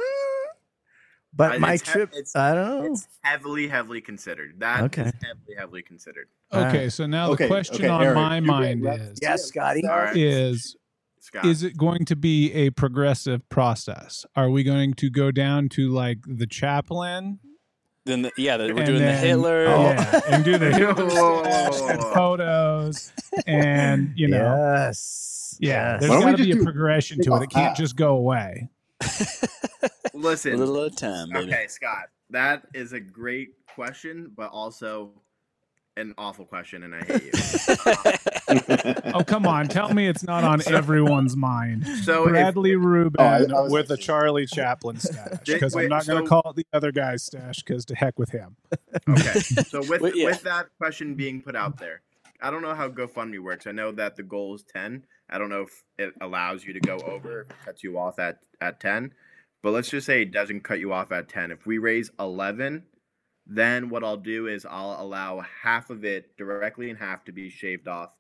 But 1.35 1.57
Uh, 1.57 1.59
my 1.61 1.75
it's 1.75 1.83
he- 1.87 1.93
trip, 1.93 2.11
it's- 2.11 2.35
I 2.37 2.55
don't 2.55 2.85
know. 2.85 2.93
it's 2.93 3.09
heavily, 3.23 3.67
heavily 3.69 4.01
considered. 4.03 4.59
That 4.61 4.81
is 4.81 4.85
Okay. 4.87 5.05
heavily, 5.23 5.55
heavily 5.57 5.83
considered. 5.83 6.29
Okay, 6.53 6.89
so 6.91 7.07
now 7.07 7.31
Okay, 7.31 7.45
the 7.45 7.49
question 7.49 7.77
okay, 7.77 7.89
on 7.89 8.03
Aaron, 8.03 8.15
my 8.15 8.41
mind 8.41 8.83
reps- 8.83 9.03
is 9.03 9.19
Yes, 9.23 9.45
Scotty. 9.47 9.83
Is 10.15 10.77
Scott. 11.23 11.47
is 11.47 11.63
it 11.63 11.77
going 11.77 12.05
to 12.07 12.17
be 12.17 12.53
a 12.53 12.71
progressive 12.71 13.49
process? 13.49 14.27
Are 14.35 14.51
we 14.51 14.65
going 14.65 14.95
to 14.95 15.09
go 15.09 15.31
down 15.31 15.69
to 15.71 15.89
like 15.89 16.19
the 16.27 16.47
Chaplin? 16.47 17.39
Then 18.05 18.23
the, 18.23 18.33
yeah, 18.37 18.57
the, 18.57 18.65
we're 18.73 18.79
and 18.79 18.87
doing 18.87 18.99
the 18.99 19.05
then- 19.05 19.25
Hitler. 19.25 19.67
Oh, 19.69 19.83
yeah, 19.83 20.21
and 20.29 20.45
do 20.45 20.59
the 20.59 20.73
Hitler 20.75 21.47
and 21.47 22.03
photos, 22.13 23.13
and 23.47 24.13
you 24.17 24.27
know, 24.27 24.75
yes. 24.85 25.57
yeah, 25.61 25.93
yes. 25.93 26.01
there's 26.01 26.11
Why 26.11 26.17
don't 26.17 26.25
we 26.27 26.31
got 26.33 26.37
to 26.39 26.45
be 26.45 26.51
a 26.51 26.55
do- 26.55 26.65
progression 26.65 27.23
to 27.23 27.35
it. 27.37 27.43
It 27.45 27.51
can't 27.51 27.77
just 27.77 27.95
go 27.95 28.17
away. 28.17 28.69
Listen, 30.15 30.55
a 30.55 30.57
little 30.57 30.85
at 30.85 30.93
a 30.93 30.97
time, 30.97 31.31
baby. 31.31 31.53
okay, 31.53 31.67
Scott. 31.69 32.07
That 32.31 32.67
is 32.75 32.93
a 32.93 33.01
great 33.01 33.51
question, 33.69 34.33
but 34.37 34.51
also 34.51 35.11
an 35.97 36.15
awful 36.19 36.45
question, 36.45 36.83
and 36.85 36.95
I 36.95 37.05
hate 37.05 37.25
you. 37.25 37.33
Oh 39.15 39.23
come 39.25 39.47
on, 39.47 39.69
tell 39.69 39.95
me 39.95 40.07
it's 40.09 40.23
not 40.23 40.45
on 40.45 40.61
everyone's 40.67 41.37
mind. 41.37 41.87
So 42.05 42.25
if- 42.25 42.31
Bradley 42.31 42.77
Rubin 42.77 43.15
Oh, 43.19 43.25
I- 43.25 43.45
I 43.45 43.69
with 43.69 43.91
a 43.91 43.97
Charlie 43.97 44.47
Chaplin 44.47 44.99
stash 44.99 45.39
because 45.47 45.75
I'm 45.75 45.83
wait, 45.83 45.89
not 45.91 46.07
going 46.07 46.23
to 46.23 46.29
call 46.29 46.43
it 46.51 46.57
the 46.57 46.67
other 46.73 46.93
guy's 46.93 47.23
stash 47.23 47.59
because 47.63 47.85
to 47.87 47.95
heck 47.95 48.19
with 48.19 48.31
him. 48.31 48.57
Okay. 49.09 49.41
So 49.41 49.81
with 49.89 50.01
Wait, 50.03 50.17
yeah. 50.17 50.27
with 50.27 50.43
that 50.43 50.69
question 50.79 51.15
being 51.15 51.41
put 51.41 51.57
out 51.57 51.79
there, 51.79 52.03
I 52.43 52.51
don't 52.51 52.63
know 52.63 52.75
how 52.75 52.89
GoFundMe 52.89 53.39
works. 53.39 53.67
I 53.67 53.73
know 53.73 53.93
that 53.93 54.17
the 54.17 54.23
goal 54.23 54.55
is 54.55 54.63
ten. 54.65 55.05
I 55.31 55.39
don't 55.39 55.49
know 55.49 55.63
if 55.63 55.85
it 55.99 56.13
allows 56.21 56.65
you 56.65 56.73
to 56.75 56.81
go 56.81 56.99
over, 56.99 57.43
if 57.49 57.65
cuts 57.65 57.83
you 57.85 57.99
off 57.99 58.19
at 58.19 58.39
at 58.61 58.81
ten. 58.81 59.15
But 59.63 59.71
let's 59.71 59.89
just 59.91 60.07
say 60.07 60.23
it 60.23 60.33
doesn't 60.33 60.61
cut 60.63 60.79
you 60.81 60.93
off 60.93 61.13
at 61.13 61.29
ten. 61.29 61.51
If 61.51 61.65
we 61.67 61.79
raise 61.79 62.11
eleven, 62.19 62.83
then 63.47 63.89
what 63.89 64.05
I'll 64.05 64.17
do 64.17 64.47
is 64.47 64.65
I'll 64.69 64.97
allow 65.01 65.41
half 65.63 65.91
of 65.91 66.05
it 66.05 66.37
directly 66.37 66.91
in 66.91 66.97
half 66.97 67.25
to 67.25 67.33
be 67.33 67.51
shaved 67.51 67.89
off 67.89 68.11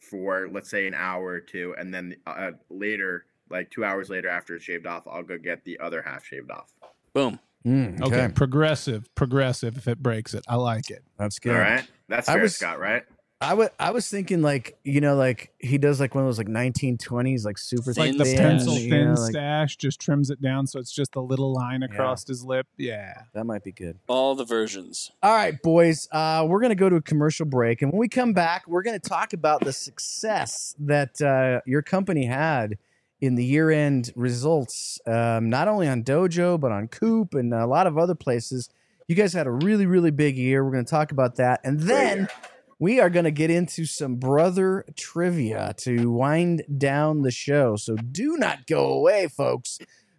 for 0.00 0.48
let's 0.52 0.70
say 0.70 0.86
an 0.86 0.94
hour 0.94 1.24
or 1.26 1.40
two, 1.40 1.74
and 1.78 1.92
then 1.92 2.14
uh, 2.26 2.52
later, 2.70 3.26
like 3.50 3.70
two 3.70 3.84
hours 3.84 4.10
later 4.10 4.28
after 4.28 4.54
it's 4.54 4.64
shaved 4.64 4.86
off, 4.86 5.06
I'll 5.08 5.22
go 5.22 5.38
get 5.38 5.64
the 5.64 5.78
other 5.80 6.02
half 6.02 6.24
shaved 6.24 6.50
off. 6.50 6.72
Boom. 7.12 7.40
Mm, 7.66 8.00
Okay. 8.02 8.28
progressive, 8.32 9.12
progressive. 9.16 9.76
If 9.76 9.88
it 9.88 10.00
breaks 10.00 10.32
it, 10.34 10.44
I 10.48 10.54
like 10.54 10.90
it. 10.90 11.02
That's 11.18 11.38
good. 11.40 11.56
All 11.56 11.60
right, 11.60 11.84
that's 12.08 12.28
I 12.28 12.34
fair, 12.34 12.42
was- 12.42 12.56
Scott. 12.56 12.78
Right? 12.78 13.04
I 13.40 13.54
wa- 13.54 13.68
I 13.78 13.92
was 13.92 14.08
thinking 14.08 14.42
like 14.42 14.76
you 14.82 15.00
know 15.00 15.14
like 15.14 15.52
he 15.58 15.78
does 15.78 16.00
like 16.00 16.14
one 16.14 16.24
of 16.24 16.28
those 16.28 16.38
like 16.38 16.48
1920s 16.48 17.44
like 17.44 17.56
super 17.56 17.92
Thin 17.92 18.08
Like 18.08 18.18
the 18.18 18.24
thin, 18.24 18.36
pencil 18.36 18.74
you 18.74 18.90
thin 18.90 19.14
know, 19.14 19.20
like, 19.20 19.30
stash 19.30 19.76
just 19.76 20.00
trims 20.00 20.30
it 20.30 20.42
down 20.42 20.66
so 20.66 20.80
it's 20.80 20.90
just 20.92 21.14
a 21.14 21.20
little 21.20 21.52
line 21.52 21.84
across 21.84 22.26
his 22.26 22.44
lip. 22.44 22.66
Yeah. 22.76 23.14
that 23.34 23.44
might 23.44 23.62
be 23.62 23.70
good. 23.70 23.98
All 24.08 24.34
the 24.34 24.44
versions. 24.44 25.12
All 25.22 25.32
right, 25.34 25.60
boys. 25.62 26.08
Uh, 26.10 26.46
we're 26.48 26.60
gonna 26.60 26.74
go 26.74 26.88
to 26.88 26.96
a 26.96 27.02
commercial 27.02 27.46
break, 27.46 27.80
and 27.82 27.92
when 27.92 28.00
we 28.00 28.08
come 28.08 28.32
back, 28.32 28.66
we're 28.66 28.82
gonna 28.82 28.98
talk 28.98 29.32
about 29.32 29.64
the 29.64 29.72
success 29.72 30.74
that 30.80 31.20
uh, 31.22 31.60
your 31.64 31.82
company 31.82 32.26
had 32.26 32.76
in 33.20 33.34
the 33.36 33.44
year-end 33.44 34.12
results, 34.16 35.00
um, 35.06 35.48
not 35.48 35.66
only 35.68 35.86
on 35.88 36.02
Dojo 36.02 36.58
but 36.58 36.72
on 36.72 36.88
Coop 36.88 37.34
and 37.34 37.52
a 37.54 37.66
lot 37.66 37.86
of 37.86 37.98
other 37.98 38.14
places. 38.16 38.68
You 39.06 39.14
guys 39.14 39.32
had 39.32 39.46
a 39.46 39.50
really, 39.50 39.86
really 39.86 40.10
big 40.10 40.36
year. 40.36 40.64
We're 40.64 40.72
gonna 40.72 40.82
talk 40.84 41.12
about 41.12 41.36
that, 41.36 41.60
and 41.62 41.78
then 41.80 42.28
we 42.78 43.00
are 43.00 43.10
gonna 43.10 43.30
get 43.30 43.50
into 43.50 43.84
some 43.84 44.16
brother 44.16 44.84
trivia 44.96 45.74
to 45.78 46.10
wind 46.10 46.62
down 46.78 47.22
the 47.22 47.30
show. 47.30 47.76
So 47.76 47.96
do 47.96 48.36
not 48.36 48.66
go 48.66 48.92
away, 48.92 49.28
folks. 49.28 49.78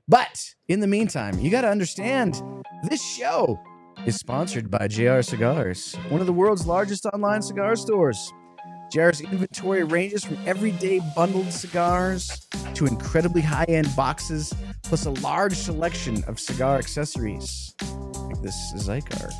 But 0.09 0.55
in 0.67 0.79
the 0.79 0.87
meantime, 0.87 1.39
you 1.39 1.51
got 1.51 1.61
to 1.61 1.69
understand 1.69 2.41
this 2.89 2.99
show 2.99 3.59
is 4.07 4.15
sponsored 4.15 4.71
by 4.71 4.87
JR 4.87 5.21
Cigars, 5.21 5.93
one 6.09 6.19
of 6.19 6.25
the 6.25 6.33
world's 6.33 6.65
largest 6.65 7.05
online 7.05 7.43
cigar 7.43 7.75
stores. 7.75 8.33
JR's 8.91 9.21
inventory 9.21 9.83
ranges 9.83 10.25
from 10.25 10.39
everyday 10.47 10.99
bundled 11.15 11.51
cigars 11.53 12.47
to 12.73 12.87
incredibly 12.87 13.41
high 13.41 13.65
end 13.65 13.95
boxes, 13.95 14.51
plus 14.81 15.05
a 15.05 15.11
large 15.11 15.53
selection 15.53 16.23
of 16.23 16.39
cigar 16.39 16.77
accessories, 16.77 17.75
like 18.15 18.41
this 18.41 18.73
Xikar. 18.75 19.31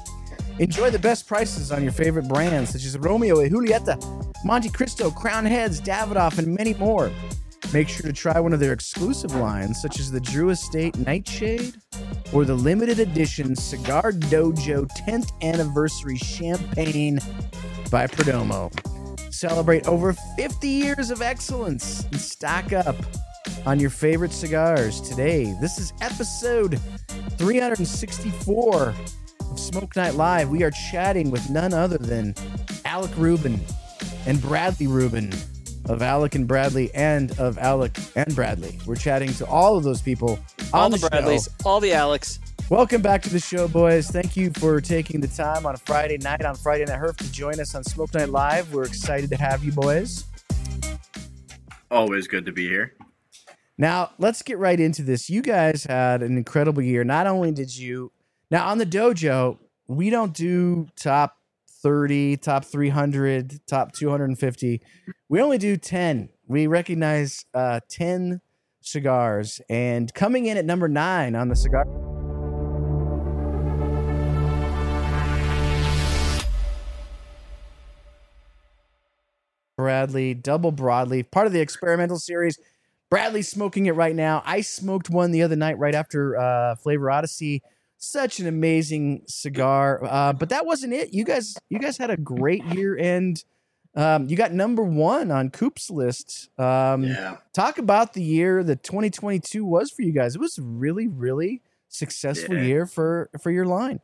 Enjoy 0.59 0.89
the 0.89 0.99
best 0.99 1.25
prices 1.25 1.71
on 1.71 1.83
your 1.83 1.93
favorite 1.93 2.27
brands, 2.27 2.71
such 2.71 2.83
as 2.83 2.97
Romeo 2.97 3.37
y 3.37 3.47
Julieta, 3.47 3.97
Monte 4.43 4.69
Cristo, 4.69 5.09
Crowned 5.09 5.47
Heads, 5.47 5.79
Davidoff, 5.79 6.37
and 6.37 6.53
many 6.53 6.73
more. 6.73 7.09
Make 7.71 7.87
sure 7.87 8.05
to 8.05 8.11
try 8.11 8.41
one 8.41 8.51
of 8.51 8.59
their 8.59 8.73
exclusive 8.73 9.33
lines, 9.35 9.81
such 9.81 9.99
as 9.99 10.11
the 10.11 10.19
Drew 10.19 10.49
Estate 10.49 10.97
Nightshade 10.97 11.75
or 12.33 12.43
the 12.43 12.55
limited 12.55 12.99
edition 12.99 13.55
Cigar 13.55 14.11
Dojo 14.11 14.85
10th 15.07 15.31
Anniversary 15.41 16.17
Champagne 16.17 17.19
by 17.89 18.07
Perdomo. 18.07 18.69
Celebrate 19.31 19.87
over 19.87 20.11
50 20.35 20.67
years 20.67 21.09
of 21.09 21.21
excellence 21.21 22.03
and 22.03 22.19
stock 22.19 22.73
up 22.73 22.97
on 23.65 23.79
your 23.79 23.91
favorite 23.91 24.33
cigars 24.33 24.99
today. 24.99 25.55
This 25.61 25.77
is 25.77 25.93
episode 26.01 26.81
364 27.37 28.89
of 28.89 28.95
Smoke 29.59 29.95
Night 29.95 30.15
Live. 30.15 30.49
We 30.49 30.63
are 30.63 30.71
chatting 30.71 31.29
with 31.29 31.49
none 31.49 31.73
other 31.73 31.97
than 31.97 32.33
Alec 32.85 33.11
Rubin 33.17 33.59
and 34.25 34.41
Bradley 34.41 34.87
Rubin 34.87 35.33
of 35.85 36.01
Alec 36.01 36.35
and 36.35 36.47
Bradley 36.47 36.89
and 36.95 37.37
of 37.39 37.57
Alec 37.57 37.97
and 38.15 38.33
Bradley. 38.35 38.79
We're 38.85 38.95
chatting 38.95 39.33
to 39.33 39.45
all 39.45 39.77
of 39.77 39.83
those 39.83 40.01
people 40.01 40.39
on 40.73 40.81
All 40.81 40.89
the, 40.89 40.97
the, 40.97 41.01
show. 41.01 41.09
Bradleys, 41.09 41.49
all 41.65 41.79
the 41.79 41.93
Alex. 41.93 42.39
Welcome 42.69 43.01
back 43.01 43.21
to 43.23 43.29
the 43.29 43.39
show, 43.39 43.67
boys. 43.67 44.09
Thank 44.09 44.37
you 44.37 44.51
for 44.51 44.79
taking 44.79 45.19
the 45.19 45.27
time 45.27 45.65
on 45.65 45.75
a 45.75 45.79
Friday 45.79 46.17
night 46.17 46.45
on 46.45 46.55
Friday 46.55 46.85
Night 46.85 46.99
Herf 46.99 47.17
to 47.17 47.31
join 47.31 47.59
us 47.59 47.75
on 47.75 47.83
Smoke 47.83 48.13
Night 48.13 48.29
Live. 48.29 48.73
We're 48.73 48.83
excited 48.85 49.29
to 49.31 49.37
have 49.37 49.63
you, 49.63 49.71
boys. 49.71 50.23
Always 51.91 52.27
good 52.27 52.45
to 52.45 52.51
be 52.51 52.67
here. 52.67 52.93
Now, 53.77 54.11
let's 54.19 54.41
get 54.41 54.57
right 54.57 54.79
into 54.79 55.03
this. 55.03 55.29
You 55.29 55.41
guys 55.41 55.83
had 55.85 56.21
an 56.21 56.37
incredible 56.37 56.81
year. 56.81 57.03
Not 57.03 57.27
only 57.27 57.51
did 57.51 57.75
you, 57.75 58.11
now 58.51 58.69
on 58.69 58.79
the 58.79 58.85
dojo, 58.85 59.59
we 59.87 60.09
don't 60.09 60.33
do 60.33 60.87
top 60.95 61.37
30, 61.83 62.37
top 62.37 62.65
300, 62.65 63.59
top 63.67 63.91
250. 63.91 64.81
We 65.29 65.39
only 65.39 65.59
do 65.59 65.77
10. 65.77 66.29
We 66.47 66.65
recognize 66.65 67.45
uh, 67.53 67.81
10 67.89 68.41
cigars. 68.81 69.61
And 69.69 70.11
coming 70.15 70.47
in 70.47 70.57
at 70.57 70.65
number 70.65 70.87
nine 70.87 71.35
on 71.35 71.49
the 71.49 71.55
cigar. 71.55 71.85
Bradley, 79.77 80.33
double 80.33 80.73
broadleaf, 80.73 81.29
part 81.29 81.45
of 81.45 81.53
the 81.53 81.61
experimental 81.61 82.17
series. 82.17 82.59
Bradley's 83.11 83.47
smoking 83.47 83.85
it 83.85 83.93
right 83.93 84.15
now. 84.15 84.41
I 84.43 84.61
smoked 84.61 85.11
one 85.11 85.31
the 85.31 85.43
other 85.43 85.55
night 85.55 85.77
right 85.77 85.93
after 85.93 86.35
uh, 86.35 86.75
Flavor 86.75 87.11
Odyssey 87.11 87.61
such 88.01 88.39
an 88.39 88.47
amazing 88.47 89.23
cigar, 89.27 90.01
uh, 90.03 90.31
but 90.33 90.49
that 90.49 90.65
wasn't 90.65 90.93
it. 90.93 91.13
You 91.13 91.25
guys, 91.25 91.57
you 91.69 91.79
guys 91.79 91.97
had 91.97 92.09
a 92.09 92.15
great 92.17 92.63
year 92.65 92.97
end. 92.97 93.43
Um, 93.93 94.29
you 94.29 94.37
got 94.37 94.53
number 94.53 94.83
one 94.83 95.31
on 95.31 95.49
Coop's 95.49 95.89
list. 95.89 96.49
Um, 96.57 97.03
Yeah. 97.03 97.37
Talk 97.53 97.77
about 97.77 98.13
the 98.13 98.21
year 98.23 98.63
that 98.63 98.83
2022 98.83 99.65
was 99.65 99.91
for 99.91 100.03
you 100.03 100.13
guys. 100.13 100.35
It 100.35 100.39
was 100.41 100.57
really, 100.61 101.07
really 101.07 101.61
successful 101.89 102.55
Yeah. 102.55 102.63
year 102.63 102.85
for 102.85 103.29
for 103.41 103.51
your 103.51 103.65
line. 103.65 103.99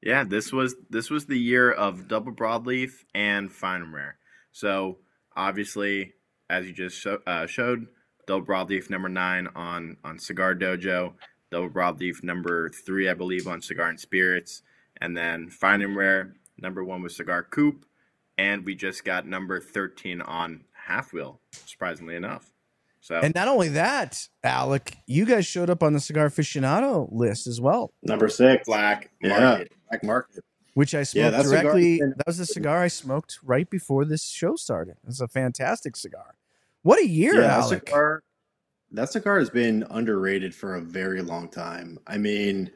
Yeah, 0.00 0.22
this 0.22 0.52
was 0.52 0.76
this 0.88 1.10
was 1.10 1.26
the 1.26 1.38
year 1.38 1.72
of 1.72 2.06
double 2.06 2.32
broadleaf 2.32 2.92
and 3.14 3.50
fine 3.50 3.82
and 3.82 3.92
rare. 3.92 4.18
So 4.52 4.98
obviously, 5.34 6.12
as 6.48 6.66
you 6.66 6.72
just 6.72 6.96
show, 7.00 7.18
uh, 7.26 7.46
showed, 7.46 7.86
double 8.28 8.46
broadleaf 8.46 8.90
number 8.90 9.08
nine 9.08 9.48
on 9.56 9.96
on 10.04 10.20
Cigar 10.20 10.54
Dojo, 10.54 11.14
double 11.50 11.70
broadleaf 11.70 12.22
number 12.22 12.68
three, 12.70 13.08
I 13.08 13.14
believe, 13.14 13.46
on 13.46 13.60
Cigar 13.62 13.88
and 13.88 13.98
Spirits, 14.00 14.62
and 15.00 15.16
then 15.16 15.48
fine 15.48 15.82
and 15.82 15.96
rare 15.96 16.34
number 16.58 16.84
one 16.84 17.02
was 17.02 17.16
Cigar 17.16 17.42
Coop, 17.44 17.84
and 18.36 18.64
we 18.64 18.74
just 18.74 19.04
got 19.04 19.26
number 19.26 19.60
thirteen 19.60 20.20
on 20.20 20.64
Half 20.86 21.12
Wheel. 21.12 21.40
Surprisingly 21.52 22.16
enough, 22.16 22.50
so 23.00 23.16
And 23.20 23.34
not 23.34 23.48
only 23.48 23.68
that, 23.70 24.28
Alec, 24.42 24.96
you 25.06 25.24
guys 25.24 25.46
showed 25.46 25.70
up 25.70 25.82
on 25.82 25.92
the 25.92 26.00
Cigar 26.00 26.28
Aficionado 26.28 27.08
list 27.12 27.46
as 27.46 27.60
well, 27.60 27.92
Number 28.02 28.28
six. 28.28 28.66
black 28.66 29.10
Yeah. 29.22 29.38
market. 29.40 29.72
Black 29.90 30.04
market. 30.04 30.44
which 30.74 30.94
I 30.94 31.02
smoked 31.02 31.32
that 31.36 31.42
directly. 31.44 31.98
has 31.98 32.10
That 32.16 32.26
was 32.26 32.38
the 32.38 32.46
cigar 32.46 32.78
I 32.82 32.86
smoked 32.88 33.38
right 33.42 33.68
before 33.68 34.04
this 34.04 34.24
show 34.28 34.54
started. 34.54 34.96
It's 35.08 35.20
a 35.20 35.26
fantastic 35.26 35.96
cigar. 35.96 36.36
What 36.82 37.00
a 37.00 37.06
year, 37.06 37.34
yeah, 37.34 37.40
that 37.48 37.50
Alec! 37.62 37.86
cigar, 37.88 38.22
that 38.92 39.10
cigar 39.10 39.38
has 39.38 39.50
been 39.50 39.84
underrated 39.90 40.54
for 40.54 40.74
a 40.76 40.80
very 40.80 41.22
long 41.22 41.48
time. 41.48 41.98
I 42.06 42.16
mean, 42.18 42.70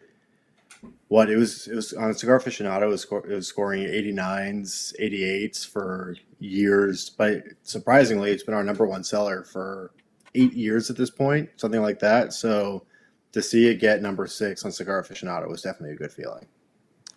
what 1.09 1.31
it 1.31 1.37
was 1.37 1.69
it 1.69 1.75
was 1.75 1.93
on 1.93 2.13
Cigar 2.15 2.39
Aficionado, 2.41 2.83
it 2.83 2.87
was, 2.87 3.03
sco- 3.03 3.19
it 3.19 3.29
was 3.35 3.47
scoring 3.47 3.85
89s, 3.85 4.93
88s 5.01 5.67
for 5.67 6.17
years, 6.39 7.11
but 7.11 7.45
surprisingly, 7.63 8.31
it's 8.31 8.43
been 8.43 8.55
our 8.55 8.65
number 8.65 8.87
one 8.87 9.05
seller 9.05 9.45
for 9.45 9.93
eight 10.35 10.53
years 10.55 10.91
at 10.91 10.97
this 10.97 11.11
point, 11.11 11.49
something 11.57 11.83
like 11.83 11.99
that. 12.01 12.33
So 12.33 12.85
to 13.33 13.43
see 13.43 13.69
it 13.69 13.77
get 13.81 14.03
number 14.03 14.27
six 14.27 14.65
on 14.65 14.73
Cigar 14.73 15.03
Aficionado 15.03 15.49
was 15.49 15.63
definitely 15.63 15.95
a 15.95 15.99
good 15.99 16.13
feeling. 16.13 16.47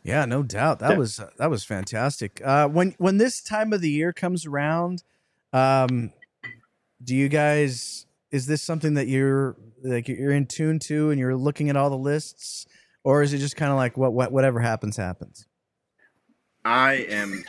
Yeah, 0.03 0.25
no 0.25 0.43
doubt. 0.43 0.79
That 0.79 0.91
Yeah. 0.91 0.97
was 0.97 1.19
uh, 1.19 1.29
that 1.37 1.49
was 1.49 1.63
fantastic. 1.63 2.39
Uh, 2.45 2.67
when 2.69 2.93
when 2.99 3.17
this 3.17 3.41
time 3.41 3.73
of 3.73 3.81
the 3.81 3.89
year 3.89 4.13
comes 4.13 4.45
around, 4.45 5.03
um, 5.51 6.11
do 7.03 7.15
you 7.15 7.27
guys 7.27 8.04
is 8.35 8.47
this 8.47 8.61
something 8.61 8.95
that 8.95 9.07
you're 9.07 9.55
like 9.81 10.09
you're 10.09 10.33
in 10.33 10.45
tune 10.45 10.77
to 10.79 11.09
and 11.09 11.17
you're 11.17 11.35
looking 11.35 11.69
at 11.69 11.77
all 11.77 11.89
the 11.89 11.97
lists, 11.97 12.65
or 13.05 13.21
is 13.21 13.33
it 13.33 13.37
just 13.37 13.55
kind 13.55 13.71
of 13.71 13.77
like 13.77 13.95
what 13.95 14.11
what 14.11 14.33
whatever 14.33 14.59
happens 14.59 14.97
happens? 14.97 15.47
I 16.65 17.05
am 17.09 17.45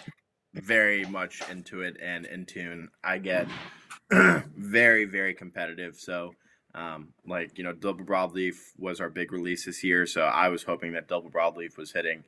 very 0.55 1.05
much 1.05 1.43
into 1.51 1.83
it 1.83 1.97
and 2.01 2.25
in 2.25 2.47
tune. 2.47 2.89
I 3.03 3.19
get 3.19 3.49
very, 4.11 5.07
very 5.07 5.35
competitive. 5.35 5.97
So, 5.97 6.35
um, 6.75 7.09
like, 7.27 7.59
you 7.59 7.65
know, 7.65 7.73
Double 7.73 8.05
Broadleaf 8.05 8.55
was 8.79 9.01
our 9.01 9.11
big 9.11 9.33
release 9.33 9.65
this 9.65 9.83
year. 9.83 10.07
So 10.07 10.23
I 10.23 10.49
was 10.49 10.63
hoping 10.63 10.93
that 10.93 11.09
Double 11.09 11.31
Broadleaf 11.31 11.77
was 11.77 11.93
hitting 11.93 12.25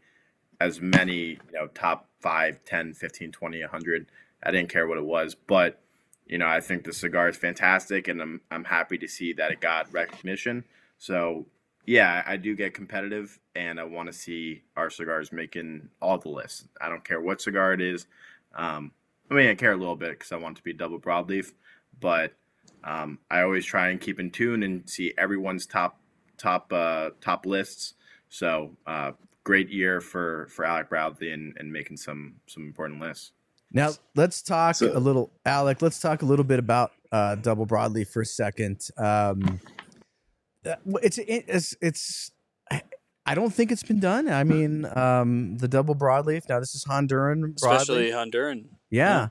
as 0.61 0.80
many, 0.80 1.14
you 1.14 1.38
know, 1.52 1.68
top 1.68 2.09
5, 2.20 2.64
10, 2.64 2.94
15, 2.94 3.32
20, 3.32 3.61
100. 3.61 4.06
I 4.42 4.50
didn't 4.50 4.70
care 4.70 4.88
what 4.88 4.98
it 4.98 5.04
was. 5.04 5.34
But, 5.34 5.80
you 6.28 6.38
know, 6.38 6.46
I 6.46 6.60
think 6.60 6.84
the 6.84 6.92
cigar 6.92 7.28
is 7.28 7.36
fantastic 7.36 8.06
and 8.08 8.20
I'm, 8.20 8.40
I'm 8.50 8.64
happy 8.64 8.98
to 8.98 9.08
see 9.08 9.32
that 9.34 9.50
it 9.50 9.60
got 9.60 9.92
recognition. 9.92 10.64
So, 10.98 11.46
yeah, 11.86 12.22
I 12.26 12.36
do 12.36 12.54
get 12.54 12.74
competitive, 12.74 13.38
and 13.54 13.80
I 13.80 13.84
want 13.84 14.08
to 14.08 14.12
see 14.12 14.62
our 14.76 14.90
cigars 14.90 15.32
making 15.32 15.88
all 16.02 16.18
the 16.18 16.28
lists. 16.28 16.68
I 16.82 16.90
don't 16.90 17.02
care 17.02 17.18
what 17.18 17.40
cigar 17.40 17.72
it 17.72 17.80
is. 17.80 18.06
Um, 18.54 18.92
I 19.30 19.34
mean, 19.34 19.48
I 19.48 19.54
care 19.54 19.72
a 19.72 19.76
little 19.76 19.96
bit 19.96 20.10
because 20.10 20.32
I 20.32 20.36
want 20.36 20.56
it 20.56 20.60
to 20.60 20.64
be 20.64 20.74
double 20.74 20.98
broadleaf, 20.98 21.52
but 21.98 22.34
um, 22.84 23.18
I 23.30 23.40
always 23.40 23.64
try 23.64 23.88
and 23.88 24.00
keep 24.00 24.20
in 24.20 24.30
tune 24.30 24.62
and 24.62 24.88
see 24.88 25.14
everyone's 25.16 25.64
top 25.64 25.98
top 26.36 26.70
uh, 26.74 27.10
top 27.22 27.46
lists. 27.46 27.94
So, 28.28 28.76
uh, 28.86 29.12
great 29.44 29.70
year 29.70 30.02
for 30.02 30.46
for 30.50 30.66
Alec 30.66 30.90
Bradley 30.90 31.32
and, 31.32 31.56
and 31.58 31.72
making 31.72 31.96
some 31.96 32.34
some 32.46 32.64
important 32.64 33.00
lists. 33.00 33.32
Now 33.72 33.90
let's 34.16 34.42
talk 34.42 34.76
So- 34.76 34.96
a 34.96 34.98
little, 35.00 35.30
Alec. 35.44 35.82
Let's 35.82 36.00
talk 36.00 36.22
a 36.22 36.24
little 36.26 36.44
bit 36.44 36.58
about 36.58 36.92
uh, 37.12 37.34
double 37.36 37.66
broadleaf 37.66 38.08
for 38.08 38.22
a 38.22 38.26
second. 38.26 38.88
Um, 38.96 39.60
uh, 40.66 40.74
it's 41.02 41.18
it's 41.18 41.76
it's. 41.80 42.30
I- 42.70 42.82
I 43.26 43.34
don't 43.34 43.52
think 43.52 43.70
it's 43.70 43.82
been 43.82 44.00
done. 44.00 44.26
I 44.26 44.42
mean, 44.42 44.86
um, 44.96 45.58
the 45.58 45.68
double 45.68 45.94
broadleaf. 45.94 46.48
Now 46.48 46.60
this 46.60 46.74
is 46.74 46.86
Honduran 46.88 47.54
especially 47.56 48.10
broadleaf. 48.10 48.32
Honduran. 48.32 48.64
Yeah. 48.88 49.28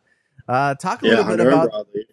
Uh, 0.47 0.75
talk 0.75 1.01
a 1.01 1.07
Yeah, 1.07 1.15
little 1.21 1.35
bit 1.37 1.47
about 1.47 1.71
broadleaf. 1.71 2.03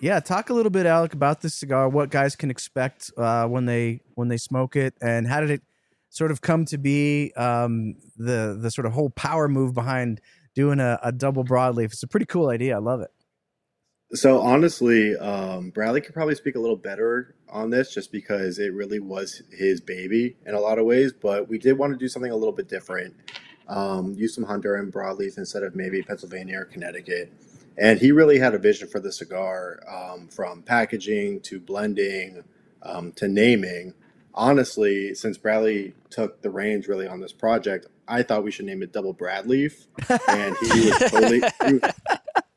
yeah. 0.00 0.18
Talk 0.18 0.50
a 0.50 0.52
little 0.52 0.70
bit, 0.70 0.84
Alec, 0.84 1.12
about 1.14 1.40
this 1.40 1.54
cigar. 1.54 1.88
What 1.88 2.10
guys 2.10 2.34
can 2.34 2.50
expect 2.50 3.12
uh, 3.16 3.46
when 3.46 3.66
they 3.66 4.00
when 4.16 4.26
they 4.26 4.36
smoke 4.36 4.74
it, 4.74 4.94
and 5.00 5.28
how 5.28 5.40
did 5.40 5.50
it 5.50 5.62
sort 6.08 6.32
of 6.32 6.40
come 6.40 6.64
to 6.64 6.76
be? 6.76 7.32
Um, 7.36 7.94
the 8.16 8.58
the 8.60 8.72
sort 8.72 8.86
of 8.86 8.92
whole 8.94 9.10
power 9.10 9.46
move 9.46 9.74
behind 9.74 10.20
doing 10.58 10.80
a, 10.80 10.98
a 11.04 11.12
double 11.12 11.44
broadleaf. 11.44 11.84
It's 11.84 12.02
a 12.02 12.08
pretty 12.08 12.26
cool 12.26 12.48
idea. 12.48 12.74
I 12.74 12.80
love 12.80 13.00
it. 13.00 13.10
So 14.14 14.40
honestly, 14.40 15.16
um, 15.16 15.70
Bradley 15.70 16.00
could 16.00 16.14
probably 16.14 16.34
speak 16.34 16.56
a 16.56 16.58
little 16.58 16.76
better 16.76 17.36
on 17.48 17.70
this 17.70 17.94
just 17.94 18.10
because 18.10 18.58
it 18.58 18.74
really 18.74 18.98
was 18.98 19.40
his 19.52 19.80
baby 19.80 20.36
in 20.44 20.54
a 20.54 20.60
lot 20.60 20.80
of 20.80 20.84
ways. 20.84 21.12
But 21.12 21.48
we 21.48 21.58
did 21.58 21.78
want 21.78 21.92
to 21.92 21.96
do 21.96 22.08
something 22.08 22.32
a 22.32 22.34
little 22.34 22.52
bit 22.52 22.68
different. 22.68 23.14
Um, 23.68 24.14
use 24.14 24.34
some 24.34 24.46
Honduran 24.46 24.90
broadleaf 24.90 25.38
instead 25.38 25.62
of 25.62 25.76
maybe 25.76 26.02
Pennsylvania 26.02 26.58
or 26.58 26.64
Connecticut. 26.64 27.32
And 27.76 28.00
he 28.00 28.10
really 28.10 28.40
had 28.40 28.52
a 28.52 28.58
vision 28.58 28.88
for 28.88 28.98
the 28.98 29.12
cigar 29.12 29.78
um, 29.88 30.26
from 30.26 30.62
packaging 30.62 31.42
to 31.42 31.60
blending 31.60 32.42
um, 32.82 33.12
to 33.12 33.28
naming. 33.28 33.94
Honestly, 34.34 35.14
since 35.14 35.38
Bradley 35.38 35.94
took 36.10 36.42
the 36.42 36.50
reins 36.50 36.88
really 36.88 37.06
on 37.06 37.20
this 37.20 37.32
project, 37.32 37.86
I 38.08 38.22
thought 38.22 38.44
we 38.44 38.50
should 38.50 38.66
name 38.66 38.82
it 38.82 38.92
Double 38.92 39.14
Bradleaf. 39.14 39.86
And 40.28 40.56
he 40.72 40.88
was 40.90 40.98
totally, 41.10 41.40
he 41.66 41.72
was 41.74 41.92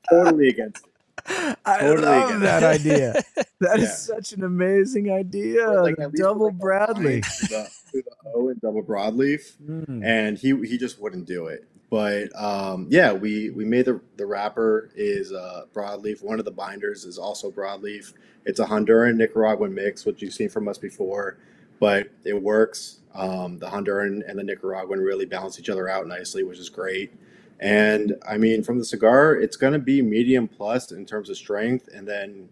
totally 0.09 0.47
against 0.49 0.85
it. 0.85 1.57
I 1.65 1.81
Totally 1.81 2.05
love 2.07 2.39
that 2.41 2.63
idea. 2.63 3.21
That 3.61 3.77
is 3.79 3.83
Yeah. 3.89 4.15
such 4.15 4.33
an 4.33 4.43
amazing 4.43 5.11
idea. 5.11 5.69
Like, 5.69 5.95
the 5.97 6.03
at 6.03 6.11
least 6.13 6.23
double 6.23 6.47
like, 6.47 6.57
Bradley. 6.57 7.19
the, 7.19 7.69
the 7.93 8.03
O 8.33 8.49
in 8.49 8.57
double 8.59 8.81
broadleaf, 8.81 9.55
Mm. 9.61 10.03
and 10.03 10.35
he 10.35 10.49
he 10.67 10.79
just 10.79 10.99
wouldn't 10.99 11.27
do 11.27 11.45
it. 11.45 11.67
But 11.91 12.35
um, 12.35 12.87
yeah, 12.89 13.13
we 13.13 13.51
we 13.51 13.65
made 13.65 13.85
the 13.85 14.01
the 14.17 14.25
wrapper 14.25 14.89
is 14.95 15.31
uh, 15.31 15.65
broadleaf. 15.75 16.23
One 16.23 16.39
of 16.39 16.45
the 16.45 16.51
binders 16.51 17.05
is 17.05 17.19
also 17.19 17.51
broadleaf. 17.51 18.13
It's 18.47 18.59
a 18.59 18.65
Honduran 18.65 19.17
Nicaraguan 19.17 19.75
mix, 19.75 20.05
which 20.07 20.23
you've 20.23 20.33
seen 20.33 20.49
from 20.49 20.67
us 20.67 20.79
before, 20.79 21.37
but 21.81 22.09
it 22.23 22.39
works. 22.39 22.99
Um, 23.15 23.57
the 23.57 23.65
Honduran 23.65 24.21
and 24.29 24.39
the 24.39 24.43
Nicaraguan 24.43 25.01
really 25.01 25.25
balance 25.25 25.59
each 25.59 25.67
other 25.67 25.89
out 25.89 26.07
nicely, 26.07 26.43
which 26.43 26.59
is 26.59 26.69
great. 26.69 27.11
And 27.59 28.15
I 28.25 28.37
mean, 28.37 28.63
from 28.63 28.77
the 28.77 28.85
cigar, 28.85 29.35
it's 29.35 29.57
going 29.57 29.73
to 29.73 29.79
be 29.79 30.01
medium 30.01 30.47
plus 30.47 30.91
in 30.91 31.05
terms 31.05 31.29
of 31.29 31.37
strength, 31.37 31.89
and 31.93 32.07
then 32.07 32.47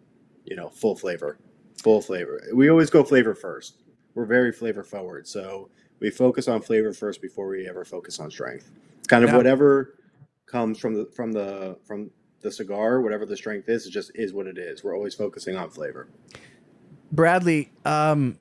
you 0.45 0.55
know 0.55 0.69
full 0.69 0.95
flavor, 0.95 1.37
full 1.81 2.01
flavor. 2.01 2.41
We 2.53 2.69
always 2.69 2.89
go 2.89 3.03
flavor 3.03 3.33
first. 3.33 3.77
We're 4.15 4.25
very 4.25 4.51
flavor 4.51 4.83
forward, 4.83 5.27
so 5.27 5.69
we 5.99 6.09
focus 6.09 6.47
on 6.47 6.61
flavor 6.61 6.91
first 6.91 7.21
before 7.21 7.47
we 7.47 7.69
ever 7.69 7.85
focus 7.85 8.19
on 8.19 8.29
strength. 8.31 8.71
Kind 9.07 9.23
of 9.23 9.29
Now- 9.29 9.37
whatever 9.37 9.95
comes 10.47 10.79
from 10.79 10.95
the 10.95 11.05
from 11.05 11.31
the 11.31 11.77
from 11.85 12.09
the 12.41 12.51
cigar, 12.51 13.01
whatever 13.01 13.25
the 13.25 13.37
strength 13.37 13.69
is, 13.69 13.85
it 13.85 13.91
just 13.91 14.11
is 14.15 14.33
what 14.33 14.47
it 14.47 14.57
is. 14.57 14.83
We're 14.83 14.95
always 14.95 15.13
focusing 15.13 15.55
on 15.55 15.69
flavor. 15.69 16.07
Bradley, 17.11 17.71
um, 17.85 18.39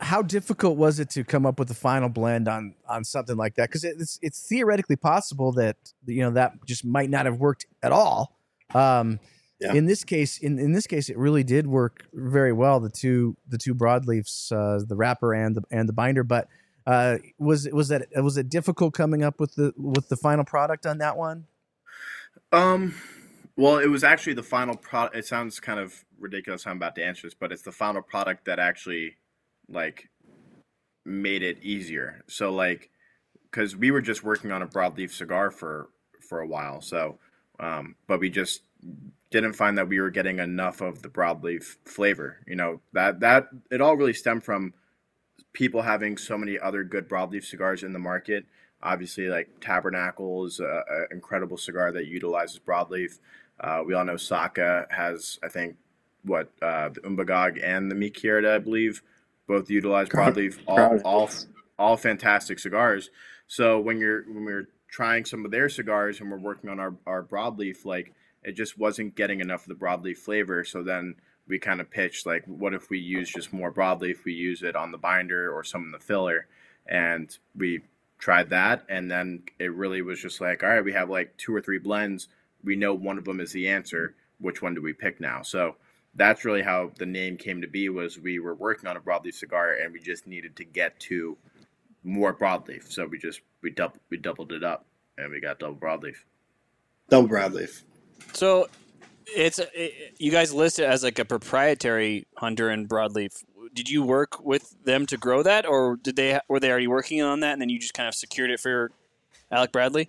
how 0.00 0.22
difficult 0.22 0.76
was 0.76 1.00
it 1.00 1.10
to 1.10 1.24
come 1.24 1.46
up 1.46 1.58
with 1.58 1.68
the 1.68 1.74
final 1.74 2.08
blend 2.08 2.48
on 2.48 2.74
on 2.88 3.04
something 3.04 3.36
like 3.36 3.54
that? 3.56 3.68
Because 3.68 3.84
it's 3.84 4.18
it's 4.22 4.46
theoretically 4.46 4.96
possible 4.96 5.52
that 5.52 5.76
you 6.06 6.22
know 6.22 6.30
that 6.32 6.52
just 6.66 6.84
might 6.84 7.10
not 7.10 7.26
have 7.26 7.38
worked 7.38 7.66
at 7.82 7.92
all. 7.92 8.36
Um, 8.74 9.20
Yeah. 9.60 9.74
In 9.74 9.84
this 9.84 10.04
case, 10.04 10.38
in, 10.38 10.58
in 10.58 10.72
this 10.72 10.86
case, 10.86 11.10
it 11.10 11.18
really 11.18 11.44
did 11.44 11.66
work 11.66 12.06
very 12.14 12.52
well. 12.52 12.80
The 12.80 12.88
two 12.88 13.36
the 13.46 13.58
two 13.58 13.74
broadleafs, 13.74 14.50
uh, 14.50 14.82
the 14.86 14.96
wrapper 14.96 15.34
and 15.34 15.54
the 15.54 15.62
and 15.70 15.86
the 15.86 15.92
binder. 15.92 16.24
But 16.24 16.48
uh, 16.86 17.18
was 17.38 17.68
was 17.70 17.88
that 17.88 18.08
was 18.16 18.38
it 18.38 18.48
difficult 18.48 18.94
coming 18.94 19.22
up 19.22 19.38
with 19.38 19.54
the 19.56 19.74
with 19.76 20.08
the 20.08 20.16
final 20.16 20.44
product 20.44 20.86
on 20.86 20.98
that 20.98 21.18
one? 21.18 21.46
Um, 22.52 22.94
well, 23.56 23.76
it 23.76 23.88
was 23.88 24.02
actually 24.02 24.32
the 24.32 24.42
final 24.42 24.76
product. 24.76 25.14
It 25.14 25.26
sounds 25.26 25.60
kind 25.60 25.78
of 25.78 26.06
ridiculous. 26.18 26.64
how 26.64 26.70
I'm 26.70 26.78
about 26.78 26.94
to 26.94 27.04
answer 27.04 27.26
this, 27.26 27.34
but 27.34 27.52
it's 27.52 27.62
the 27.62 27.72
final 27.72 28.00
product 28.00 28.46
that 28.46 28.58
actually, 28.58 29.16
like, 29.70 30.08
made 31.04 31.42
it 31.42 31.62
easier. 31.62 32.22
So, 32.26 32.52
like, 32.52 32.90
because 33.50 33.76
we 33.76 33.90
were 33.90 34.00
just 34.02 34.24
working 34.24 34.52
on 34.52 34.62
a 34.62 34.66
broadleaf 34.66 35.10
cigar 35.10 35.50
for 35.50 35.88
for 36.28 36.40
a 36.40 36.46
while. 36.46 36.80
So, 36.80 37.18
um, 37.58 37.96
but 38.06 38.20
we 38.20 38.30
just 38.30 38.62
didn't 39.30 39.54
find 39.54 39.78
that 39.78 39.88
we 39.88 40.00
were 40.00 40.10
getting 40.10 40.38
enough 40.38 40.80
of 40.80 41.02
the 41.02 41.08
broadleaf 41.08 41.76
flavor. 41.84 42.38
You 42.46 42.56
know 42.56 42.80
that 42.92 43.20
that 43.20 43.48
it 43.70 43.80
all 43.80 43.96
really 43.96 44.12
stemmed 44.12 44.44
from 44.44 44.74
people 45.52 45.82
having 45.82 46.16
so 46.16 46.38
many 46.38 46.58
other 46.58 46.84
good 46.84 47.08
broadleaf 47.08 47.44
cigars 47.44 47.82
in 47.82 47.92
the 47.92 47.98
market. 47.98 48.46
Obviously, 48.82 49.28
like 49.28 49.48
Tabernacle 49.60 50.46
is 50.46 50.60
an 50.60 51.06
incredible 51.10 51.56
cigar 51.56 51.92
that 51.92 52.06
utilizes 52.06 52.58
broadleaf. 52.58 53.18
Uh, 53.58 53.82
we 53.86 53.92
all 53.92 54.04
know 54.04 54.16
Saka 54.16 54.86
has, 54.90 55.38
I 55.42 55.48
think, 55.48 55.76
what 56.24 56.50
uh, 56.62 56.88
the 56.88 57.00
Umbagog 57.00 57.62
and 57.62 57.90
the 57.90 57.94
Mi 57.94 58.10
Querida, 58.10 58.54
I 58.54 58.58
believe, 58.58 59.02
both 59.46 59.70
utilize 59.70 60.08
broadleaf. 60.08 60.58
All, 60.66 61.00
all, 61.04 61.30
all 61.78 61.96
fantastic 61.96 62.58
cigars. 62.58 63.10
So 63.46 63.80
when 63.80 63.98
you're 63.98 64.22
when 64.24 64.44
we're 64.44 64.68
trying 64.88 65.24
some 65.24 65.44
of 65.44 65.50
their 65.50 65.68
cigars 65.68 66.20
and 66.20 66.30
we're 66.30 66.38
working 66.38 66.70
on 66.70 66.78
our 66.78 66.94
our 67.06 67.22
broadleaf, 67.22 67.84
like 67.84 68.14
it 68.42 68.52
just 68.52 68.78
wasn't 68.78 69.16
getting 69.16 69.40
enough 69.40 69.62
of 69.62 69.68
the 69.68 69.74
broadleaf 69.84 70.18
flavor. 70.18 70.64
So 70.64 70.82
then 70.82 71.16
we 71.48 71.58
kind 71.58 71.80
of 71.80 71.90
pitched 71.90 72.26
like, 72.26 72.44
what 72.46 72.74
if 72.74 72.90
we 72.90 72.98
use 72.98 73.28
just 73.28 73.52
more 73.52 73.72
broadleaf? 73.72 74.24
We 74.24 74.32
use 74.32 74.62
it 74.62 74.76
on 74.76 74.92
the 74.92 74.98
binder 74.98 75.52
or 75.52 75.64
some 75.64 75.84
in 75.84 75.90
the 75.90 75.98
filler, 75.98 76.46
and 76.86 77.36
we 77.56 77.80
tried 78.18 78.50
that, 78.50 78.84
and 78.88 79.10
then 79.10 79.42
it 79.58 79.72
really 79.72 80.02
was 80.02 80.20
just 80.20 80.40
like, 80.40 80.62
all 80.62 80.68
right, 80.68 80.84
we 80.84 80.92
have 80.92 81.10
like 81.10 81.36
two 81.36 81.54
or 81.54 81.60
three 81.60 81.78
blends. 81.78 82.28
We 82.62 82.76
know 82.76 82.94
one 82.94 83.18
of 83.18 83.24
them 83.24 83.40
is 83.40 83.52
the 83.52 83.68
answer. 83.68 84.14
Which 84.38 84.62
one 84.62 84.74
do 84.74 84.82
we 84.82 84.92
pick 84.92 85.20
now? 85.20 85.42
So 85.42 85.76
that's 86.14 86.44
really 86.44 86.62
how 86.62 86.90
the 86.98 87.06
name 87.06 87.36
came 87.36 87.60
to 87.60 87.68
be. 87.68 87.88
Was 87.88 88.18
we 88.18 88.38
were 88.38 88.54
working 88.54 88.88
on 88.88 88.96
a 88.96 89.00
broadleaf 89.00 89.34
cigar, 89.34 89.74
and 89.74 89.92
we 89.92 90.00
just 90.00 90.26
needed 90.26 90.56
to 90.56 90.64
get 90.64 90.98
to 91.00 91.36
more 92.04 92.34
broadleaf. 92.34 92.90
So 92.90 93.06
we 93.06 93.18
just 93.18 93.40
we 93.62 93.70
double 93.70 93.96
we 94.10 94.16
doubled 94.16 94.52
it 94.52 94.64
up, 94.64 94.84
and 95.18 95.30
we 95.30 95.40
got 95.40 95.58
double 95.58 95.76
broadleaf. 95.76 96.16
Double 97.08 97.28
broadleaf. 97.28 97.82
So 98.32 98.68
it's 99.26 99.58
uh, 99.58 99.66
it, 99.74 100.14
you 100.18 100.30
guys 100.30 100.52
list 100.52 100.78
it 100.78 100.84
as 100.84 101.02
like 101.02 101.18
a 101.18 101.24
proprietary 101.24 102.26
Honduran 102.38 102.86
broadleaf. 102.88 103.44
Did 103.72 103.88
you 103.88 104.02
work 104.02 104.44
with 104.44 104.74
them 104.84 105.06
to 105.06 105.16
grow 105.16 105.42
that, 105.42 105.64
or 105.66 105.96
did 105.96 106.16
they 106.16 106.40
were 106.48 106.58
they 106.58 106.70
already 106.70 106.88
working 106.88 107.22
on 107.22 107.40
that, 107.40 107.52
and 107.52 107.62
then 107.62 107.68
you 107.68 107.78
just 107.78 107.94
kind 107.94 108.08
of 108.08 108.14
secured 108.14 108.50
it 108.50 108.58
for 108.58 108.90
Alec 109.50 109.70
Bradley? 109.72 110.08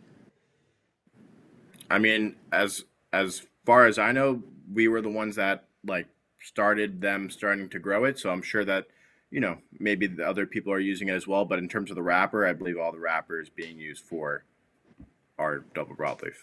I 1.90 2.00
mean, 2.00 2.36
as 2.52 2.86
as 3.14 3.46
far 3.66 3.86
as 3.86 4.00
I 4.00 4.12
know, 4.14 4.42
we 4.74 4.88
were 4.88 5.02
the 5.02 5.10
ones 5.10 5.36
that 5.36 5.66
like 5.86 6.08
started 6.44 7.02
them 7.02 7.30
starting 7.30 7.70
to 7.70 7.80
grow 7.80 8.06
it. 8.06 8.20
So 8.20 8.30
I'm 8.30 8.42
sure 8.42 8.66
that 8.66 8.88
you 9.30 9.40
know 9.40 9.58
maybe 9.80 10.08
the 10.08 10.28
other 10.28 10.46
people 10.46 10.74
are 10.74 10.80
using 10.80 11.10
it 11.10 11.14
as 11.14 11.28
well. 11.28 11.46
But 11.46 11.60
in 11.60 11.68
terms 11.70 11.90
of 11.90 11.96
the 11.96 12.04
wrapper, 12.04 12.46
I 12.46 12.54
believe 12.54 12.78
all 12.78 12.92
the 12.92 13.00
wrappers 13.00 13.50
being 13.50 13.80
used 13.80 14.04
for 14.04 14.44
are 15.38 15.66
double 15.74 15.96
broadleaf. 15.96 16.36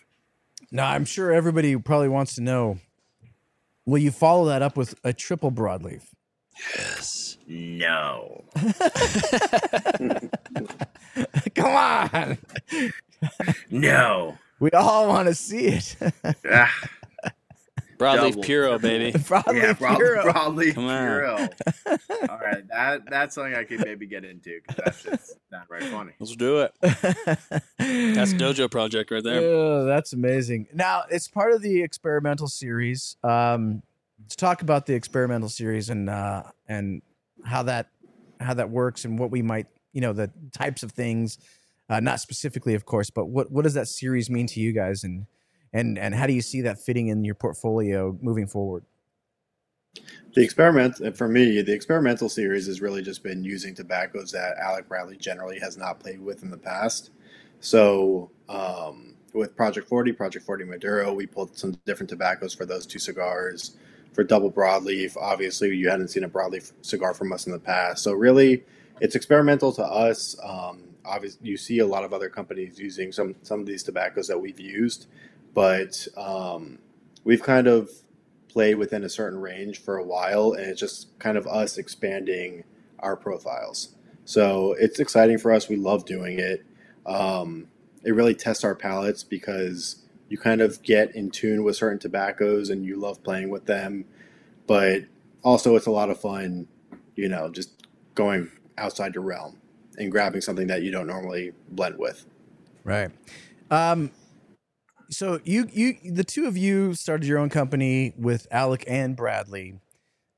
Now, 0.72 0.88
I'm 0.88 1.04
sure 1.04 1.32
everybody 1.32 1.76
probably 1.76 2.08
wants 2.08 2.34
to 2.34 2.42
know 2.42 2.78
will 3.86 3.98
you 3.98 4.10
follow 4.10 4.46
that 4.46 4.60
up 4.60 4.76
with 4.76 4.94
a 5.04 5.12
triple 5.12 5.50
broadleaf? 5.50 6.02
Yes. 6.76 7.38
No. 7.46 8.44
Come 11.54 11.74
on. 11.74 12.38
No. 13.70 14.36
We 14.60 14.70
all 14.72 15.08
want 15.08 15.28
to 15.28 15.34
see 15.34 15.68
it. 15.68 15.96
Ah, 16.50 16.74
Broadleaf 17.98 18.30
Double. 18.30 18.42
Puro, 18.42 18.78
baby. 18.78 19.12
broadleaf 19.18 19.54
yeah, 19.62 19.72
broad, 19.72 19.96
hero. 19.96 20.22
broadleaf 20.24 20.74
Come 20.74 20.86
on. 20.86 21.02
hero. 21.02 21.48
All 22.30 22.38
right, 22.38 22.66
that 22.68 23.02
that's 23.10 23.34
something 23.34 23.54
I 23.54 23.64
could 23.64 23.84
maybe 23.84 24.06
get 24.06 24.24
into 24.24 24.60
because 24.60 24.76
that's 24.84 25.02
just 25.02 25.38
not 25.50 25.66
right 25.68 25.82
funny. 25.84 26.12
Let's 26.18 26.36
do 26.36 26.60
it. 26.60 26.72
That's 27.78 28.34
Dojo 28.34 28.70
Project 28.70 29.10
right 29.10 29.22
there. 29.22 29.40
Oh, 29.40 29.84
that's 29.84 30.12
amazing. 30.12 30.66
Now 30.74 31.04
it's 31.10 31.28
part 31.28 31.52
of 31.52 31.62
the 31.62 31.82
experimental 31.82 32.48
series. 32.48 33.16
Um, 33.22 33.82
let's 34.22 34.36
talk 34.36 34.62
about 34.62 34.86
the 34.86 34.94
experimental 34.94 35.48
series 35.48 35.88
and 35.88 36.10
uh, 36.10 36.42
and 36.68 37.02
how 37.44 37.62
that 37.64 37.88
how 38.40 38.54
that 38.54 38.70
works 38.70 39.04
and 39.04 39.18
what 39.18 39.30
we 39.30 39.42
might 39.42 39.66
you 39.92 40.00
know 40.00 40.12
the 40.12 40.30
types 40.52 40.82
of 40.82 40.92
things, 40.92 41.38
uh, 41.88 42.00
not 42.00 42.20
specifically, 42.20 42.74
of 42.74 42.84
course, 42.84 43.10
but 43.10 43.26
what 43.26 43.50
what 43.50 43.62
does 43.64 43.74
that 43.74 43.88
series 43.88 44.28
mean 44.28 44.46
to 44.48 44.60
you 44.60 44.72
guys 44.72 45.04
and 45.04 45.26
and 45.72 45.98
and 45.98 46.14
how 46.14 46.26
do 46.26 46.32
you 46.32 46.42
see 46.42 46.60
that 46.62 46.78
fitting 46.78 47.08
in 47.08 47.24
your 47.24 47.34
portfolio 47.34 48.16
moving 48.20 48.46
forward? 48.46 48.84
The 50.34 50.42
experiment 50.42 51.00
uh, 51.00 51.10
for 51.12 51.28
me, 51.28 51.62
the 51.62 51.72
experimental 51.72 52.28
series 52.28 52.66
has 52.66 52.80
really 52.80 53.02
just 53.02 53.22
been 53.22 53.42
using 53.42 53.74
tobaccos 53.74 54.30
that 54.32 54.56
Alec 54.58 54.88
Bradley 54.88 55.16
generally 55.16 55.58
has 55.58 55.76
not 55.76 56.00
played 56.00 56.20
with 56.20 56.42
in 56.42 56.50
the 56.50 56.58
past. 56.58 57.10
So 57.60 58.30
um, 58.48 59.14
with 59.32 59.56
Project 59.56 59.88
40, 59.88 60.12
Project 60.12 60.44
40 60.44 60.64
Maduro, 60.64 61.12
we 61.12 61.26
pulled 61.26 61.56
some 61.56 61.72
different 61.86 62.10
tobaccos 62.10 62.54
for 62.54 62.66
those 62.66 62.86
two 62.86 62.98
cigars. 62.98 63.76
For 64.12 64.24
double 64.24 64.50
broadleaf, 64.50 65.16
obviously 65.16 65.74
you 65.76 65.88
hadn't 65.88 66.08
seen 66.08 66.24
a 66.24 66.28
broadleaf 66.28 66.72
cigar 66.82 67.14
from 67.14 67.32
us 67.32 67.46
in 67.46 67.52
the 67.52 67.58
past. 67.58 68.02
So 68.02 68.12
really, 68.12 68.64
it's 69.00 69.14
experimental 69.14 69.72
to 69.72 69.84
us. 69.84 70.36
Um, 70.42 70.82
obviously, 71.04 71.48
you 71.48 71.56
see 71.56 71.78
a 71.80 71.86
lot 71.86 72.04
of 72.04 72.12
other 72.12 72.28
companies 72.28 72.78
using 72.78 73.12
some 73.12 73.34
some 73.42 73.60
of 73.60 73.66
these 73.66 73.82
tobaccos 73.82 74.26
that 74.28 74.38
we've 74.38 74.60
used, 74.60 75.06
but 75.54 76.06
um, 76.16 76.78
we've 77.24 77.42
kind 77.42 77.66
of 77.66 77.90
played 78.48 78.76
within 78.76 79.04
a 79.04 79.08
certain 79.08 79.40
range 79.40 79.80
for 79.80 79.96
a 79.96 80.04
while, 80.04 80.52
and 80.52 80.66
it's 80.66 80.80
just 80.80 81.18
kind 81.18 81.36
of 81.36 81.46
us 81.46 81.78
expanding 81.78 82.64
our 83.00 83.16
profiles. 83.16 83.94
So 84.24 84.74
it's 84.78 85.00
exciting 85.00 85.38
for 85.38 85.52
us. 85.52 85.68
We 85.68 85.76
love 85.76 86.04
doing 86.04 86.38
it. 86.38 86.64
Um, 87.06 87.68
it 88.04 88.12
really 88.12 88.34
tests 88.34 88.64
our 88.64 88.74
palates 88.74 89.24
because 89.24 90.04
you 90.28 90.36
kind 90.38 90.60
of 90.60 90.82
get 90.82 91.14
in 91.14 91.30
tune 91.30 91.64
with 91.64 91.76
certain 91.76 91.98
tobaccos 91.98 92.70
and 92.70 92.84
you 92.84 92.96
love 92.96 93.22
playing 93.22 93.50
with 93.50 93.66
them. 93.66 94.04
But 94.66 95.04
also, 95.42 95.76
it's 95.76 95.86
a 95.86 95.90
lot 95.90 96.10
of 96.10 96.20
fun, 96.20 96.68
you 97.16 97.28
know, 97.28 97.48
just 97.48 97.86
going 98.14 98.50
outside 98.76 99.14
your 99.14 99.24
realm 99.24 99.56
and 99.96 100.12
grabbing 100.12 100.40
something 100.40 100.66
that 100.66 100.82
you 100.82 100.90
don't 100.90 101.06
normally 101.06 101.52
blend 101.70 101.98
with. 101.98 102.26
Right. 102.84 103.10
Um, 103.70 104.10
so 105.10 105.40
you 105.44 105.68
you 105.72 105.94
the 106.12 106.24
two 106.24 106.46
of 106.46 106.56
you 106.56 106.94
started 106.94 107.26
your 107.26 107.38
own 107.38 107.48
company 107.50 108.12
with 108.18 108.46
Alec 108.50 108.84
and 108.86 109.16
Bradley, 109.16 109.80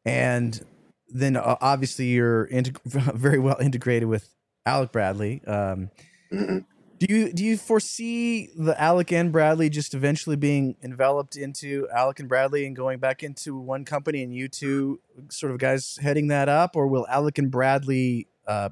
and 0.04 0.64
then 1.08 1.36
uh, 1.36 1.56
obviously 1.60 2.06
you're 2.06 2.46
integ- 2.48 2.80
very 3.14 3.38
well 3.38 3.56
integrated 3.60 4.08
with 4.08 4.32
Alec 4.66 4.92
Bradley. 4.92 5.42
Um, 5.46 5.90
Mhm. 6.32 6.64
do 6.98 7.06
you 7.08 7.32
do 7.32 7.44
you 7.44 7.56
foresee 7.56 8.50
the 8.56 8.80
Alec 8.80 9.10
and 9.12 9.32
Bradley 9.32 9.68
just 9.68 9.94
eventually 9.94 10.36
being 10.36 10.76
enveloped 10.82 11.34
into 11.36 11.88
Alec 11.92 12.20
and 12.20 12.28
Bradley 12.28 12.64
and 12.66 12.76
going 12.76 13.00
back 13.00 13.22
into 13.24 13.58
one 13.58 13.84
company 13.84 14.22
and 14.22 14.32
you 14.32 14.46
two 14.48 15.00
sort 15.30 15.50
of 15.50 15.58
guys 15.58 15.98
heading 16.00 16.28
that 16.28 16.48
up, 16.48 16.76
or 16.76 16.86
will 16.86 17.06
Alec 17.08 17.38
and 17.38 17.50
Bradley 17.50 18.28
uh, 18.46 18.68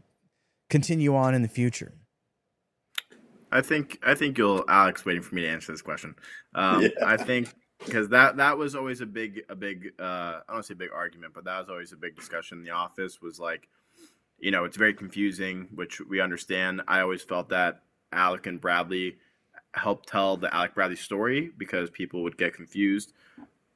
continue 0.70 1.16
on 1.16 1.34
in 1.34 1.42
the 1.42 1.49
future? 1.49 1.92
I 3.51 3.61
think 3.61 3.99
I 4.03 4.14
think 4.14 4.38
you'll 4.38 4.64
Alex 4.68 5.05
waiting 5.05 5.22
for 5.22 5.34
me 5.34 5.42
to 5.42 5.49
answer 5.49 5.72
this 5.72 5.82
question. 5.82 6.14
Um, 6.55 6.82
Yeah. 6.82 6.88
I 7.05 7.16
think 7.16 7.53
because 7.84 8.09
that 8.09 8.36
that 8.36 8.59
was 8.59 8.74
always 8.74 9.01
a 9.01 9.07
big 9.07 9.42
a 9.49 9.57
big 9.57 9.92
uh, 9.99 10.40
I 10.49 10.53
don't 10.53 10.64
say 10.64 10.74
big 10.74 10.90
argument, 10.94 11.34
but 11.34 11.44
that 11.44 11.59
was 11.59 11.68
always 11.68 11.92
a 11.92 11.96
big 11.96 12.16
discussion 12.16 12.59
in 12.59 12.64
the 12.64 12.70
office. 12.70 13.20
Was 13.20 13.38
like, 13.38 13.68
you 14.38 14.51
know, 14.51 14.64
it's 14.64 14.76
very 14.76 14.94
confusing, 14.94 15.68
which 15.74 16.01
we 16.01 16.20
understand. 16.20 16.82
I 16.88 17.01
always 17.01 17.22
felt 17.22 17.49
that 17.51 17.82
Alec 18.12 18.46
and 18.46 18.61
Bradley 18.61 19.16
helped 19.74 20.09
tell 20.09 20.36
the 20.36 20.55
Alec 20.55 20.74
Bradley 20.74 20.96
story 20.96 21.51
because 21.57 21.90
people 21.90 22.22
would 22.22 22.36
get 22.36 22.55
confused, 22.55 23.12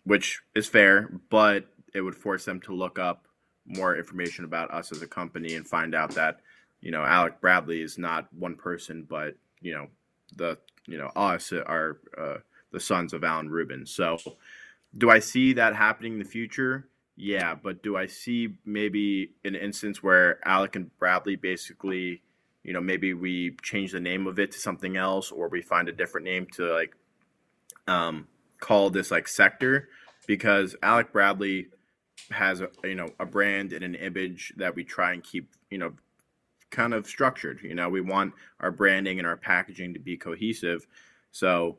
which 0.04 0.42
is 0.54 0.66
fair, 0.66 1.10
but 1.30 1.66
it 1.94 2.00
would 2.00 2.16
force 2.16 2.44
them 2.44 2.60
to 2.60 2.74
look 2.74 2.98
up 2.98 3.26
more 3.66 3.96
information 3.96 4.44
about 4.44 4.72
us 4.72 4.90
as 4.90 5.02
a 5.02 5.06
company 5.06 5.54
and 5.54 5.66
find 5.66 5.94
out 5.94 6.10
that 6.14 6.40
you 6.80 6.90
know 6.90 7.02
Alec 7.02 7.40
Bradley 7.40 7.80
is 7.80 7.98
not 7.98 8.32
one 8.32 8.56
person, 8.56 9.06
but 9.08 9.36
you 9.62 9.74
know 9.74 9.86
the 10.36 10.58
you 10.86 10.98
know 10.98 11.10
us 11.16 11.52
are 11.52 11.98
uh, 12.18 12.36
the 12.72 12.80
sons 12.80 13.12
of 13.12 13.24
Alan 13.24 13.48
Rubin. 13.48 13.86
So, 13.86 14.18
do 14.96 15.10
I 15.10 15.18
see 15.18 15.54
that 15.54 15.74
happening 15.74 16.14
in 16.14 16.18
the 16.18 16.24
future? 16.24 16.88
Yeah, 17.16 17.54
but 17.54 17.82
do 17.82 17.96
I 17.96 18.06
see 18.06 18.54
maybe 18.64 19.32
an 19.44 19.54
instance 19.54 20.02
where 20.02 20.46
Alec 20.46 20.76
and 20.76 20.98
Bradley 20.98 21.36
basically, 21.36 22.22
you 22.64 22.72
know, 22.72 22.80
maybe 22.80 23.12
we 23.14 23.56
change 23.62 23.92
the 23.92 24.00
name 24.00 24.26
of 24.26 24.38
it 24.38 24.52
to 24.52 24.58
something 24.58 24.96
else, 24.96 25.30
or 25.30 25.48
we 25.48 25.62
find 25.62 25.88
a 25.88 25.92
different 25.92 26.24
name 26.24 26.46
to 26.54 26.72
like 26.72 26.94
um, 27.86 28.26
call 28.60 28.90
this 28.90 29.10
like 29.10 29.28
sector, 29.28 29.88
because 30.26 30.74
Alec 30.82 31.12
Bradley 31.12 31.68
has 32.30 32.60
a 32.60 32.68
you 32.84 32.94
know 32.94 33.10
a 33.18 33.26
brand 33.26 33.72
and 33.72 33.84
an 33.84 33.94
image 33.94 34.52
that 34.56 34.74
we 34.74 34.84
try 34.84 35.12
and 35.12 35.22
keep 35.22 35.50
you 35.70 35.78
know 35.78 35.92
kind 36.72 36.94
of 36.94 37.06
structured. 37.06 37.60
You 37.62 37.76
know, 37.76 37.88
we 37.88 38.00
want 38.00 38.34
our 38.58 38.72
branding 38.72 39.18
and 39.18 39.26
our 39.26 39.36
packaging 39.36 39.94
to 39.94 40.00
be 40.00 40.16
cohesive. 40.16 40.86
So 41.30 41.78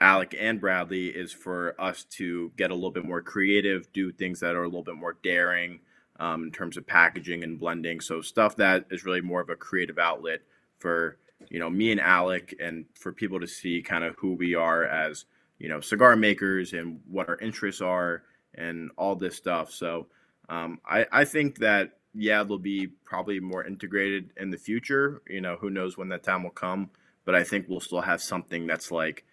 Alec 0.00 0.34
and 0.38 0.60
Bradley 0.60 1.08
is 1.08 1.32
for 1.32 1.78
us 1.78 2.04
to 2.04 2.50
get 2.56 2.70
a 2.70 2.74
little 2.74 2.90
bit 2.90 3.04
more 3.04 3.20
creative, 3.20 3.92
do 3.92 4.10
things 4.12 4.40
that 4.40 4.54
are 4.54 4.62
a 4.62 4.68
little 4.68 4.84
bit 4.84 4.94
more 4.94 5.18
daring 5.22 5.80
um, 6.20 6.44
in 6.44 6.50
terms 6.50 6.76
of 6.76 6.86
packaging 6.86 7.42
and 7.42 7.58
blending. 7.58 8.00
So 8.00 8.20
stuff 8.20 8.56
that 8.56 8.86
is 8.90 9.04
really 9.04 9.20
more 9.20 9.40
of 9.40 9.50
a 9.50 9.56
creative 9.56 9.98
outlet 9.98 10.40
for 10.78 11.18
you 11.50 11.58
know 11.58 11.70
me 11.70 11.92
and 11.92 12.00
Alec, 12.00 12.54
and 12.60 12.84
for 12.94 13.12
people 13.12 13.38
to 13.40 13.46
see 13.46 13.82
kind 13.82 14.04
of 14.04 14.16
who 14.16 14.34
we 14.34 14.54
are 14.54 14.84
as 14.84 15.24
you 15.58 15.68
know 15.68 15.80
cigar 15.80 16.16
makers 16.16 16.72
and 16.72 17.00
what 17.08 17.28
our 17.28 17.38
interests 17.38 17.80
are 17.80 18.22
and 18.54 18.90
all 18.96 19.14
this 19.14 19.36
stuff. 19.36 19.72
So 19.72 20.06
um, 20.48 20.80
I 20.84 21.06
I 21.12 21.24
think 21.24 21.58
that 21.58 21.97
yeah 22.14 22.42
they'll 22.42 22.58
be 22.58 22.88
probably 23.04 23.40
more 23.40 23.64
integrated 23.64 24.30
in 24.36 24.50
the 24.50 24.58
future. 24.58 25.22
You 25.28 25.40
know 25.40 25.56
who 25.60 25.70
knows 25.70 25.96
when 25.96 26.08
that 26.10 26.22
time 26.22 26.42
will 26.42 26.50
come, 26.50 26.90
but 27.24 27.34
I 27.34 27.44
think 27.44 27.66
we'll 27.68 27.80
still 27.80 28.00
have 28.02 28.22
something 28.22 28.66
that's 28.66 28.90
like 28.90 29.24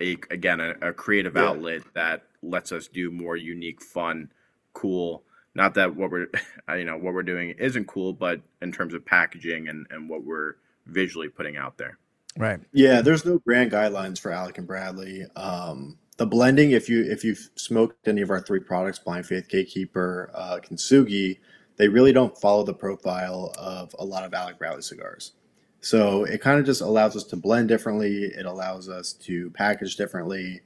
a 0.00 0.16
again 0.30 0.60
a, 0.60 0.74
a 0.82 0.92
creative 0.92 1.36
Yeah. 1.36 1.48
outlet 1.50 1.82
that 1.94 2.24
lets 2.42 2.72
us 2.72 2.88
do 2.88 3.10
more 3.10 3.36
unique, 3.36 3.82
fun, 3.82 4.30
cool. 4.72 5.22
Not 5.54 5.74
that 5.74 5.94
what 5.96 6.10
we're 6.10 6.28
you 6.76 6.84
know 6.84 6.96
what 6.98 7.14
we're 7.14 7.22
doing 7.22 7.50
isn't 7.58 7.86
cool, 7.86 8.12
but 8.12 8.40
in 8.60 8.72
terms 8.72 8.94
of 8.94 9.04
packaging 9.04 9.68
and 9.68 9.86
and 9.90 10.08
what 10.08 10.24
we're 10.24 10.54
visually 10.86 11.28
putting 11.28 11.56
out 11.56 11.78
there. 11.78 11.98
Right. 12.36 12.60
Yeah, 12.72 13.00
there's 13.00 13.24
no 13.24 13.38
brand 13.38 13.70
guidelines 13.70 14.18
for 14.20 14.32
Alec 14.32 14.58
and 14.58 14.66
Bradley. 14.66 15.24
Um, 15.36 15.98
the 16.16 16.26
blending, 16.26 16.72
if 16.72 16.88
you 16.88 17.02
if 17.04 17.22
you've 17.24 17.50
smoked 17.54 18.08
any 18.08 18.22
of 18.22 18.30
our 18.30 18.40
three 18.40 18.58
products, 18.60 18.98
Blind 18.98 19.26
Faith, 19.26 19.48
Gatekeeper, 19.48 20.30
uh, 20.34 20.58
Kintsugi, 20.58 21.38
they 21.76 21.88
really 21.88 22.12
don't 22.12 22.36
follow 22.38 22.64
the 22.64 22.74
profile 22.74 23.52
of 23.58 23.94
a 23.98 24.04
lot 24.04 24.24
of 24.24 24.34
Alec 24.34 24.58
Bradley 24.58 24.82
cigars. 24.82 25.32
So 25.80 26.24
it 26.24 26.40
kind 26.40 26.58
of 26.58 26.64
just 26.64 26.80
allows 26.80 27.14
us 27.16 27.24
to 27.24 27.36
blend 27.36 27.68
differently. 27.68 28.24
It 28.24 28.46
allows 28.46 28.88
us 28.88 29.12
to 29.24 29.50
package 29.50 29.96
differently. 29.96 30.62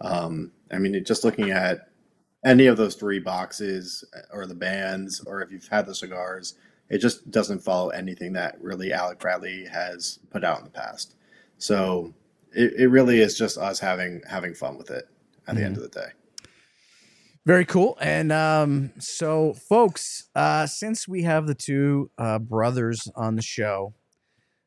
Um, 0.00 0.52
I 0.70 0.78
mean, 0.78 1.02
just 1.04 1.24
looking 1.24 1.50
at 1.50 1.88
any 2.44 2.66
of 2.66 2.76
those 2.76 2.94
three 2.94 3.18
boxes 3.18 4.04
uh, 4.16 4.20
or 4.32 4.46
the 4.46 4.54
bands, 4.54 5.20
or 5.26 5.42
if 5.42 5.50
you've 5.50 5.66
had 5.66 5.86
the 5.86 5.94
cigars, 5.94 6.54
it 6.88 6.98
just 6.98 7.30
doesn't 7.30 7.60
follow 7.60 7.90
anything 7.90 8.32
that 8.34 8.60
really 8.60 8.92
Alec 8.92 9.18
Bradley 9.18 9.66
has 9.66 10.20
put 10.30 10.44
out 10.44 10.58
in 10.58 10.64
the 10.64 10.70
past. 10.70 11.16
So 11.58 12.14
it, 12.52 12.74
it 12.74 12.86
really 12.88 13.20
is 13.20 13.36
just 13.36 13.58
us 13.58 13.78
having 13.78 14.22
having 14.28 14.54
fun 14.54 14.78
with 14.78 14.90
it 14.90 15.08
at 15.46 15.56
the 15.56 15.64
end 15.64 15.76
of 15.76 15.82
the 15.82 15.88
day. 15.88 16.08
Very 17.46 17.64
cool. 17.64 17.96
And 18.00 18.32
um, 18.32 18.92
so, 18.98 19.54
folks, 19.54 20.28
uh, 20.34 20.66
since 20.66 21.08
we 21.08 21.22
have 21.22 21.46
the 21.46 21.54
two 21.54 22.10
uh, 22.18 22.38
brothers 22.38 23.08
on 23.16 23.36
the 23.36 23.42
show, 23.42 23.94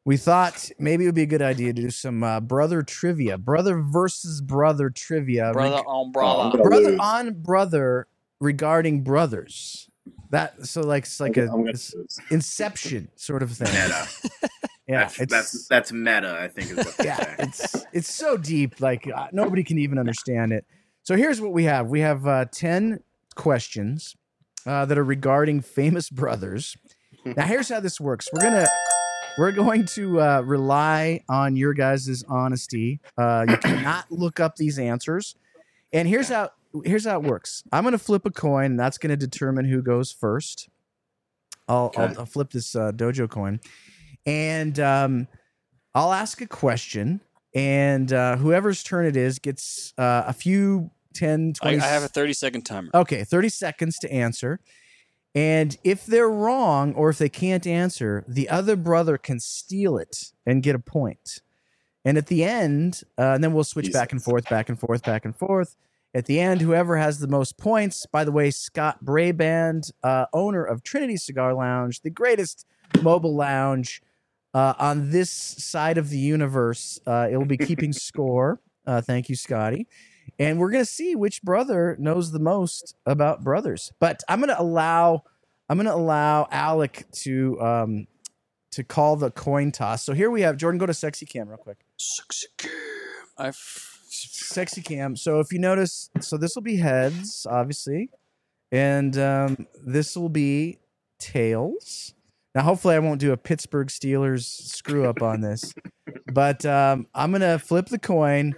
we 0.05 0.17
thought 0.17 0.69
maybe 0.79 1.05
it 1.05 1.07
would 1.07 1.15
be 1.15 1.21
a 1.21 1.27
good 1.27 1.41
idea 1.41 1.71
to 1.73 1.81
do 1.81 1.89
some 1.89 2.23
uh, 2.23 2.39
brother 2.41 2.81
trivia, 2.81 3.37
brother 3.37 3.79
versus 3.79 4.41
brother 4.41 4.89
trivia, 4.89 5.51
brother 5.53 5.77
reg- 5.77 5.85
on 5.87 6.11
brother. 6.11 6.57
brother 6.63 6.97
on 6.99 7.33
brother 7.41 8.07
regarding 8.39 9.03
brothers. 9.03 9.89
That 10.31 10.65
so 10.65 10.81
like 10.81 11.03
it's 11.03 11.19
like 11.19 11.37
I'm 11.37 11.43
a 11.43 11.47
gonna 11.47 11.69
it's. 11.69 11.93
Inception 12.31 13.09
sort 13.15 13.43
of 13.43 13.51
thing. 13.51 13.67
Meta. 13.67 14.07
Yeah, 14.85 15.03
that's, 15.03 15.19
it's 15.21 15.31
that's 15.31 15.67
that's 15.69 15.91
meta. 15.93 16.37
I 16.37 16.49
think 16.49 16.71
is 16.71 16.75
what 16.75 17.05
yeah, 17.05 17.15
say. 17.15 17.35
it's 17.39 17.85
it's 17.93 18.13
so 18.13 18.35
deep, 18.35 18.81
like 18.81 19.07
uh, 19.07 19.27
nobody 19.31 19.63
can 19.63 19.77
even 19.77 19.97
understand 19.97 20.51
it. 20.51 20.65
So 21.03 21.15
here's 21.15 21.41
what 21.41 21.51
we 21.51 21.65
have: 21.65 21.87
we 21.87 21.99
have 21.99 22.25
uh, 22.25 22.45
ten 22.45 23.01
questions 23.35 24.15
uh, 24.65 24.85
that 24.85 24.97
are 24.97 25.03
regarding 25.03 25.61
famous 25.61 26.09
brothers. 26.09 26.75
Now, 27.25 27.45
here's 27.45 27.69
how 27.69 27.79
this 27.79 28.01
works: 28.01 28.27
we're 28.33 28.41
gonna 28.41 28.67
we're 29.37 29.53
going 29.53 29.85
to 29.95 30.19
uh, 30.19 30.41
rely 30.41 31.21
on 31.29 31.55
your 31.55 31.73
guys' 31.73 32.21
honesty. 32.27 32.99
Uh, 33.17 33.45
you 33.47 33.55
cannot 33.57 34.05
look 34.11 34.41
up 34.41 34.57
these 34.57 34.77
answers, 34.77 35.35
and 35.93 36.05
here's 36.05 36.27
how 36.27 36.49
here's 36.83 37.05
how 37.05 37.17
it 37.21 37.23
works: 37.23 37.63
I'm 37.71 37.85
gonna 37.85 37.97
flip 37.97 38.25
a 38.25 38.29
coin, 38.31 38.71
and 38.71 38.79
that's 38.79 38.97
gonna 38.97 39.15
determine 39.15 39.63
who 39.63 39.81
goes 39.81 40.11
first. 40.11 40.67
I'll 41.69 41.85
Okay. 41.95 42.01
I'll, 42.01 42.19
I'll 42.19 42.25
flip 42.25 42.51
this 42.51 42.75
uh, 42.75 42.91
dojo 42.91 43.29
coin, 43.29 43.61
and 44.25 44.77
um, 44.81 45.27
I'll 45.95 46.11
ask 46.11 46.41
a 46.41 46.47
question, 46.47 47.21
and 47.55 48.11
uh, 48.11 48.35
whoever's 48.35 48.83
turn 48.83 49.05
it 49.05 49.15
is 49.15 49.39
gets 49.39 49.93
uh, 49.97 50.23
a 50.27 50.33
few 50.33 50.91
10, 51.13 51.53
I, 51.61 51.69
20. 51.69 51.79
I 51.79 51.87
have 51.87 52.03
a 52.03 52.07
30 52.07 52.33
second 52.33 52.61
timer. 52.63 52.89
okay, 52.93 53.23
30 53.23 53.49
seconds 53.49 53.97
to 53.99 54.11
answer. 54.11 54.59
And 55.35 55.77
if 55.83 56.05
they're 56.05 56.29
wrong 56.29 56.93
or 56.93 57.09
if 57.09 57.17
they 57.17 57.29
can't 57.29 57.65
answer, 57.65 58.23
the 58.27 58.49
other 58.49 58.75
brother 58.75 59.17
can 59.17 59.39
steal 59.39 59.97
it 59.97 60.31
and 60.45 60.61
get 60.61 60.75
a 60.75 60.79
point. 60.79 61.41
And 62.05 62.17
at 62.17 62.27
the 62.27 62.43
end, 62.43 63.01
uh, 63.17 63.33
and 63.33 63.43
then 63.43 63.53
we'll 63.53 63.63
switch 63.63 63.91
back 63.91 64.11
and 64.11 64.21
forth, 64.21 64.47
back 64.49 64.69
and 64.69 64.79
forth, 64.79 65.03
back 65.03 65.25
and 65.25 65.35
forth. 65.35 65.75
At 66.13 66.25
the 66.27 66.39
end, 66.39 66.61
whoever 66.61 66.97
has 66.97 67.17
the 67.17 67.27
most 67.27 67.57
points, 67.57 68.05
by 68.05 68.23
the 68.23 68.31
way, 68.31 68.51
Scott 68.51 69.03
Braband, 69.03 69.89
uh, 70.03 70.25
owner 70.31 70.63
of 70.63 70.83
Trinity 70.83 71.17
Cigar 71.17 71.55
Lounge, 71.55 72.01
the 72.01 72.11
greatest 72.11 72.67
mobile 73.01 73.35
lounge 73.35 74.01
uh, 74.53 74.73
on 74.77 75.09
this 75.09 75.31
side 75.31 75.97
of 75.97 76.09
the 76.09 76.19
universe, 76.19 76.99
uh, 77.07 77.27
it 77.31 77.37
will 77.37 77.45
be 77.45 77.57
keeping 77.57 77.93
score. 77.93 78.59
Uh, 78.85 79.01
thank 79.01 79.29
you, 79.29 79.35
Scotty. 79.35 79.87
And 80.39 80.59
we're 80.59 80.71
gonna 80.71 80.85
see 80.85 81.15
which 81.15 81.41
brother 81.43 81.95
knows 81.99 82.31
the 82.31 82.39
most 82.39 82.95
about 83.05 83.43
brothers. 83.43 83.91
But 83.99 84.21
I'm 84.27 84.39
gonna 84.39 84.55
allow 84.57 85.23
I'm 85.69 85.77
gonna 85.77 85.93
allow 85.93 86.47
Alec 86.51 87.05
to 87.21 87.61
um, 87.61 88.07
to 88.71 88.83
call 88.83 89.15
the 89.15 89.31
coin 89.31 89.71
toss. 89.71 90.03
So 90.03 90.13
here 90.13 90.31
we 90.31 90.41
have 90.41 90.57
Jordan. 90.57 90.79
Go 90.79 90.85
to 90.85 90.93
sexy 90.93 91.25
cam 91.25 91.47
real 91.47 91.57
quick. 91.57 91.77
I've 93.37 93.93
Sexy 94.13 94.81
cam. 94.81 95.15
So 95.15 95.39
if 95.39 95.51
you 95.51 95.57
notice, 95.57 96.11
so 96.19 96.37
this 96.37 96.53
will 96.55 96.61
be 96.61 96.77
heads, 96.77 97.47
obviously, 97.49 98.11
and 98.71 99.17
um, 99.17 99.67
this 99.83 100.15
will 100.15 100.29
be 100.29 100.77
tails. 101.19 102.13
Now, 102.53 102.61
hopefully, 102.61 102.95
I 102.95 102.99
won't 102.99 103.19
do 103.19 103.31
a 103.31 103.37
Pittsburgh 103.37 103.87
Steelers 103.87 104.43
screw 104.43 105.05
up 105.05 105.23
on 105.23 105.41
this, 105.41 105.73
but 106.31 106.63
um, 106.65 107.07
I'm 107.15 107.31
gonna 107.31 107.57
flip 107.57 107.87
the 107.87 107.97
coin. 107.97 108.53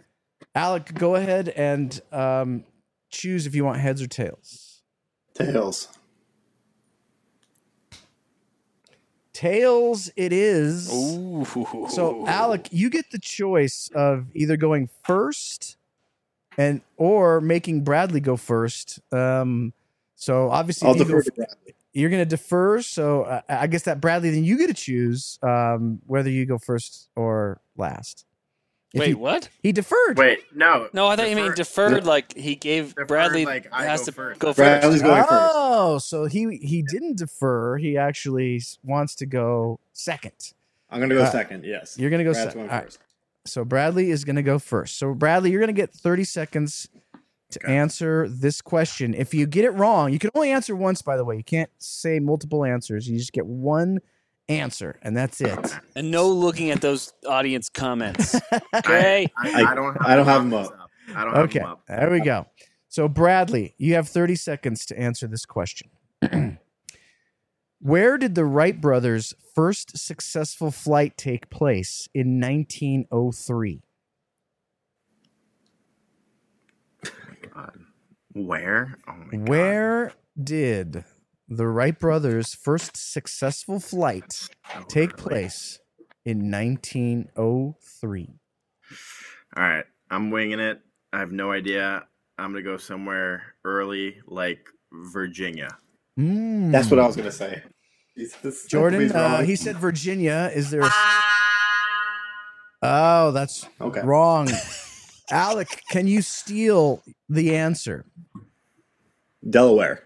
Alec, 0.54 0.94
go 0.94 1.16
ahead 1.16 1.50
and 1.50 2.00
um, 2.12 2.64
choose 3.10 3.46
if 3.46 3.56
you 3.56 3.66
want 3.66 3.80
heads 3.80 4.02
or 4.02 4.08
tails. 4.08 4.82
Tails. 5.34 5.90
Tails, 9.34 10.10
it 10.16 10.32
is. 10.32 10.90
Ooh. 10.94 11.46
So, 11.90 12.26
Alec, 12.26 12.70
you 12.72 12.90
get 12.90 13.12
the 13.12 13.20
choice 13.20 13.90
of 13.94 14.28
either 14.34 14.56
going 14.56 14.90
first 15.04 15.76
and 16.58 16.82
or 16.96 17.42
making 17.42 17.84
Bradley 17.84 18.22
go 18.22 18.38
first. 18.38 19.02
Um, 19.12 19.74
so 20.16 20.50
obviously, 20.50 20.88
I'll 20.88 20.94
if 20.94 21.00
you 21.00 21.06
go 21.06 21.20
defer 21.20 21.24
to 21.24 21.32
Bradley. 21.34 21.76
you're 21.94 22.10
going 22.10 22.22
to 22.22 22.26
defer. 22.26 22.82
So 22.82 23.24
uh, 23.24 23.42
I 23.50 23.68
guess 23.68 23.84
that 23.84 24.00
Bradley, 24.00 24.30
then 24.30 24.46
you 24.46 24.58
get 24.58 24.68
to 24.68 24.74
choose 24.74 25.38
um, 25.44 26.00
whether 26.08 26.30
you 26.30 26.46
go 26.46 26.58
first 26.58 27.10
or 27.18 27.60
last. 27.76 28.26
If 28.96 29.00
Wait, 29.02 29.08
he, 29.10 29.14
what? 29.14 29.50
he 29.62 29.72
deferred. 29.74 30.18
Wait, 30.18 30.40
no. 30.56 30.88
No, 30.94 31.08
I 31.08 31.16
thought 31.18 31.30
you 31.30 31.36
mean 31.36 31.54
defer- 31.54 31.90
deferred. 31.90 32.06
Like 32.06 32.34
he 32.36 32.56
gave 32.56 32.90
Deferred, 32.96 33.08
Bradley 33.10 33.46
like, 33.46 33.68
I 33.72 33.84
has 33.84 34.00
go 34.00 34.06
to 34.06 34.12
first. 34.14 34.40
go 34.40 34.48
first. 34.48 34.58
Bradley's 34.58 35.02
going 35.02 35.24
first. 35.24 35.52
Oh, 35.54 35.98
so 35.98 36.26
he 36.26 36.58
he 36.62 36.82
didn't 36.82 37.18
defer. 37.18 37.78
He 37.78 37.98
actually 37.98 38.62
wants 38.84 39.14
to 39.16 39.26
go 39.26 39.80
second. 39.94 40.54
I'm 40.90 41.00
gonna 41.02 41.14
go 41.16 41.24
Uh, 41.24 41.30
second. 41.32 41.66
Yes. 41.66 41.98
You're 42.00 42.10
going 42.10 42.20
to 42.20 42.24
go 42.24 42.32
Brad's 42.32 42.46
second. 42.54 42.60
going 42.62 42.70
All 42.70 42.76
right. 42.78 42.86
first. 42.86 43.00
So 43.46 43.66
Bradley 43.66 44.12
is 44.12 44.24
going 44.24 44.38
to 44.38 44.42
go 44.42 44.58
first. 44.60 44.98
So 44.98 45.14
Bradley, 45.14 45.52
you're 45.52 45.60
going 45.60 45.68
to 45.76 45.80
get 45.82 45.92
30 45.92 46.24
seconds 46.24 46.88
to 47.52 47.60
Okay. 47.64 47.76
answer 47.76 48.28
this 48.30 48.62
question. 48.62 49.14
If 49.14 49.34
you 49.34 49.46
get 49.46 49.66
it 49.66 49.72
wrong, 49.72 50.12
you 50.14 50.20
can 50.20 50.32
only 50.36 50.52
answer 50.52 50.76
once. 50.76 51.02
By 51.02 51.16
the 51.18 51.24
way, 51.26 51.36
you 51.38 51.44
can't 51.44 51.70
say 51.78 52.20
multiple 52.20 52.64
answers. 52.66 53.08
You 53.10 53.18
just 53.18 53.34
get 53.34 53.46
one 53.46 54.00
answer, 54.50 55.00
and 55.02 55.16
that's 55.16 55.42
it. 55.42 55.58
And 55.96 56.12
no 56.12 56.30
looking 56.30 56.72
at 56.72 56.82
those 56.82 57.14
audience 57.28 57.70
comments. 57.70 58.40
Okay. 58.76 59.28
I, 59.38 59.72
I 59.72 59.76
don't. 59.76 59.94
Have 59.94 60.06
I 60.06 60.16
don't 60.16 60.26
have 60.26 60.42
them 60.42 60.50
them 60.52 60.60
up. 60.66 60.92
I 61.16 61.24
don't 61.24 61.34
have 61.34 61.44
Okay, 61.46 61.60
them 61.60 61.68
up. 61.70 61.82
there 61.88 62.12
we 62.12 62.20
go. 62.20 62.46
So 62.90 63.08
Bradley, 63.08 63.74
you 63.78 63.96
have 63.96 64.08
30 64.08 64.36
seconds 64.36 64.86
to 64.88 65.00
answer 65.00 65.28
this 65.28 65.46
question. 65.46 65.90
Where 67.80 68.18
did 68.18 68.36
the 68.36 68.46
Wright 68.46 68.80
brothers' 68.80 69.34
first 69.54 69.98
successful 69.98 70.72
flight 70.72 71.18
take 71.18 71.50
place 71.50 72.08
in 72.14 72.40
1903? 72.40 73.82
God. 77.54 77.80
Where? 78.34 78.98
Oh 79.08 79.14
my 79.14 79.38
God. 79.38 79.50
Where 79.50 80.14
did 80.42 81.04
the 81.48 81.68
Wright 81.68 81.98
brothers' 81.98 82.54
first 82.54 82.98
successful 82.98 83.80
flight 83.80 84.50
take 84.88 85.18
place 85.18 85.80
in 86.26 86.52
1903? 86.52 88.30
All 89.58 89.64
right, 89.64 89.86
I'm 90.10 90.32
winging 90.32 90.60
it. 90.60 90.82
I 91.14 91.20
have 91.20 91.32
no 91.32 91.52
idea. 91.52 92.06
I'm 92.38 92.52
gonna 92.52 92.64
go 92.64 92.78
somewhere 92.78 93.56
early, 93.64 94.18
like 94.28 94.68
Virginia. 94.92 95.70
Mm. 96.20 96.72
That's 96.72 96.90
what 96.90 97.00
I 97.00 97.08
was 97.08 97.16
gonna 97.16 97.32
say. 97.32 97.64
Jesus. 98.18 98.66
Jordan, 98.70 99.12
uh, 99.12 99.44
he 99.44 99.56
said 99.56 99.78
Virginia. 99.78 100.52
Is 100.54 100.72
there? 100.72 100.82
A... 100.82 100.92
Oh, 102.82 103.32
that's 103.32 103.68
Okay. 103.80 104.02
wrong. 104.02 104.50
Alec, 105.32 105.82
can 105.90 106.08
you 106.08 106.22
steal 106.22 107.02
the 107.30 107.56
answer? 107.56 108.06
Delaware. 109.50 110.04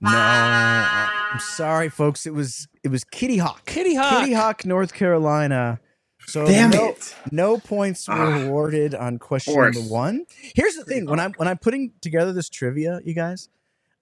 No, 0.00 0.10
I'm 0.10 1.40
sorry, 1.40 1.88
folks. 1.88 2.26
It 2.26 2.34
was 2.34 2.68
it 2.82 2.88
was 2.88 3.04
Kitty 3.04 3.38
Hawk. 3.38 3.64
Kitty 3.66 3.94
Hawk. 3.94 4.20
Kitty 4.20 4.32
Hawk, 4.34 4.64
North 4.66 4.92
Carolina. 4.94 5.80
So 6.26 6.44
Damn 6.46 6.70
no, 6.70 6.88
it. 6.88 7.14
no 7.30 7.56
points 7.58 8.08
were 8.08 8.14
Ah, 8.14 8.42
awarded 8.42 8.94
on 8.94 9.18
question 9.18 9.54
number 9.54 9.80
one. 9.80 10.26
Here's 10.54 10.74
the 10.74 10.84
thing: 10.84 11.06
when 11.06 11.20
I'm 11.20 11.32
when 11.36 11.46
I'm 11.48 11.58
putting 11.58 11.92
together 12.00 12.32
this 12.32 12.48
trivia, 12.48 13.00
you 13.04 13.14
guys, 13.14 13.48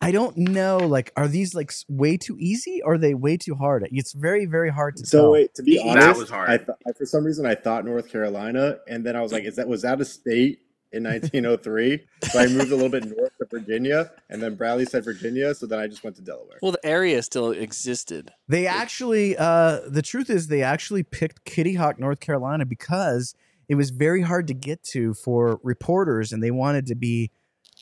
I 0.01 0.11
don't 0.11 0.37
know. 0.39 0.79
Like, 0.79 1.13
are 1.17 1.29
these 1.29 1.55
like 1.55 1.71
way 1.89 2.17
too 2.17 2.37
easy? 2.41 2.81
or 2.83 2.95
Are 2.95 2.99
they 2.99 3.13
way 3.15 3.37
too 3.37 3.55
hard? 3.55 3.87
It's 3.93 4.15
very 4.15 4.47
very 4.47 4.71
hard 4.71 4.97
to 4.97 5.07
So 5.07 5.19
tell. 5.23 5.31
wait, 5.33 5.55
to 5.55 5.63
be 5.63 5.79
honest, 5.79 5.95
That 5.95 6.03
honest, 6.05 6.21
was 6.21 6.31
hard. 6.31 6.49
I 6.51 6.57
th- 6.57 6.69
I, 6.89 6.93
for 6.93 7.05
some 7.07 7.25
reason 7.25 7.45
I 7.47 7.55
thought 7.55 7.85
North 7.85 8.11
Carolina, 8.11 8.79
and 8.89 9.05
then 9.05 9.17
I 9.17 9.21
was 9.23 9.31
like, 9.33 9.45
"Is 9.45 9.57
that 9.57 9.69
was 9.69 9.83
that 9.83 10.01
a 10.01 10.05
state 10.07 10.61
in 10.93 11.03
1903?" 11.05 12.07
so 12.31 12.39
I 12.41 12.47
moved 12.47 12.73
a 12.73 12.75
little 12.75 12.89
bit 12.89 13.05
north 13.05 13.33
to 13.51 13.59
Virginia, 13.59 14.11
and 14.31 14.43
then 14.43 14.55
Bradley 14.55 14.85
said 14.87 15.05
Virginia, 15.05 15.55
so 15.55 15.67
then 15.67 15.79
I 15.79 15.87
just 15.87 16.03
went 16.05 16.17
to 16.17 16.23
Delaware. 16.23 16.59
Well, 16.63 16.73
the 16.73 16.85
area 16.87 17.23
still 17.23 17.51
existed. 17.51 18.33
They 18.49 18.67
actually, 18.67 19.37
uh, 19.37 19.81
the 19.89 20.03
truth 20.03 20.31
is, 20.31 20.49
they 20.49 20.63
actually 20.63 21.03
picked 21.03 21.45
Kitty 21.45 21.75
Hawk, 21.75 21.99
North 21.99 22.21
Carolina, 22.21 22.65
because 22.67 23.35
it 23.69 23.75
was 23.77 23.91
very 23.91 24.23
hard 24.23 24.47
to 24.49 24.55
get 24.55 24.83
to 24.85 25.15
for 25.15 25.59
reporters, 25.63 26.33
and 26.33 26.43
they 26.43 26.51
wanted 26.51 26.87
to 26.87 26.95
be, 26.95 27.31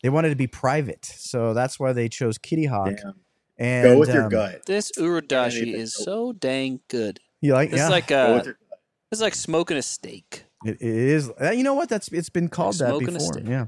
they 0.02 0.08
wanted 0.10 0.30
to 0.30 0.36
be 0.36 0.46
private. 0.46 1.04
So 1.04 1.54
that's 1.54 1.78
why 1.80 1.92
they 1.92 2.08
chose 2.08 2.38
Kitty 2.38 2.66
Hawk. 2.66 2.96
Damn. 3.02 3.14
And 3.58 3.84
Go 3.84 3.98
with 3.98 4.08
your 4.12 4.24
um, 4.24 4.28
gut. 4.30 4.62
This 4.66 4.90
urudashi 4.98 5.62
Anything. 5.62 5.80
is 5.80 5.94
so 5.94 6.32
dang 6.32 6.80
good. 6.88 7.20
You 7.40 7.52
like? 7.52 7.68
It's 7.68 7.78
Yeah, 7.78 7.88
like 7.88 8.08
Go 8.08 8.32
uh, 8.32 8.34
with 8.36 8.44
your 8.46 8.54
gut. 8.68 8.78
it's 9.12 9.20
like 9.20 9.34
smoking 9.34 9.76
a 9.76 9.82
steak. 9.82 10.44
it, 10.64 10.76
it 10.80 10.82
is. 10.82 11.30
uh, 11.40 11.50
You 11.50 11.62
know 11.62 11.74
what? 11.74 11.88
That's 11.88 12.08
it's 12.08 12.30
been 12.30 12.48
called 12.48 12.74
that 12.78 12.88
smoking 12.88 13.08
a 13.10 13.12
before. 13.12 13.40
Yeah. 13.44 13.66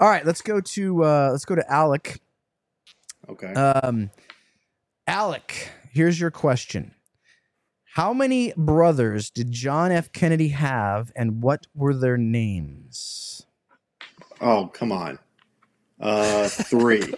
All 0.00 0.08
right, 0.08 0.24
let's 0.24 0.40
go 0.42 0.60
to 0.60 1.04
uh, 1.04 1.28
let's 1.30 1.44
go 1.44 1.54
to 1.54 1.72
Alec. 1.72 2.20
Okay. 3.28 3.52
Um, 3.52 4.10
Alec, 5.06 5.70
here's 5.90 6.20
your 6.20 6.30
question. 6.30 6.94
How 7.94 8.12
many 8.12 8.52
brothers 8.56 9.30
did 9.30 9.52
John 9.52 9.92
F. 9.92 10.10
Kennedy 10.12 10.48
have, 10.48 11.12
and 11.14 11.42
what 11.42 11.66
were 11.74 11.94
their 11.94 12.16
names? 12.16 13.46
oh 14.40 14.66
come 14.66 14.92
on. 14.92 15.18
Uh, 16.00 16.48
three. 16.48 17.14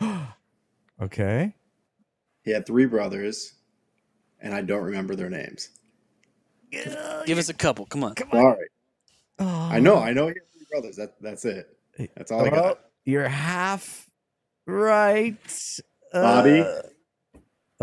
Okay. 1.02 1.54
he 2.44 2.52
had 2.52 2.66
three 2.66 2.86
brothers, 2.86 3.54
and 4.40 4.54
I 4.54 4.60
don't 4.62 4.82
remember 4.82 5.16
their 5.16 5.28
names. 5.28 5.70
Give 6.70 7.36
us 7.38 7.48
a 7.48 7.54
couple. 7.54 7.84
Come 7.86 8.04
on. 8.04 8.14
Come 8.14 8.28
on. 8.32 8.40
Sorry. 8.40 8.66
Oh. 9.40 9.68
I 9.72 9.80
know. 9.80 9.98
I 9.98 10.12
know 10.12 10.28
he 10.28 10.34
had 10.34 10.52
three 10.52 10.66
brothers. 10.70 10.96
That 10.96 11.14
that's 11.20 11.44
it. 11.44 11.73
That's 12.16 12.30
all 12.32 12.44
I 12.44 12.50
got. 12.50 12.80
you're 13.04 13.28
half 13.28 14.08
right. 14.66 15.36
Bobby? 16.12 16.60
Uh, 16.60 16.82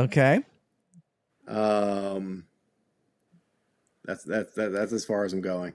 okay. 0.01 0.43
Um, 1.47 2.45
that's 4.05 4.23
that's 4.23 4.53
that, 4.53 4.71
that's 4.71 4.93
as 4.93 5.05
far 5.05 5.25
as 5.25 5.33
I'm 5.33 5.41
going. 5.41 5.73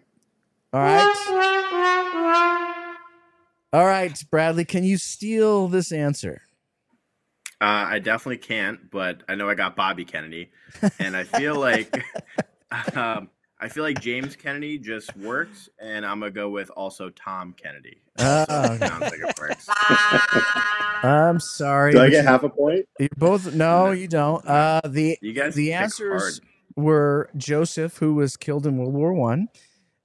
All 0.72 0.80
right. 0.80 1.86
All 3.72 3.84
right, 3.84 4.24
Bradley, 4.30 4.64
can 4.64 4.84
you 4.84 4.96
steal 4.96 5.68
this 5.68 5.92
answer? 5.92 6.42
Uh, 7.60 7.84
I 7.88 7.98
definitely 7.98 8.38
can't, 8.38 8.90
but 8.90 9.22
I 9.28 9.34
know 9.34 9.48
I 9.50 9.54
got 9.54 9.76
Bobby 9.76 10.04
Kennedy, 10.04 10.50
and 10.98 11.16
I 11.16 11.24
feel 11.24 11.56
like 11.60 12.04
um, 12.96 13.28
I 13.58 13.68
feel 13.68 13.82
like 13.84 14.00
James 14.00 14.36
Kennedy 14.36 14.78
just 14.78 15.16
works, 15.16 15.68
and 15.78 16.04
I'm 16.04 16.20
gonna 16.20 16.30
go 16.30 16.50
with 16.50 16.68
also 16.70 17.08
Tom 17.10 17.54
Kennedy. 17.60 18.02
Oh, 18.18 18.44
Also 18.48 18.74
okay. 18.74 18.86
sounds 18.86 19.00
like 19.02 19.12
it 19.14 19.38
works. 19.40 19.68
I'm 21.02 21.40
sorry. 21.40 21.92
Do 21.92 22.00
I 22.00 22.10
get 22.10 22.22
you- 22.22 22.28
half 22.28 22.42
a 22.42 22.48
point? 22.48 22.86
You 22.98 23.08
both 23.16 23.54
no, 23.54 23.90
you 23.92 24.08
don't. 24.08 24.46
Uh 24.46 24.80
the 24.84 25.18
You 25.22 25.32
guys, 25.32 25.54
the 25.54 25.72
answers 25.72 26.22
hard. 26.40 26.48
were 26.76 27.30
Joseph, 27.36 27.96
who 27.98 28.14
was 28.14 28.36
killed 28.36 28.66
in 28.66 28.76
World 28.78 28.94
War 28.94 29.12
One, 29.12 29.48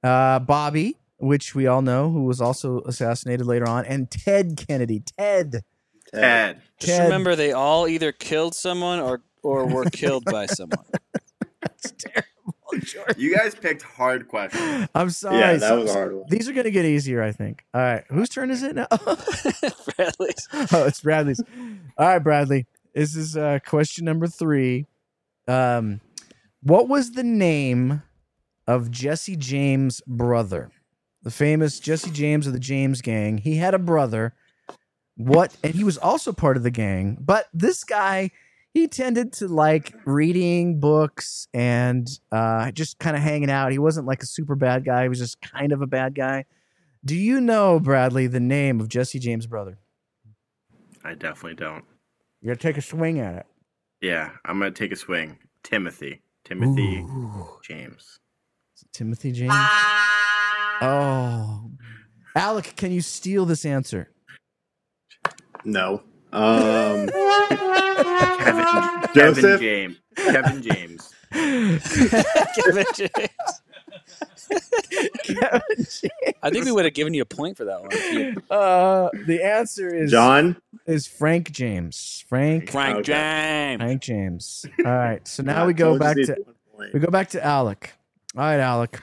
uh, 0.03 0.39
Bobby, 0.39 0.97
which 1.17 1.53
we 1.55 1.67
all 1.67 1.81
know, 1.81 2.09
who 2.09 2.23
was 2.25 2.39
also 2.41 2.81
assassinated 2.85 3.45
later 3.45 3.67
on, 3.67 3.85
and 3.85 4.09
Ted 4.09 4.55
Kennedy. 4.67 5.03
Ted. 5.17 5.61
Ted. 6.13 6.61
Just 6.79 6.93
Ted. 6.97 7.03
remember, 7.03 7.35
they 7.35 7.51
all 7.53 7.87
either 7.87 8.11
killed 8.11 8.55
someone 8.55 8.99
or 8.99 9.21
or 9.43 9.65
were 9.65 9.85
killed 9.85 10.23
by 10.25 10.45
someone. 10.45 10.85
That's 11.61 11.91
terrible, 11.97 12.27
George. 12.83 13.17
You 13.17 13.35
guys 13.35 13.55
picked 13.55 13.81
hard 13.81 14.27
questions. 14.27 14.87
I'm 14.95 15.09
sorry. 15.09 15.39
Yeah, 15.39 15.53
that 15.53 15.59
So- 15.61 15.81
was 15.81 15.89
a 15.89 15.93
hard 15.93 16.13
one. 16.15 16.25
These 16.29 16.47
are 16.49 16.53
going 16.53 16.65
to 16.65 16.71
get 16.71 16.85
easier, 16.85 17.21
I 17.21 17.31
think. 17.31 17.63
All 17.73 17.81
right, 17.81 18.03
whose 18.09 18.29
turn 18.29 18.51
is 18.51 18.63
it 18.63 18.75
now? 18.75 18.87
Bradley's. 19.95 20.47
oh, 20.53 20.85
it's 20.85 21.01
Bradley's. 21.01 21.41
All 21.97 22.07
right, 22.07 22.19
Bradley. 22.19 22.65
This 22.93 23.15
is 23.15 23.37
uh, 23.37 23.59
question 23.65 24.05
number 24.05 24.27
three. 24.27 24.85
Um, 25.47 26.01
what 26.63 26.87
was 26.87 27.11
the 27.11 27.23
name 27.23 28.03
of 28.67 28.91
Jesse 28.91 29.35
James' 29.35 30.01
brother? 30.05 30.71
The 31.23 31.31
famous 31.31 31.79
Jesse 31.79 32.11
James 32.11 32.47
of 32.47 32.53
the 32.53 32.59
James 32.59 33.01
Gang. 33.01 33.37
He 33.37 33.55
had 33.57 33.73
a 33.73 33.79
brother. 33.79 34.33
What? 35.17 35.55
And 35.63 35.75
he 35.75 35.83
was 35.83 35.97
also 35.97 36.31
part 36.33 36.57
of 36.57 36.63
the 36.63 36.71
gang. 36.71 37.17
But 37.19 37.47
this 37.53 37.83
guy, 37.83 38.31
he 38.73 38.87
tended 38.87 39.33
to 39.33 39.47
like 39.47 39.93
reading 40.05 40.79
books 40.79 41.47
and 41.53 42.07
uh, 42.31 42.71
just 42.71 42.99
kind 42.99 43.15
of 43.15 43.21
hanging 43.21 43.49
out. 43.49 43.71
He 43.71 43.79
wasn't 43.79 44.07
like 44.07 44.23
a 44.23 44.25
super 44.25 44.55
bad 44.55 44.85
guy. 44.85 45.03
He 45.03 45.09
was 45.09 45.19
just 45.19 45.41
kind 45.41 45.71
of 45.71 45.81
a 45.81 45.87
bad 45.87 46.15
guy. 46.15 46.45
Do 47.03 47.15
you 47.15 47.41
know, 47.41 47.79
Bradley, 47.79 48.27
the 48.27 48.39
name 48.39 48.79
of 48.79 48.87
Jesse 48.87 49.19
James' 49.19 49.47
brother? 49.47 49.79
I 51.03 51.15
definitely 51.15 51.55
don't. 51.55 51.83
You 52.41 52.47
gotta 52.47 52.59
take 52.59 52.77
a 52.77 52.81
swing 52.81 53.19
at 53.19 53.35
it. 53.35 53.45
Yeah, 54.01 54.29
I'm 54.45 54.59
gonna 54.59 54.71
take 54.71 54.91
a 54.91 54.95
swing. 54.95 55.37
Timothy. 55.63 56.21
Timothy 56.43 56.99
Ooh. 56.99 57.59
James. 57.63 58.19
Is 58.75 58.83
it 58.83 58.93
Timothy 58.93 59.31
James. 59.31 59.53
Oh, 60.83 61.69
Alec, 62.35 62.73
can 62.75 62.91
you 62.91 63.01
steal 63.01 63.45
this 63.45 63.65
answer? 63.65 64.09
No. 65.63 66.01
Um, 66.31 67.09
Kevin, 68.43 68.65
Kevin 69.13 69.33
Joseph? 69.35 69.61
James. 69.61 69.97
Kevin 70.15 70.61
James. 70.61 71.13
Kevin 71.31 72.85
James. 72.93 73.61
Kevin 75.23 75.65
James. 75.77 76.03
I 76.43 76.49
think 76.49 76.65
we 76.65 76.71
would 76.71 76.85
have 76.85 76.93
given 76.93 77.13
you 77.13 77.21
a 77.21 77.25
point 77.25 77.57
for 77.57 77.65
that 77.65 77.81
one. 77.81 78.43
Uh, 78.49 79.09
the 79.25 79.41
answer 79.43 79.93
is 79.93 80.11
John. 80.11 80.57
is 80.85 81.07
Frank 81.07 81.51
James. 81.51 82.25
Frank 82.27 82.69
Frank 82.71 82.97
Okay. 82.99 83.03
James. 83.13 83.79
Frank 83.81 84.01
James. 84.01 84.65
All 84.85 84.91
right, 84.91 85.25
so 85.27 85.43
now 85.43 85.61
Yeah, 85.61 85.67
we 85.67 85.73
go 85.73 85.97
back 85.97 86.15
to 86.17 86.35
we 86.93 86.99
go 86.99 87.09
back 87.11 87.29
to 87.29 87.43
Alec. 87.45 87.93
All 88.35 88.43
right, 88.43 88.59
Alec. 88.59 88.99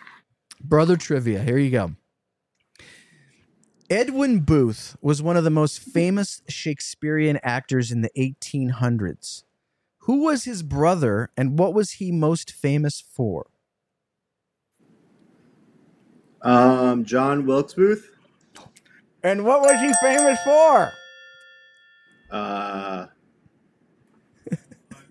Brother 0.61 0.97
trivia. 0.97 1.41
Here 1.43 1.59
you 1.59 1.71
go. 1.71 1.93
Edwin 3.91 4.41
Booth 4.41 4.97
was 5.01 5.23
one 5.23 5.39
of 5.39 5.45
the 5.45 5.51
most 5.51 5.81
famous 5.81 6.43
Shakespearean 6.47 7.39
actors 7.43 7.91
in 7.91 8.03
the 8.03 8.11
1800s. 8.19 9.45
Who 10.01 10.25
was 10.25 10.45
his 10.45 10.63
brother 10.63 11.31
and 11.39 11.59
what 11.59 11.73
was 11.73 11.93
he 11.93 12.13
most 12.13 12.51
famous 12.51 13.01
for? 13.01 13.47
Um, 16.43 17.05
John 17.05 17.47
Wilkes 17.47 17.75
Booth. 17.75 18.11
And 19.23 19.45
what 19.45 19.63
was 19.63 19.81
he 19.81 19.93
famous 20.03 20.39
for? 20.43 20.93
Uh, 22.31 23.07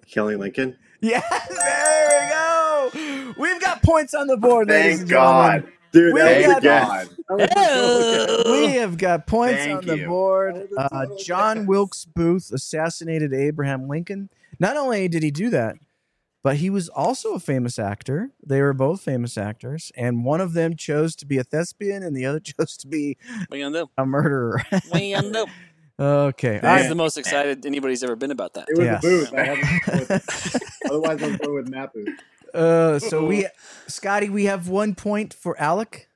killing 0.05 0.37
Lincoln. 0.37 0.77
Yes, 1.01 1.23
there 1.49 2.91
we 2.93 3.01
go. 3.01 3.33
We've 3.39 3.61
got 3.61 3.81
points 3.81 4.13
on 4.13 4.27
the 4.27 4.37
board, 4.37 4.67
Thank 4.67 5.01
and 5.01 5.09
gentlemen. 5.09 5.71
God. 5.93 5.99
Dude, 5.99 6.13
We 6.13 6.19
that 6.21 6.37
was 6.37 6.45
got 6.47 6.57
a 6.57 6.61
guess. 6.61 6.87
God. 6.87 7.07
That 7.29 7.37
was 7.37 7.49
a 7.49 8.43
Oh. 8.45 8.51
We 8.51 8.67
have 8.75 8.97
got 8.97 9.27
points 9.27 9.63
Thank 9.63 9.79
on 9.79 9.85
the 9.85 9.97
you. 9.99 10.07
board. 10.07 10.67
Uh, 10.77 11.05
John. 11.19 11.65
Wilkes 11.65 12.05
Booth 12.05 12.51
assassinated 12.51 13.33
Abraham 13.33 13.87
Lincoln. 13.87 14.29
Not 14.59 14.77
only 14.77 15.07
did 15.07 15.23
he 15.23 15.31
do 15.31 15.49
that, 15.51 15.75
but 16.43 16.57
he 16.57 16.69
was 16.69 16.87
also 16.89 17.33
a 17.33 17.39
famous 17.39 17.77
actor. 17.77 18.31
They 18.45 18.61
were 18.61 18.73
both 18.73 19.01
famous 19.01 19.37
actors, 19.37 19.91
and 19.97 20.23
one 20.23 20.39
of 20.39 20.53
them 20.53 20.75
chose 20.75 21.15
to 21.17 21.25
be 21.25 21.37
a 21.37 21.43
thespian, 21.43 22.03
and 22.03 22.15
the 22.15 22.25
other 22.25 22.39
chose 22.41 22.77
to 22.77 22.87
be 22.87 23.17
What 23.47 23.57
you 23.59 23.65
gonna 23.65 23.79
do? 23.85 23.89
a 23.97 24.05
murderer. 24.05 24.63
What 24.89 25.03
you 25.03 25.15
gonna 25.15 25.31
do? 25.33 25.45
okay, 25.99 26.55
all 26.55 26.61
This 26.61 26.63
right. 26.63 26.81
is 26.83 26.89
the 26.89 26.95
most 26.95 27.17
excited 27.17 27.65
anybody's 27.65 28.03
ever 28.03 28.15
been 28.15 28.31
about 28.31 28.53
that. 28.53 28.67
It 28.69 28.77
was 28.77 28.85
Yes. 28.85 29.03
a 29.03 29.07
Booth. 29.07 29.33
I 29.37 29.43
had 29.43 29.61
to 29.85 30.21
Otherwise, 30.89 31.23
I'm 31.23 31.35
going 31.37 31.55
with 31.55 31.69
Matt 31.69 31.93
Booth. 31.93 32.07
Uh, 32.57 32.99
so 32.99 33.25
we, 33.25 33.47
Scotty, 33.87 34.29
we 34.29 34.45
have 34.45 34.67
one 34.67 34.95
point 34.95 35.33
for 35.33 35.59
Alec. 35.59 36.09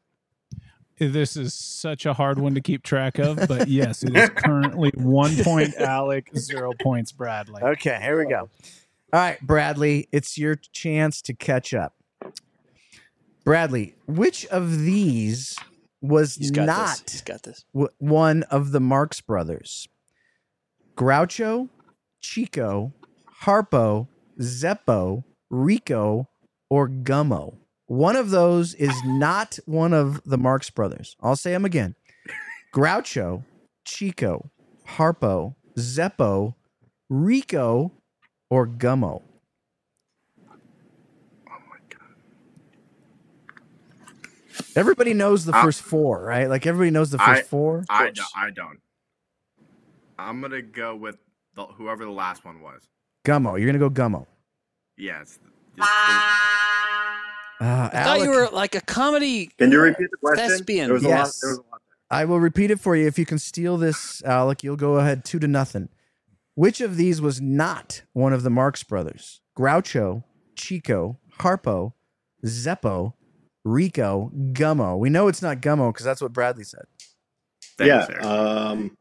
This 0.98 1.36
is 1.36 1.54
such 1.54 2.06
a 2.06 2.14
hard 2.14 2.38
one 2.40 2.54
to 2.54 2.62
keep 2.62 2.84
track 2.84 3.18
of, 3.18 3.48
but 3.48 3.68
yes, 3.68 4.04
it 4.04 4.16
is 4.16 4.30
currently 4.30 4.92
one 4.96 5.36
point 5.44 5.76
Alec, 5.78 6.30
zero 6.38 6.74
points 6.80 7.12
Bradley. 7.12 7.62
Okay, 7.64 7.98
here 8.02 8.20
we 8.20 8.26
go. 8.30 8.50
All 9.14 9.20
right, 9.20 9.40
Bradley, 9.42 10.08
it's 10.12 10.38
your 10.38 10.56
chance 10.56 11.22
to 11.24 11.34
catch 11.34 11.74
up. 11.74 11.96
Bradley, 13.44 13.96
which 14.08 14.46
of 14.48 14.80
these 14.82 15.58
was 16.02 16.36
He's 16.36 16.52
got 16.52 16.66
not 16.66 17.02
this. 17.06 17.14
He's 17.14 17.22
got 17.22 17.44
this. 17.44 17.66
w- 17.74 17.90
one 17.98 18.44
of 18.44 18.72
the 18.72 18.80
Marx 18.80 19.22
brothers? 19.22 19.88
Groucho, 20.96 21.70
Chico, 22.20 22.94
Harpo, 23.44 24.08
Zeppo, 24.40 25.24
Rico, 25.50 26.28
or 26.72 26.88
Gummo? 26.88 27.58
One 27.88 28.16
of 28.16 28.30
those 28.30 28.74
is 28.76 28.96
not 29.04 29.60
one 29.66 29.94
of 29.94 30.24
the 30.24 30.38
Marx 30.38 30.70
brothers. 30.70 31.18
I'll 31.20 31.36
say 31.36 31.52
them 31.52 31.66
again: 31.66 31.96
Groucho, 32.74 33.44
Chico, 33.86 34.50
Harpo, 34.88 35.56
Zeppo, 35.78 36.56
Rico, 37.10 37.92
or 38.50 38.66
Gummo. 38.68 39.22
Oh 41.50 41.58
my 41.70 41.78
god. 41.90 42.00
Everybody 44.78 45.14
knows 45.14 45.44
the 45.44 45.54
I- 45.54 45.62
first 45.62 45.82
four, 45.82 46.24
right? 46.24 46.48
Like 46.50 46.66
everybody 46.66 46.92
knows 46.92 47.12
the 47.12 47.18
first 47.18 47.42
I- 47.42 47.44
four. 47.44 47.84
I, 47.90 48.12
do, 48.12 48.22
I 48.34 48.50
don't. 48.52 48.80
I'm 50.18 50.40
gonna 50.40 50.62
go 50.62 50.96
with 50.96 51.18
the, 51.56 51.66
whoever 51.66 52.06
the 52.06 52.12
last 52.12 52.46
one 52.46 52.62
was. 52.62 52.88
Gummo. 53.26 53.60
You're 53.60 53.66
gonna 53.68 53.80
go 53.80 53.90
Gummo. 53.90 54.28
Yeah, 54.98 55.22
it's, 55.22 55.38
it's 55.46 55.61
Uh, 55.80 55.84
I 57.64 57.90
thought 57.90 57.94
Alec, 57.94 58.24
you 58.24 58.32
were 58.32 58.50
like 58.52 58.76
a 58.76 58.82
comedy. 58.82 59.52
Can 59.58 59.72
you 59.72 59.80
repeat 59.80 60.10
the 60.10 60.18
question? 60.18 60.50
Thespian. 60.50 60.88
There 60.88 60.94
was 60.96 61.04
a 61.04 61.10
lot. 61.10 61.16
Yes. 61.16 61.40
There 61.40 61.50
was 61.52 61.58
a 61.60 61.62
lot. 61.72 61.82
I 62.10 62.26
will 62.26 62.40
repeat 62.40 62.72
it 62.72 62.80
for 62.80 62.96
you. 62.96 63.08
If 63.08 63.18
you 63.20 63.26
can 63.26 63.40
steal 63.40 63.78
this, 63.78 64.24
Alec, 64.24 64.64
you'll 64.64 64.76
go 64.76 64.96
ahead 64.96 65.24
two 65.24 65.40
to 65.40 65.48
nothing. 65.48 65.90
Which 66.56 66.82
of 66.82 66.98
these 66.98 67.22
was 67.22 67.40
not 67.40 68.02
one 68.14 68.34
of 68.34 68.44
the 68.44 68.50
Marx 68.50 68.84
brothers? 68.84 69.42
Groucho, 69.58 70.24
Chico, 70.56 71.20
Harpo, 71.40 71.94
Zeppo, 72.46 73.14
Rico, 73.64 74.32
Gummo. 74.52 74.98
We 74.98 75.10
know 75.10 75.28
it's 75.28 75.42
not 75.42 75.62
Gummo 75.62 75.94
because 75.94 76.06
that's 76.06 76.22
what 76.22 76.34
Bradley 76.34 76.64
said. 76.64 76.86
Thanks, 77.78 77.88
yeah. 77.88 78.08
Eric. 78.10 78.26
Um, 78.26 78.98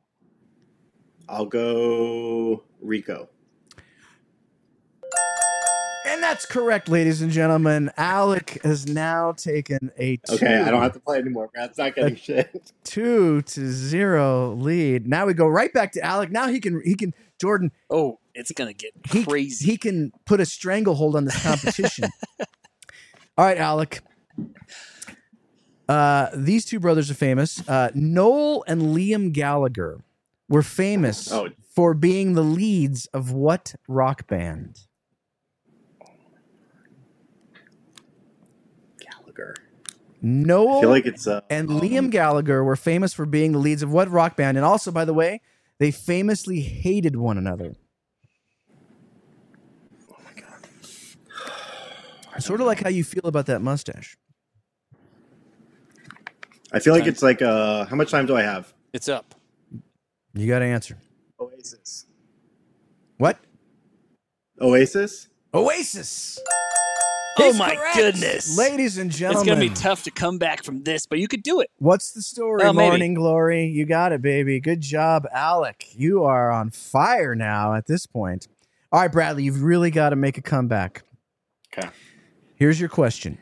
I'll 1.28 1.46
go 1.46 2.64
Rico. 2.80 3.28
And 6.06 6.22
that's 6.22 6.46
correct, 6.46 6.88
ladies 6.88 7.20
and 7.20 7.30
gentlemen. 7.30 7.90
Alec 7.96 8.58
has 8.64 8.86
now 8.86 9.32
taken 9.32 9.90
a 9.98 10.16
two, 10.16 10.34
Okay, 10.36 10.56
I 10.60 10.70
don't 10.70 10.80
have 10.82 10.94
to 10.94 11.00
play 11.00 11.18
anymore. 11.18 11.50
Brad's 11.52 11.76
not 11.78 11.94
getting 11.94 12.16
shit. 12.16 12.72
two 12.84 13.42
to 13.42 13.70
zero 13.70 14.54
lead. 14.54 15.06
Now 15.06 15.26
we 15.26 15.34
go 15.34 15.46
right 15.46 15.72
back 15.72 15.92
to 15.92 16.00
Alec. 16.02 16.30
Now 16.30 16.48
he 16.48 16.58
can 16.58 16.80
he 16.84 16.94
can 16.94 17.12
Jordan 17.38 17.70
Oh, 17.90 18.18
it's 18.34 18.50
gonna 18.52 18.72
get 18.72 18.92
he, 19.10 19.24
crazy. 19.24 19.66
he 19.66 19.76
can 19.76 20.10
put 20.24 20.40
a 20.40 20.46
stranglehold 20.46 21.16
on 21.16 21.26
this 21.26 21.42
competition. 21.42 22.08
All 23.38 23.44
right, 23.44 23.58
Alec. 23.58 24.00
Uh, 25.88 26.28
these 26.34 26.64
two 26.64 26.80
brothers 26.80 27.10
are 27.10 27.14
famous. 27.14 27.66
Uh, 27.68 27.90
Noel 27.94 28.64
and 28.66 28.80
Liam 28.96 29.32
Gallagher 29.32 30.00
were 30.48 30.62
famous 30.62 31.30
Oh. 31.30 31.48
for 31.74 31.94
being 31.94 32.34
the 32.34 32.42
leads 32.44 33.06
of 33.06 33.32
what 33.32 33.74
rock 33.88 34.26
band? 34.28 34.80
Noel 40.22 40.78
I 40.78 40.80
feel 40.80 40.90
like 40.90 41.06
it's 41.06 41.26
uh, 41.26 41.40
and 41.48 41.70
um, 41.70 41.80
Liam 41.80 42.10
Gallagher 42.10 42.62
were 42.62 42.76
famous 42.76 43.12
for 43.12 43.24
being 43.24 43.52
the 43.52 43.58
leads 43.58 43.82
of 43.82 43.90
what 43.90 44.10
rock 44.10 44.36
band? 44.36 44.58
And 44.58 44.64
also, 44.64 44.90
by 44.90 45.04
the 45.04 45.14
way, 45.14 45.40
they 45.78 45.90
famously 45.90 46.60
hated 46.60 47.16
one 47.16 47.38
another. 47.38 47.76
Oh 50.10 50.16
my 50.24 50.40
god! 50.40 52.42
sort 52.42 52.60
of 52.60 52.66
like 52.66 52.82
how 52.82 52.90
you 52.90 53.04
feel 53.04 53.24
about 53.24 53.46
that 53.46 53.62
mustache. 53.62 54.16
I 56.72 56.78
feel 56.78 56.94
like 56.94 57.06
it's 57.06 57.22
like 57.22 57.42
uh, 57.42 57.86
how 57.86 57.96
much 57.96 58.10
time 58.10 58.26
do 58.26 58.36
I 58.36 58.42
have? 58.42 58.72
it's 58.92 59.08
up. 59.08 59.34
You 60.34 60.46
got 60.46 60.60
to 60.60 60.64
answer. 60.64 60.98
Oasis. 61.40 62.06
What? 63.16 63.38
Oasis. 64.60 65.28
Oasis. 65.52 66.38
Oh 67.38 67.44
He's 67.44 67.58
my 67.58 67.74
correct. 67.74 67.96
goodness. 67.96 68.58
ladies 68.58 68.98
and 68.98 69.10
gentlemen, 69.10 69.40
It's 69.40 69.48
gonna 69.48 69.60
be 69.60 69.74
tough 69.74 70.02
to 70.04 70.10
come 70.10 70.36
back 70.38 70.64
from 70.64 70.82
this, 70.82 71.06
but 71.06 71.18
you 71.18 71.28
could 71.28 71.42
do 71.42 71.60
it. 71.60 71.70
What's 71.78 72.12
the 72.12 72.22
story, 72.22 72.62
Oh, 72.64 72.72
maybe. 72.72 72.88
Morning 72.88 73.14
Glory? 73.14 73.66
You 73.66 73.86
got 73.86 74.12
it, 74.12 74.20
baby. 74.20 74.60
Good 74.60 74.80
job, 74.80 75.26
Alec. 75.32 75.86
You 75.94 76.24
are 76.24 76.50
on 76.50 76.70
fire 76.70 77.34
now 77.34 77.74
at 77.74 77.86
this 77.86 78.04
point. 78.06 78.48
All 78.92 79.00
right, 79.00 79.10
Bradley, 79.12 79.44
you've 79.44 79.62
really 79.62 79.90
got 79.90 80.10
to 80.10 80.16
make 80.16 80.36
a 80.38 80.42
comeback. 80.42 81.04
Okay. 81.72 81.88
Here's 82.56 82.80
your 82.80 82.88
question 82.88 83.38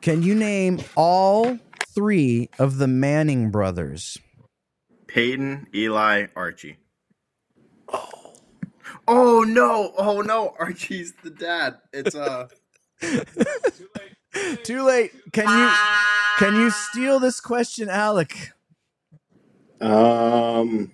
Can 0.00 0.22
you 0.22 0.34
name 0.34 0.80
all 0.94 1.58
three 1.88 2.48
of 2.58 2.78
the 2.78 2.86
Manning 2.86 3.50
brothers? 3.50 4.16
Peyton, 5.08 5.66
Eli, 5.74 6.26
Archie. 6.36 6.78
Oh 7.92 8.21
no! 9.08 9.92
Oh 9.96 10.20
no! 10.20 10.54
Archie's 10.58 11.12
the 11.22 11.30
dad. 11.30 11.78
It's 11.92 12.14
uh. 12.14 12.48
Too 14.62 14.82
late. 14.82 15.12
Can 15.32 15.48
you 15.48 15.70
can 16.38 16.54
you 16.54 16.70
steal 16.70 17.18
this 17.18 17.40
question, 17.40 17.88
Alec? 17.88 18.52
Um. 19.80 20.90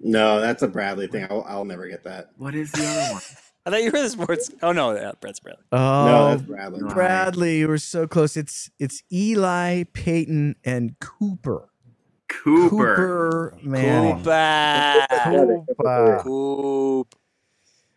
No, 0.00 0.40
that's 0.40 0.62
a 0.62 0.68
Bradley 0.68 1.06
thing. 1.06 1.26
I'll, 1.30 1.44
I'll 1.48 1.64
never 1.64 1.88
get 1.88 2.04
that. 2.04 2.30
What 2.36 2.54
is 2.54 2.70
the 2.72 2.84
other 2.84 3.14
one? 3.14 3.22
I 3.66 3.70
thought 3.70 3.82
you 3.82 3.90
were 3.90 4.02
the 4.02 4.10
sports. 4.10 4.50
Oh 4.62 4.72
no, 4.72 4.94
yeah, 4.94 5.12
Brett's 5.18 5.40
Bradley. 5.40 5.64
Oh, 5.72 6.04
no, 6.06 6.28
that's 6.30 6.42
Bradley. 6.42 6.80
Bradley, 6.92 7.58
you 7.58 7.68
were 7.68 7.78
so 7.78 8.06
close. 8.06 8.36
It's 8.36 8.70
it's 8.78 9.02
Eli, 9.10 9.84
Peyton, 9.94 10.56
and 10.64 10.98
Cooper. 11.00 11.70
Cooper. 12.42 13.50
Cooper 13.52 13.54
Manning. 13.62 14.16
Cooper. 14.24 15.64
Cooper. 15.76 16.20
Coop. 16.22 17.14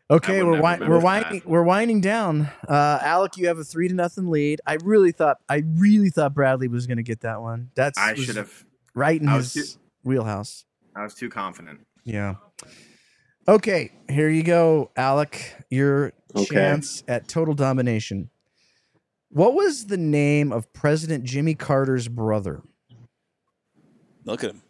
Okay, 0.10 0.42
we're 0.42 0.56
wi- 0.56 0.80
we're 0.88 1.00
that. 1.00 1.04
winding 1.04 1.42
we're 1.46 1.64
winding 1.64 2.00
down. 2.02 2.50
Uh, 2.68 3.00
Alec, 3.02 3.36
you 3.36 3.48
have 3.48 3.58
a 3.58 3.64
three 3.66 3.90
to 3.90 3.94
nothing 3.94 4.28
lead. 4.30 4.62
I 4.66 4.78
really 4.84 5.12
thought 5.12 5.38
I 5.50 5.64
really 5.76 6.10
thought 6.10 6.34
Bradley 6.34 6.70
was 6.70 6.88
going 6.88 6.98
to 6.98 7.04
get 7.04 7.22
that 7.22 7.42
one. 7.42 7.72
That's 7.76 7.98
I 7.98 8.16
should 8.16 8.38
have. 8.38 8.64
right 8.96 9.20
in 9.22 9.28
I 9.28 9.36
was 9.36 9.54
his 9.54 9.78
wheelhouse. 10.04 10.64
I 10.96 11.04
was 11.04 11.14
too 11.14 11.30
confident. 11.30 11.82
Yeah. 12.06 12.36
Okay, 13.50 13.92
here 14.10 14.30
you 14.30 14.44
go, 14.44 14.92
Alec. 14.96 15.56
Your 15.70 16.14
Okay. 16.36 16.56
chance 16.56 17.04
at 17.08 17.28
total 17.28 17.54
domination. 17.54 18.30
What 19.30 19.56
was 19.56 19.88
the 19.88 19.98
name 19.98 20.52
of 20.54 20.72
President 20.74 21.24
Jimmy 21.26 21.54
Carter's 21.56 22.08
brother? 22.08 22.62
Look 24.28 24.44
at 24.44 24.52
him. 24.52 24.62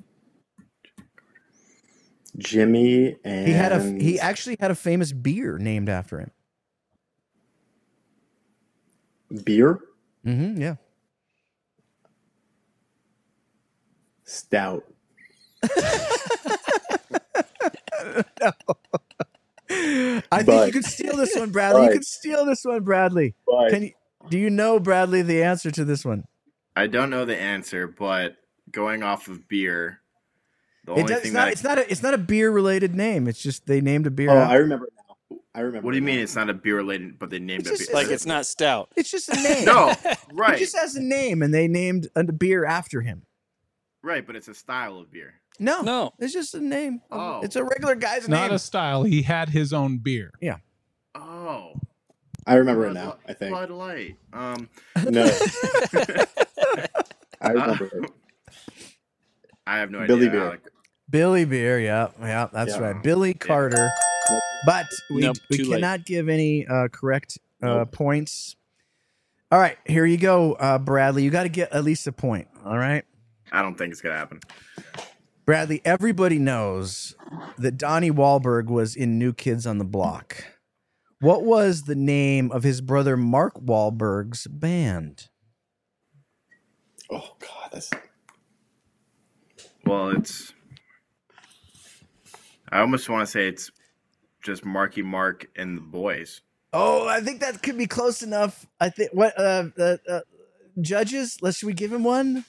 Jimmy 2.38 3.18
and 3.26 3.48
He 3.48 3.54
had 3.54 3.72
a 3.72 3.82
he 4.00 4.20
actually 4.20 4.56
had 4.60 4.70
a 4.70 4.76
famous 4.76 5.12
beer 5.12 5.58
named 5.58 5.90
after 5.90 6.20
him. 6.20 6.32
beer 9.44 9.80
hmm 10.24 10.56
yeah. 10.62 10.76
stout. 14.24 14.84
I 19.70 20.44
think 20.44 20.66
you 20.68 20.72
could 20.72 20.86
steal 20.86 21.18
this 21.18 21.36
one, 21.36 21.50
Bradley. 21.52 21.82
You 21.82 21.88
But- 21.88 21.94
could 21.94 22.06
steal 22.06 22.46
this 22.46 22.64
one, 22.64 22.84
Bradley. 22.84 23.36
But 23.48 23.70
Can 23.72 23.84
you? 23.84 23.92
Do 24.30 24.38
you 24.38 24.50
know 24.50 24.80
Bradley 24.80 25.22
the 25.24 25.42
answer 25.44 25.72
to 25.72 25.84
this 25.86 26.06
one? 26.06 26.26
I 26.76 26.86
don't 26.88 27.10
know 27.10 27.26
the 27.26 27.36
answer, 27.38 27.88
but 27.88 28.36
going 28.78 29.02
off 29.04 29.28
of 29.28 29.48
beer, 29.48 30.00
the 30.86 30.92
It 30.94 31.00
only 31.00 31.14
does, 31.14 31.22
thing 31.24 31.32
it's 31.32 31.34
not. 31.34 31.46
that 31.46 31.52
It's 31.54 31.64
not 31.64 31.78
a. 31.80 31.92
It's 31.92 32.04
not 32.04 32.14
a 32.14 32.18
beer 32.20 32.52
related 32.52 32.96
name. 32.96 33.28
It's 33.28 33.42
just 33.42 33.66
they 33.66 33.82
named 33.82 34.06
a 34.08 34.12
beer. 34.12 34.30
oh, 34.30 34.38
after- 34.38 34.54
I 34.54 34.58
remember 34.58 34.88
now. 34.96 35.38
I 35.56 35.62
remember. 35.62 35.86
What 35.86 35.92
do 35.94 35.98
you 35.98 36.04
mean 36.04 36.18
now. 36.18 36.22
it's 36.24 36.36
not 36.36 36.50
a 36.50 36.54
beer 36.54 36.76
related, 36.78 37.18
but 37.18 37.32
they 37.32 37.40
named 37.40 37.62
It's 37.62 37.70
it 37.72 37.78
just- 37.80 37.90
beer? 37.92 37.96
Like 38.04 38.12
it's 38.12 38.26
not 38.28 38.46
stout. 38.46 38.90
it's 38.96 39.10
just 39.10 39.28
a 39.30 39.36
name. 39.36 39.66
no, 39.66 39.90
It 40.06 40.18
right, 40.32 40.58
just 40.60 40.78
has 40.78 40.96
a 40.96 41.02
name, 41.02 41.42
and 41.42 41.52
they 41.54 41.68
named 41.68 42.08
a 42.16 42.24
beer 42.32 42.64
after 42.66 43.02
him. 43.02 43.24
right, 44.04 44.26
but 44.26 44.36
it's 44.36 44.48
a 44.48 44.54
style 44.54 45.00
of 45.00 45.12
beer. 45.12 45.34
No, 45.60 45.82
No. 45.82 46.14
it's 46.20 46.34
just 46.34 46.54
a 46.54 46.62
name. 46.62 47.02
Oh. 47.10 47.42
It's 47.42 47.56
a 47.56 47.64
regular 47.64 47.96
guy's 47.96 48.20
It's 48.20 48.28
name. 48.30 48.42
not 48.42 48.52
a 48.52 48.60
style. 48.60 49.02
He 49.04 49.24
had 49.24 49.50
his 49.50 49.74
own 49.74 49.98
beer. 49.98 50.30
Yeah. 50.40 50.58
Oh, 51.16 51.74
I 52.46 52.54
remember 52.56 52.86
it 52.86 52.94
now. 52.94 53.18
I 53.28 53.34
think. 53.34 53.52
Bud 53.52 53.72
Light. 53.72 54.16
Um, 54.32 54.70
No, 55.10 55.26
I 57.42 57.50
remember 57.52 57.86
it. 58.04 58.12
I 59.68 59.78
have 59.80 59.92
no 59.92 60.06
Billy 60.08 60.28
idea. 60.28 60.32
Beer. 60.32 60.46
Alec. 60.48 60.62
Billy 61.10 61.46
Beer. 61.46 61.80
Yeah, 61.80 62.08
yeah, 62.22 62.48
that's 62.52 62.72
Yeah. 62.76 62.80
right. 62.80 63.04
Billy 63.04 63.34
Carter. 63.34 63.90
But 64.66 64.86
we, 65.14 65.22
Nope, 65.22 65.38
we 65.50 65.58
too 65.58 65.64
late. 65.66 65.76
cannot 65.82 66.06
give 66.06 66.28
any 66.30 66.66
uh, 66.66 66.88
correct 66.90 67.38
uh, 67.62 67.68
Nope. 67.68 67.92
points. 67.92 68.56
All 69.52 69.60
right, 69.60 69.78
here 69.86 70.06
you 70.06 70.18
go, 70.18 70.54
uh, 70.54 70.78
Bradley. 70.78 71.24
You 71.24 71.30
got 71.30 71.44
to 71.44 71.50
get 71.50 71.72
at 71.72 71.84
least 71.86 72.06
a 72.08 72.12
point. 72.12 72.48
All 72.66 72.78
right. 72.78 73.06
I 73.52 73.62
don't 73.62 73.78
think 73.78 73.92
it's 73.94 74.02
gonna 74.02 74.16
happen. 74.18 74.42
Bradley, 75.46 75.82
everybody 75.86 76.38
knows 76.40 77.16
that 77.58 77.78
Donnie 77.78 78.12
Wahlberg 78.12 78.66
was 78.66 78.94
in 78.96 79.18
New 79.18 79.32
Kids 79.32 79.66
on 79.66 79.78
the 79.78 79.86
Block. 79.86 80.44
What 81.22 81.44
was 81.44 81.84
the 81.84 81.96
name 81.96 82.52
of 82.52 82.64
his 82.64 82.82
brother 82.82 83.16
Mark 83.16 83.54
Wahlberg's 83.58 84.48
band? 84.48 85.30
Oh 87.10 87.36
God, 87.40 87.70
that's 87.72 87.90
Well, 89.88 90.10
it's. 90.10 90.54
I 92.70 92.82
almost 92.82 93.08
want 93.08 93.26
to 93.26 93.32
say 93.32 93.48
it's 93.48 93.72
just 94.44 94.66
Marky 94.66 95.02
Mark 95.02 95.48
and 95.56 95.78
the 95.78 95.82
boys. 95.82 96.42
Oh, 96.74 97.08
I 97.08 97.22
think 97.22 97.40
that 97.40 97.64
could 97.64 97.78
be 97.78 97.88
close 97.88 98.22
enough. 98.22 98.68
I 98.82 98.90
think 98.90 99.12
what 99.14 99.40
uh, 99.40 99.70
uh, 99.80 99.98
uh 100.10 100.20
judges. 100.82 101.38
Let's 101.42 101.60
should 101.60 101.68
we 101.68 101.74
give 101.74 101.94
him 101.94 102.04
one? 102.04 102.44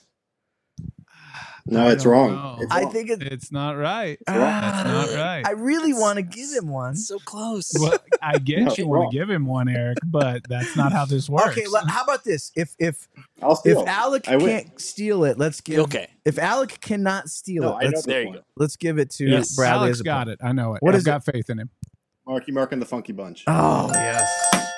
No, 1.71 1.87
I 1.87 1.93
it's 1.93 2.05
don't 2.05 2.13
wrong. 2.13 2.59
It's 2.63 2.73
I 2.73 2.85
think 2.87 3.11
it, 3.11 3.23
It's 3.23 3.53
not 3.53 3.73
right. 3.77 4.19
wrong. 4.29 4.39
That's 4.39 4.89
not 5.13 5.17
right. 5.19 5.47
I 5.47 5.51
really 5.53 5.93
want 5.93 6.17
to 6.17 6.23
give 6.23 6.51
him 6.51 6.69
one. 6.69 6.97
So 6.97 7.19
close. 7.19 7.73
Well, 7.79 7.99
I 8.23 8.39
get 8.45 8.61
No, 8.63 8.75
you 8.77 8.87
want 8.89 9.11
to 9.13 9.17
give 9.19 9.29
him 9.31 9.47
one, 9.47 9.69
Eric, 9.69 9.99
but 10.07 10.43
that's 10.49 10.77
not 10.77 10.93
how 10.93 11.05
this 11.05 11.29
works. 11.31 11.57
Okay, 11.59 11.67
le- 11.67 11.87
how 11.89 12.05
about 12.05 12.25
this? 12.25 12.53
If 12.57 12.75
if 12.79 13.07
I'll 13.43 13.61
if. 13.65 13.77
Alec 13.87 14.29
I 14.29 14.39
can't 14.39 14.81
steal 14.81 15.25
it, 15.25 15.39
let's 15.39 15.61
give. 15.61 15.81
Okay. 15.81 16.09
If 16.25 16.39
Alec 16.39 16.81
cannot 16.81 17.29
steal 17.29 17.63
No, 17.63 17.79
it, 17.79 17.87
let's, 17.87 18.05
There 18.07 18.23
you 18.23 18.33
go. 18.35 18.41
let's 18.57 18.77
give 18.77 18.99
it 18.99 19.11
to 19.13 19.27
yes, 19.27 19.55
Bradley. 19.57 19.79
Alex 19.87 19.97
as 19.97 20.01
a 20.01 20.05
got 20.05 20.29
it. 20.29 20.39
I 20.43 20.53
know 20.53 20.75
it. 20.75 20.83
What 20.83 20.95
I've 20.95 20.99
is 20.99 21.05
got 21.05 21.25
faith 21.25 21.49
in 21.51 21.59
him. 21.59 21.71
Marky 22.27 22.53
Mark 22.53 22.73
and 22.73 22.83
the 22.83 22.87
Funky 22.87 23.13
Bunch. 23.13 23.45
Oh 23.47 23.91
yes, 23.95 24.69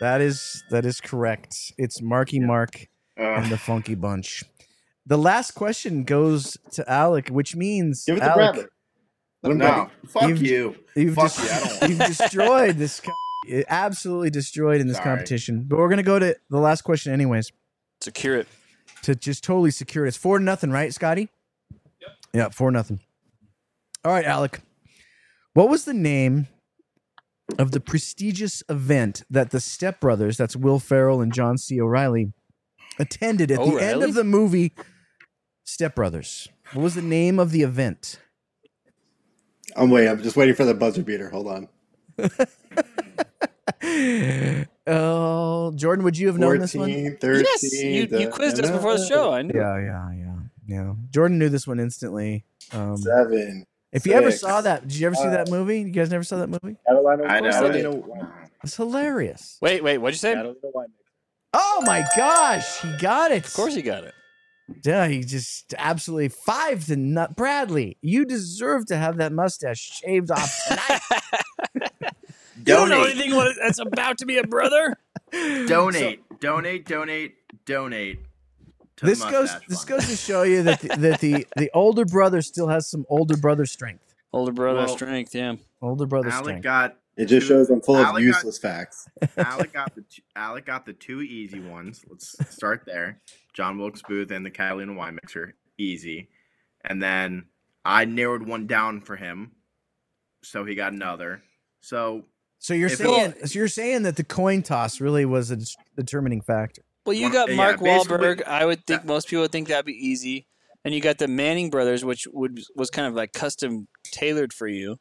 that 0.00 0.20
is 0.20 0.62
that 0.70 0.84
is 0.86 1.00
correct. 1.00 1.72
It's 1.76 2.00
Marky 2.00 2.40
Mark 2.40 2.88
and 3.18 3.50
the 3.50 3.58
Funky 3.58 3.94
Bunch. 3.94 4.42
The 5.06 5.16
last 5.18 5.52
question 5.52 6.02
goes 6.04 6.56
to 6.72 6.90
Alec, 6.90 7.28
which 7.28 7.54
means 7.54 8.04
Give 8.04 8.16
it 8.16 8.20
to 8.20 8.26
Alec, 8.26 8.36
Bradley. 8.36 8.64
Let 9.42 9.52
him 9.52 9.58
no, 9.58 9.66
go. 9.68 9.90
fuck 10.08 10.28
You've- 10.28 10.48
you. 10.48 10.76
You've, 10.96 11.14
Fuck 11.14 11.24
just, 11.34 11.38
you. 11.44 11.50
I 11.50 11.58
don't 11.60 11.70
want 11.80 11.90
you've 11.90 11.98
destroyed 12.18 12.76
this. 12.76 13.00
co- 13.04 13.12
Absolutely 13.68 14.30
destroyed 14.30 14.80
in 14.80 14.88
this 14.88 14.96
Sorry. 14.96 15.08
competition. 15.10 15.64
But 15.68 15.78
we're 15.78 15.88
gonna 15.90 16.02
go 16.02 16.18
to 16.18 16.34
the 16.50 16.58
last 16.58 16.82
question 16.82 17.12
anyways 17.12 17.52
Secure 18.00 18.38
it. 18.38 18.48
to 19.02 19.14
just 19.14 19.44
totally 19.44 19.70
secure 19.70 20.04
it. 20.04 20.08
It's 20.08 20.16
four 20.16 20.38
to 20.38 20.44
nothing, 20.44 20.70
right, 20.72 20.92
Scotty? 20.92 21.28
Yep. 22.00 22.10
Yeah, 22.32 22.48
four 22.48 22.72
nothing. 22.72 22.98
All 24.04 24.12
right, 24.12 24.24
Alec. 24.24 24.60
What 25.52 25.68
was 25.68 25.84
the 25.84 25.94
name 25.94 26.48
of 27.58 27.70
the 27.70 27.78
prestigious 27.80 28.64
event 28.68 29.22
that 29.30 29.50
the 29.50 29.60
Step 29.60 30.00
Brothers, 30.00 30.36
that's 30.36 30.56
Will 30.56 30.80
Ferrell 30.80 31.20
and 31.20 31.32
John 31.32 31.56
C. 31.56 31.80
O'Reilly, 31.80 32.32
attended 32.98 33.52
at 33.52 33.60
the 33.60 33.78
end 33.78 34.02
of 34.02 34.14
the 34.14 34.24
movie 34.24 34.72
Step 35.66 35.96
Brothers? 35.96 36.48
What 36.72 36.82
was 36.82 36.94
the 36.94 37.02
name 37.02 37.40
of 37.40 37.50
the 37.50 37.62
event? 37.62 38.20
I'm 39.74 39.90
waiting. 39.90 40.10
I'm 40.10 40.22
just 40.22 40.36
waiting 40.36 40.54
for 40.54 40.64
the 40.64 40.74
buzzer 40.74 41.02
beater. 41.02 41.28
Hold 41.28 41.48
on. 41.48 41.68
oh, 44.86 45.72
Jordan, 45.72 46.04
would 46.04 46.16
you 46.16 46.28
have 46.28 46.38
known 46.38 46.60
this 46.60 46.72
one? 46.74 47.16
13. 47.20 47.44
yes, 47.44 47.82
you, 47.82 48.06
you 48.10 48.30
quizzed 48.30 48.62
us 48.62 48.70
before 48.70 48.96
the 48.96 49.04
show. 49.06 49.32
I 49.32 49.42
knew. 49.42 49.58
Yeah, 49.58 49.78
yeah, 49.78 50.12
yeah, 50.12 50.36
yeah. 50.68 50.94
Jordan 51.10 51.40
knew 51.40 51.48
this 51.48 51.66
one 51.66 51.80
instantly. 51.80 52.44
Um, 52.72 52.96
Seven. 52.96 53.66
if 53.92 54.06
you 54.06 54.12
ever 54.12 54.30
saw 54.30 54.60
that, 54.60 54.86
did 54.86 54.96
you 54.96 55.08
ever 55.08 55.16
see 55.16 55.28
that 55.28 55.50
movie? 55.50 55.80
You 55.80 55.90
guys 55.90 56.10
never 56.10 56.24
saw 56.24 56.38
that 56.38 56.48
movie? 56.48 56.76
Catalina, 56.86 57.24
I 57.24 57.40
know. 57.40 57.50
Catalina 57.50 58.02
It's 58.62 58.76
hilarious. 58.76 59.58
Wait, 59.60 59.82
wait. 59.82 59.98
What'd 59.98 60.14
you 60.14 60.18
say? 60.18 60.34
Catalina 60.34 60.54
wine 60.72 60.86
mixer. 60.90 61.02
Oh 61.54 61.82
my 61.84 62.04
gosh, 62.16 62.82
he 62.82 62.96
got 62.98 63.32
it. 63.32 63.44
Of 63.44 63.52
course 63.52 63.74
he 63.74 63.82
got 63.82 64.04
it. 64.04 64.14
Yeah, 64.82 65.06
he 65.06 65.20
just 65.20 65.74
absolutely 65.78 66.28
five 66.28 66.86
to 66.86 66.96
nut. 66.96 67.36
Bradley, 67.36 67.98
you 68.02 68.24
deserve 68.24 68.86
to 68.86 68.96
have 68.96 69.18
that 69.18 69.32
mustache 69.32 69.78
shaved 70.02 70.30
off 70.30 70.60
tonight. 70.68 71.00
You 72.58 72.64
don't 72.64 72.88
know 72.88 72.96
Donate. 72.96 73.16
anything 73.16 73.36
what 73.36 73.54
that's 73.62 73.78
about 73.78 74.18
to 74.18 74.26
be 74.26 74.38
a 74.38 74.42
brother. 74.44 74.96
Donate. 75.66 76.20
donate. 76.40 76.86
Donate. 76.86 77.34
Donate. 77.66 78.18
This 79.02 79.20
goes 79.22 79.32
mustache 79.52 79.62
this 79.68 79.84
goes 79.84 80.06
to 80.08 80.16
show 80.16 80.42
you 80.42 80.62
that 80.62 80.80
the, 80.80 80.88
that 80.96 81.20
the 81.20 81.46
the 81.56 81.70
older 81.74 82.06
brother 82.06 82.40
still 82.40 82.68
has 82.68 82.88
some 82.88 83.04
older 83.10 83.36
brother 83.36 83.66
strength. 83.66 84.02
Older 84.32 84.52
brother 84.52 84.78
Well, 84.80 84.88
strength. 84.88 85.34
Yeah. 85.34 85.56
Older 85.82 86.06
brother 86.06 86.30
Alec 86.30 86.44
strength. 86.44 86.62
got. 86.64 86.96
It 87.16 87.26
just 87.26 87.46
two- 87.46 87.54
shows 87.54 87.70
I'm 87.70 87.80
full 87.80 87.96
of 87.96 88.04
Alec 88.06 88.14
got- 88.24 88.26
useless 88.26 88.58
facts. 88.58 89.08
Alec 89.36 89.72
got 89.74 89.94
the 89.94 90.02
two, 90.02 90.22
Alec 90.34 90.66
got 90.66 90.86
the 90.86 90.92
two 90.92 91.22
easy 91.22 91.60
ones. 91.60 92.04
Let's 92.08 92.34
start 92.54 92.82
there. 92.86 93.20
John 93.54 93.78
Wilkes 93.78 94.02
Booth 94.06 94.30
and 94.30 94.44
the 94.44 94.50
Catalina 94.50 94.92
wine 94.94 95.14
mixer, 95.14 95.54
easy. 95.78 96.28
And 96.84 97.02
then 97.02 97.46
I 97.84 98.04
narrowed 98.04 98.46
one 98.46 98.66
down 98.66 99.00
for 99.00 99.16
him, 99.16 99.52
so 100.42 100.64
he 100.64 100.74
got 100.74 100.92
another. 100.92 101.42
So 101.80 102.24
so 102.58 102.74
you're 102.74 102.88
if 102.88 103.00
it- 103.00 103.06
saying 103.06 103.34
so 103.46 103.58
you're 103.58 103.68
saying 103.68 104.02
that 104.02 104.16
the 104.16 104.24
coin 104.24 104.62
toss 104.62 105.00
really 105.00 105.24
was 105.24 105.50
a 105.50 105.58
determining 105.96 106.40
factor. 106.42 106.82
Well, 107.06 107.14
you 107.14 107.32
got 107.32 107.50
Mark 107.52 107.80
basically- 107.80 108.18
Wahlberg. 108.18 108.42
I 108.46 108.66
would 108.66 108.84
think 108.86 109.02
that- 109.02 109.06
most 109.06 109.28
people 109.28 109.42
would 109.42 109.52
think 109.52 109.68
that'd 109.68 109.86
be 109.86 109.92
easy. 109.92 110.46
And 110.84 110.94
you 110.94 111.00
got 111.00 111.18
the 111.18 111.26
Manning 111.26 111.68
brothers, 111.70 112.04
which 112.04 112.28
would 112.32 112.60
was 112.76 112.90
kind 112.90 113.08
of 113.08 113.14
like 113.14 113.32
custom 113.32 113.88
tailored 114.04 114.52
for 114.52 114.68
you. 114.68 114.98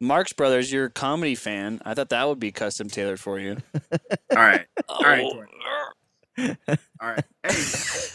Marx 0.00 0.32
Brothers, 0.32 0.72
you're 0.72 0.86
a 0.86 0.90
comedy 0.90 1.34
fan. 1.34 1.80
I 1.84 1.94
thought 1.94 2.08
that 2.08 2.26
would 2.26 2.40
be 2.40 2.52
custom 2.52 2.88
tailored 2.88 3.20
for 3.20 3.38
you. 3.38 3.58
all 4.30 4.36
right, 4.36 4.66
all 4.88 5.02
right, 5.02 5.24
Oh. 5.24 5.32
Jordan. 5.32 5.54
all 7.00 7.08
right. 7.10 7.24
Hey, 7.46 7.62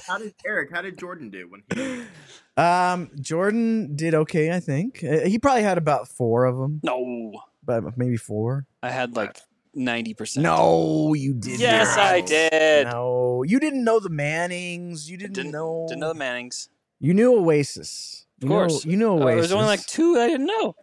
how 0.07 0.17
did 0.17 0.33
Eric? 0.45 0.71
How 0.73 0.81
did 0.81 0.97
Jordan 0.97 1.29
do 1.29 1.49
when 1.49 1.63
he? 1.73 2.03
Um, 2.57 3.11
Jordan 3.19 3.97
did 3.97 4.15
okay, 4.15 4.55
I 4.55 4.61
think. 4.61 5.03
Uh, 5.03 5.25
He 5.27 5.37
probably 5.39 5.63
had 5.63 5.77
about 5.77 6.07
four 6.07 6.45
of 6.45 6.55
them, 6.57 6.79
No, 6.83 7.33
but 7.65 7.97
maybe 7.97 8.15
four. 8.15 8.65
I 8.81 8.91
had 8.91 9.17
like 9.17 9.35
ninety 9.73 10.13
percent. 10.13 10.45
No, 10.45 11.13
you 11.13 11.33
did. 11.33 11.59
Yes, 11.59 11.97
not. 11.97 12.05
I 12.05 12.21
did. 12.21 12.87
No, 12.87 13.43
you 13.45 13.59
didn't 13.59 13.83
know 13.83 13.99
the 13.99 14.07
Mannings. 14.09 15.11
You 15.11 15.17
didn't, 15.17 15.33
Didn't 15.33 15.51
know. 15.51 15.85
Didn't 15.89 15.99
know 15.99 16.13
the 16.13 16.17
Mannings. 16.19 16.69
You 17.01 17.13
knew 17.13 17.35
Oasis. 17.37 18.25
Of 18.37 18.43
You 18.43 18.49
course. 18.55 18.85
you 18.85 18.95
knew 18.95 19.11
Uh, 19.11 19.15
Oasis. 19.25 19.49
There's 19.49 19.51
only 19.51 19.67
like 19.67 19.85
two 19.85 20.17
I 20.17 20.27
didn't 20.29 20.47
know. 20.47 20.75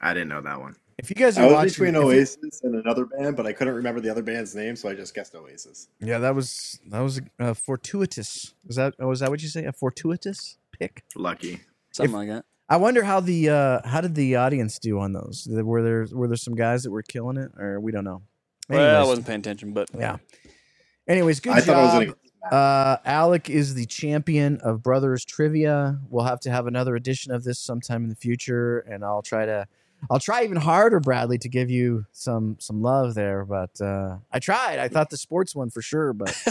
I 0.00 0.14
didn't 0.14 0.28
know 0.28 0.40
that 0.42 0.60
one. 0.60 0.76
If 0.98 1.08
you 1.08 1.16
guys 1.16 1.38
I 1.38 1.42
are 1.42 1.46
was 1.46 1.52
watching, 1.54 1.68
between 1.70 1.88
if 1.94 2.02
you- 2.02 2.08
Oasis 2.08 2.60
and 2.62 2.74
another 2.74 3.06
band, 3.06 3.36
but 3.36 3.46
I 3.46 3.52
couldn't 3.54 3.74
remember 3.74 4.00
the 4.00 4.10
other 4.10 4.22
band's 4.22 4.54
name, 4.54 4.76
so 4.76 4.88
I 4.88 4.94
just 4.94 5.14
guessed 5.14 5.34
Oasis. 5.34 5.88
yeah, 6.00 6.18
that 6.18 6.34
was 6.34 6.78
that 6.90 7.00
was 7.00 7.20
a 7.38 7.54
fortuitous. 7.54 8.54
Was 8.66 8.76
that 8.76 8.94
oh, 8.98 9.08
was 9.08 9.20
that 9.20 9.30
what 9.30 9.40
you 9.42 9.48
say? 9.48 9.64
A 9.64 9.72
fortuitous 9.72 10.58
pick. 10.78 11.02
Lucky. 11.16 11.60
Something 11.92 12.10
If- 12.12 12.16
like 12.16 12.28
that. 12.28 12.44
I 12.68 12.76
wonder 12.76 13.02
how 13.02 13.18
the 13.20 13.48
uh 13.48 13.80
how 13.88 14.00
did 14.00 14.14
the 14.14 14.36
audience 14.36 14.78
do 14.78 15.00
on 15.00 15.12
those? 15.12 15.48
Were 15.50 15.82
there 15.82 16.06
were 16.12 16.28
there 16.28 16.36
some 16.36 16.54
guys 16.54 16.82
that 16.84 16.90
were 16.90 17.02
killing 17.02 17.36
it, 17.36 17.50
or 17.58 17.80
we 17.80 17.90
don't 17.92 18.04
know? 18.04 18.22
Well, 18.68 19.02
I 19.02 19.08
wasn't 19.08 19.26
paying 19.26 19.40
attention, 19.40 19.72
but 19.72 19.88
yeah. 19.98 20.18
Anyways, 21.08 21.40
good 21.40 21.54
I 21.54 21.60
thought 21.60 21.76
I 21.76 21.82
was 21.82 21.92
job. 21.92 22.02
gonna. 22.04 22.16
Uh, 22.50 22.96
Alec 23.04 23.50
is 23.50 23.74
the 23.74 23.86
champion 23.86 24.58
of 24.62 24.82
Brothers 24.82 25.24
Trivia. 25.24 25.98
We'll 26.08 26.24
have 26.24 26.40
to 26.40 26.50
have 26.50 26.66
another 26.66 26.96
edition 26.96 27.32
of 27.32 27.44
this 27.44 27.58
sometime 27.58 28.02
in 28.04 28.08
the 28.08 28.16
future, 28.16 28.78
and 28.80 29.04
I'll 29.04 29.22
try 29.22 29.44
to, 29.46 29.66
I'll 30.10 30.18
try 30.20 30.44
even 30.44 30.56
harder, 30.56 31.00
Bradley, 31.00 31.38
to 31.38 31.48
give 31.48 31.70
you 31.70 32.06
some 32.12 32.56
some 32.58 32.80
love 32.82 33.14
there. 33.14 33.44
But 33.44 33.78
uh, 33.80 34.16
I 34.32 34.38
tried. 34.38 34.78
I 34.78 34.88
thought 34.88 35.10
the 35.10 35.16
sports 35.18 35.54
one 35.54 35.68
for 35.70 35.82
sure, 35.82 36.12
but 36.14 36.30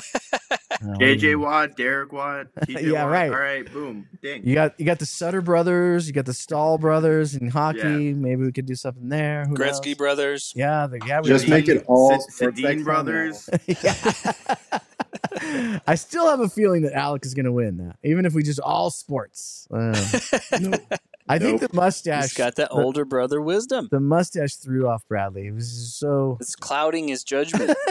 uh, 0.71 0.95
JJ 0.99 1.37
Watt, 1.39 1.75
Derek 1.75 2.13
Watt, 2.13 2.47
Yeah, 2.67 3.03
Watt. 3.03 3.11
right. 3.11 3.31
All 3.31 3.39
right, 3.39 3.73
boom, 3.73 4.07
ding. 4.21 4.45
You 4.45 4.53
got 4.53 4.79
you 4.79 4.85
got 4.85 4.99
the 4.99 5.07
Sutter 5.07 5.41
brothers, 5.41 6.07
you 6.07 6.13
got 6.13 6.25
the 6.27 6.33
Staal 6.35 6.77
brothers 6.77 7.35
in 7.35 7.49
hockey. 7.49 7.79
Yeah. 7.79 8.13
Maybe 8.13 8.43
we 8.43 8.51
could 8.51 8.67
do 8.67 8.75
something 8.75 9.09
there. 9.09 9.45
Who 9.45 9.55
Gretzky 9.55 9.87
knows? 9.87 9.95
brothers. 9.95 10.53
Yeah, 10.55 10.85
the, 10.85 10.99
yeah, 11.07 11.21
we 11.21 11.29
Just 11.29 11.47
make 11.49 11.67
it 11.67 11.83
all 11.87 12.19
Sid- 12.21 12.55
sports 12.57 12.83
brothers. 12.83 13.49
yeah. 13.65 13.93
I 15.87 15.95
still 15.95 16.27
have 16.29 16.39
a 16.39 16.49
feeling 16.49 16.81
that 16.83 16.93
Alec 16.93 17.25
is 17.25 17.33
going 17.33 17.45
to 17.45 17.51
win 17.51 17.77
that, 17.77 17.97
even 18.03 18.25
if 18.25 18.33
we 18.33 18.43
just 18.43 18.59
all 18.59 18.89
sports. 18.91 19.67
Uh, 19.73 19.91
I 21.31 21.37
think 21.37 21.61
Nope. 21.61 21.69
the 21.71 21.75
mustache 21.75 22.23
He's 22.23 22.33
got 22.33 22.55
that 22.55 22.69
the- 22.69 22.75
older 22.75 23.05
brother 23.05 23.39
wisdom. 23.41 23.87
The 23.91 23.99
mustache 23.99 24.55
threw 24.55 24.87
off 24.87 25.07
Bradley. 25.07 25.47
It 25.47 25.53
was 25.53 25.95
so. 25.95 26.37
It's 26.41 26.55
clouding 26.55 27.07
his 27.07 27.23
judgment. 27.23 27.71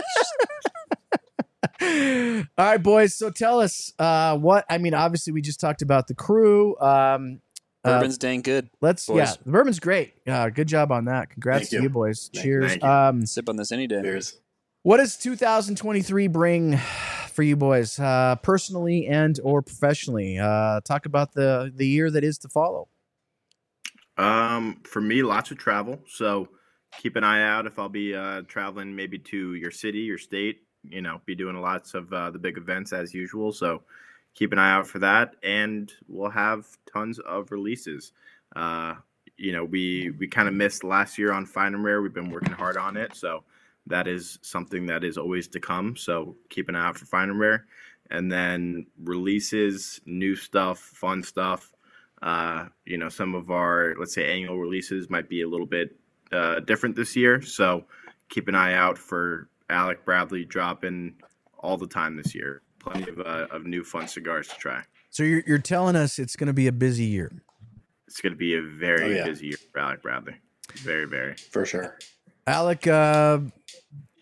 All 1.80 2.44
right, 2.58 2.82
boys. 2.82 3.14
So 3.14 3.30
tell 3.30 3.60
us 3.60 3.92
uh, 3.98 4.36
what 4.36 4.64
I 4.68 4.78
mean. 4.78 4.94
Obviously, 4.94 5.32
we 5.32 5.40
just 5.40 5.60
talked 5.60 5.82
about 5.82 6.08
the 6.08 6.14
crew. 6.14 6.76
Um, 6.80 7.40
uh, 7.84 7.94
Bourbon's 7.94 8.18
dang 8.18 8.42
good. 8.42 8.68
let's 8.80 9.06
boys. 9.06 9.16
yeah, 9.16 9.32
the 9.44 9.52
bourbon's 9.52 9.78
great. 9.78 10.14
Uh, 10.26 10.48
good 10.50 10.66
job 10.66 10.90
on 10.90 11.04
that. 11.06 11.30
Congrats 11.30 11.60
Thank 11.60 11.70
to 11.70 11.76
you. 11.76 11.82
you, 11.84 11.88
boys. 11.88 12.30
Thank- 12.34 12.44
Cheers. 12.44 12.76
you. 12.76 12.82
Um, 12.82 13.24
Sip 13.26 13.48
on 13.48 13.56
this 13.56 13.70
any 13.70 13.86
day. 13.86 14.02
Cheers. 14.02 14.40
what 14.82 14.96
does 14.96 15.16
2023 15.16 16.26
bring 16.26 16.78
for 17.38 17.44
you 17.44 17.54
boys, 17.54 18.00
uh, 18.00 18.34
personally 18.42 19.06
and 19.06 19.38
or 19.44 19.62
professionally? 19.62 20.36
Uh, 20.36 20.80
talk 20.80 21.06
about 21.06 21.34
the 21.34 21.72
the 21.72 21.86
year 21.86 22.10
that 22.10 22.24
is 22.24 22.36
to 22.36 22.48
follow. 22.48 22.88
Um, 24.16 24.80
for 24.82 25.00
me, 25.00 25.22
lots 25.22 25.52
of 25.52 25.56
travel. 25.56 26.00
So 26.08 26.48
keep 27.00 27.14
an 27.14 27.22
eye 27.22 27.44
out 27.44 27.64
if 27.64 27.78
I'll 27.78 27.88
be 27.88 28.12
uh, 28.12 28.42
traveling 28.48 28.96
maybe 28.96 29.20
to 29.20 29.54
your 29.54 29.70
city, 29.70 30.00
your 30.00 30.18
state. 30.18 30.62
You 30.82 31.00
know, 31.00 31.20
be 31.26 31.36
doing 31.36 31.60
lots 31.60 31.94
of 31.94 32.12
uh, 32.12 32.32
the 32.32 32.40
big 32.40 32.58
events 32.58 32.92
as 32.92 33.14
usual. 33.14 33.52
So 33.52 33.82
keep 34.34 34.50
an 34.50 34.58
eye 34.58 34.72
out 34.72 34.88
for 34.88 34.98
that, 34.98 35.36
and 35.44 35.92
we'll 36.08 36.30
have 36.30 36.66
tons 36.92 37.20
of 37.20 37.52
releases. 37.52 38.10
Uh, 38.56 38.94
you 39.36 39.52
know, 39.52 39.64
we 39.64 40.10
we 40.18 40.26
kind 40.26 40.48
of 40.48 40.54
missed 40.54 40.82
last 40.82 41.16
year 41.16 41.32
on 41.32 41.46
Fine 41.46 41.76
and 41.76 41.84
Rare. 41.84 42.02
We've 42.02 42.12
been 42.12 42.32
working 42.32 42.50
hard 42.50 42.76
on 42.76 42.96
it, 42.96 43.14
so 43.14 43.44
that 43.88 44.06
is 44.06 44.38
something 44.42 44.86
that 44.86 45.04
is 45.04 45.18
always 45.18 45.48
to 45.48 45.60
come. 45.60 45.96
So 45.96 46.36
keep 46.48 46.68
an 46.68 46.76
eye 46.76 46.86
out 46.86 46.96
for 46.98 47.04
Fine 47.06 47.30
and 47.30 47.38
Rare, 47.40 47.66
and 48.10 48.30
then 48.30 48.86
releases, 49.02 50.00
new 50.06 50.36
stuff, 50.36 50.78
fun 50.78 51.22
stuff. 51.22 51.70
Uh, 52.22 52.66
you 52.84 52.98
know, 52.98 53.08
some 53.08 53.34
of 53.34 53.50
our 53.50 53.94
let's 53.98 54.14
say 54.14 54.32
annual 54.32 54.58
releases 54.58 55.08
might 55.10 55.28
be 55.28 55.42
a 55.42 55.48
little 55.48 55.66
bit 55.66 55.96
uh, 56.32 56.60
different 56.60 56.96
this 56.96 57.14
year, 57.16 57.40
so 57.42 57.84
keep 58.28 58.48
an 58.48 58.54
eye 58.54 58.74
out 58.74 58.98
for 58.98 59.48
Alec 59.70 60.04
Bradley 60.04 60.44
dropping 60.44 61.14
all 61.58 61.76
the 61.76 61.86
time 61.86 62.16
this 62.16 62.34
year. 62.34 62.62
Plenty 62.80 63.10
of 63.10 63.18
uh, 63.20 63.46
of 63.50 63.66
new 63.66 63.84
fun 63.84 64.08
cigars 64.08 64.48
to 64.48 64.56
try. 64.56 64.82
So 65.10 65.22
you're 65.22 65.42
you're 65.46 65.58
telling 65.58 65.96
us 65.96 66.18
it's 66.18 66.36
going 66.36 66.46
to 66.48 66.52
be 66.52 66.66
a 66.66 66.72
busy 66.72 67.04
year. 67.04 67.30
It's 68.06 68.20
going 68.20 68.32
to 68.32 68.38
be 68.38 68.54
a 68.56 68.62
very 68.62 69.04
Oh, 69.04 69.16
yeah. 69.18 69.24
busy 69.24 69.46
year 69.48 69.56
for 69.72 69.78
Alec 69.80 70.02
Bradley. 70.02 70.34
Very, 70.76 71.04
very. 71.06 71.34
for 71.50 71.64
sure. 71.66 71.98
Alec, 72.46 72.86
uh, 72.86 73.40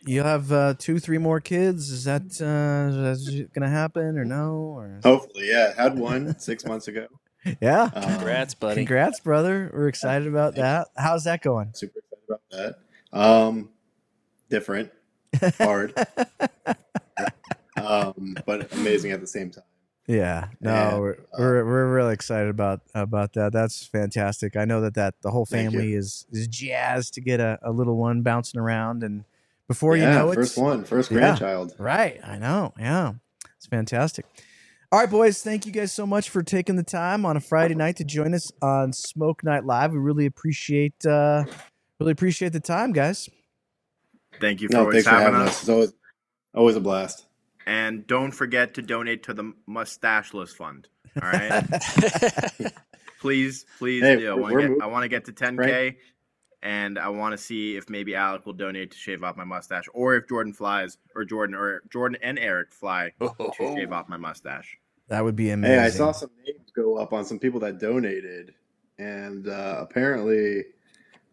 you 0.07 0.23
have 0.23 0.53
uh, 0.53 0.75
two, 0.79 0.99
three 0.99 1.19
more 1.19 1.41
kids. 1.41 1.91
Is 1.91 2.05
that 2.05 2.23
uh, 2.41 3.11
is 3.11 3.27
that 3.27 3.53
going 3.53 3.63
to 3.63 3.69
happen 3.69 4.19
or 4.19 4.25
no? 4.25 4.55
Or 4.77 5.01
Hopefully, 5.03 5.49
yeah. 5.51 5.75
Had 5.77 5.99
one 5.99 6.39
six 6.39 6.65
months 6.65 6.89
ago. 6.89 7.07
yeah, 7.61 7.91
Um, 7.95 8.03
Congrats, 8.03 8.55
buddy. 8.55 8.75
congrats, 8.77 9.21
brother. 9.21 9.71
We're 9.73 9.87
excited 9.89 10.27
about 10.27 10.57
that. 10.57 10.89
How's 10.97 11.25
that 11.25 11.43
going? 11.43 11.71
super 11.75 12.01
excited 12.01 12.25
about 12.29 12.41
that. 13.13 13.19
Um, 13.19 13.69
different, 14.51 14.91
hard, 15.59 15.95
um, 17.77 18.37
but 18.47 18.73
amazing 18.75 19.13
at 19.13 19.21
the 19.21 19.27
same 19.27 19.51
time. 19.51 19.65
Yeah, 20.09 20.49
no, 20.61 20.71
And, 20.73 21.01
we're, 21.01 21.13
uh, 21.13 21.17
we're 21.39 21.65
we're 21.65 21.95
really 21.95 22.15
excited 22.15 22.49
about 22.49 22.81
about 22.95 23.33
that. 23.35 23.53
That's 23.53 23.85
fantastic. 23.87 24.57
I 24.57 24.65
know 24.65 24.81
that 24.83 24.95
that 24.95 25.15
the 25.23 25.31
whole 25.31 25.47
family 25.47 25.95
is 25.95 26.27
is 26.31 26.47
jazzed 26.49 27.15
to 27.15 27.21
get 27.21 27.41
a, 27.41 27.59
a 27.63 27.73
little 27.73 27.97
one 27.97 28.23
bouncing 28.23 28.61
around, 28.61 29.03
and 29.03 29.25
before 29.69 29.97
yeah, 29.97 30.13
you 30.13 30.19
know 30.19 30.31
it, 30.31 30.35
first 30.37 30.57
one, 30.59 30.85
first 30.85 31.11
Yeah. 31.11 31.19
grandchild. 31.19 31.75
Right. 31.79 32.21
I 32.25 32.39
know. 32.39 32.73
Yeah. 32.79 33.15
It's 33.57 33.67
fantastic. 33.67 34.25
All 34.93 35.01
right, 35.01 35.11
boys. 35.11 35.43
Thank 35.43 35.67
you 35.67 35.73
guys 35.73 35.93
so 35.93 36.07
much 36.07 36.31
for 36.31 36.43
taking 36.43 36.77
the 36.77 36.83
time 36.85 37.27
on 37.27 37.37
a 37.37 37.41
Friday 37.41 37.75
night 37.75 37.97
to 37.97 38.05
join 38.05 38.35
us 38.35 38.53
on 38.63 38.93
Smoke 38.93 39.43
Night 39.43 39.65
Live. 39.65 39.93
We 39.93 39.99
really 39.99 40.27
appreciate 40.27 41.05
uh 41.05 41.45
really 41.99 42.13
appreciate 42.13 42.53
the 42.53 42.61
time, 42.61 42.93
guys. 42.93 43.29
Thank 44.41 44.61
you 44.61 44.69
for 44.69 44.75
No, 44.75 44.81
always 44.81 45.05
thanks 45.05 45.09
for 45.09 45.15
having 45.15 45.33
having 45.35 45.49
us. 45.49 45.55
us. 45.55 45.61
It's 45.63 45.69
always 45.69 45.93
always 46.55 46.77
a 46.77 46.81
blast. 46.81 47.27
And 47.67 48.07
don't 48.07 48.31
forget 48.31 48.75
to 48.75 48.83
donate 48.83 49.25
to 49.25 49.35
the 49.35 49.53
Mustacheless 49.67 50.53
Fund. 50.55 50.89
All 51.21 51.29
right. 51.31 51.65
please, 53.21 53.67
please 53.79 54.03
Hey, 54.03 54.17
do. 54.19 54.31
I 54.31 54.35
want 54.35 54.55
to 54.55 54.61
get, 54.61 54.71
mov- 54.71 54.83
I 54.83 54.87
want 54.87 55.03
to 55.25 55.33
10k, 55.33 55.59
Right. 55.59 55.97
And 56.63 56.99
I 56.99 57.09
want 57.11 57.33
to 57.33 57.39
see 57.39 57.77
if 57.77 57.89
maybe 57.91 58.15
Alec 58.15 58.47
will 58.47 58.53
donate 58.55 58.91
to 58.91 58.97
shave 58.97 59.23
off 59.23 59.37
my 59.37 59.45
mustache, 59.45 59.85
or 59.93 60.17
if 60.17 60.27
Jordan 60.29 60.53
flies, 60.53 60.99
or 61.15 61.25
Jordan, 61.25 61.55
or 61.55 61.83
Jordan 61.91 62.19
and 62.23 62.39
Eric 62.39 62.73
fly 62.73 63.13
to 63.21 63.53
shave 63.59 63.93
off 63.93 64.09
my 64.09 64.17
mustache. 64.17 64.79
That 65.09 65.23
would 65.23 65.37
be 65.37 65.51
amazing. 65.51 65.79
Hey, 65.79 65.85
I 65.85 65.91
saw 65.91 66.13
some 66.13 66.31
names 66.45 66.71
go 66.75 66.97
up 66.97 67.13
on 67.13 67.25
some 67.25 67.39
people 67.39 67.61
that 67.61 67.79
donated, 67.79 68.55
and 68.99 69.47
uh, 69.47 69.77
apparently, 69.81 70.65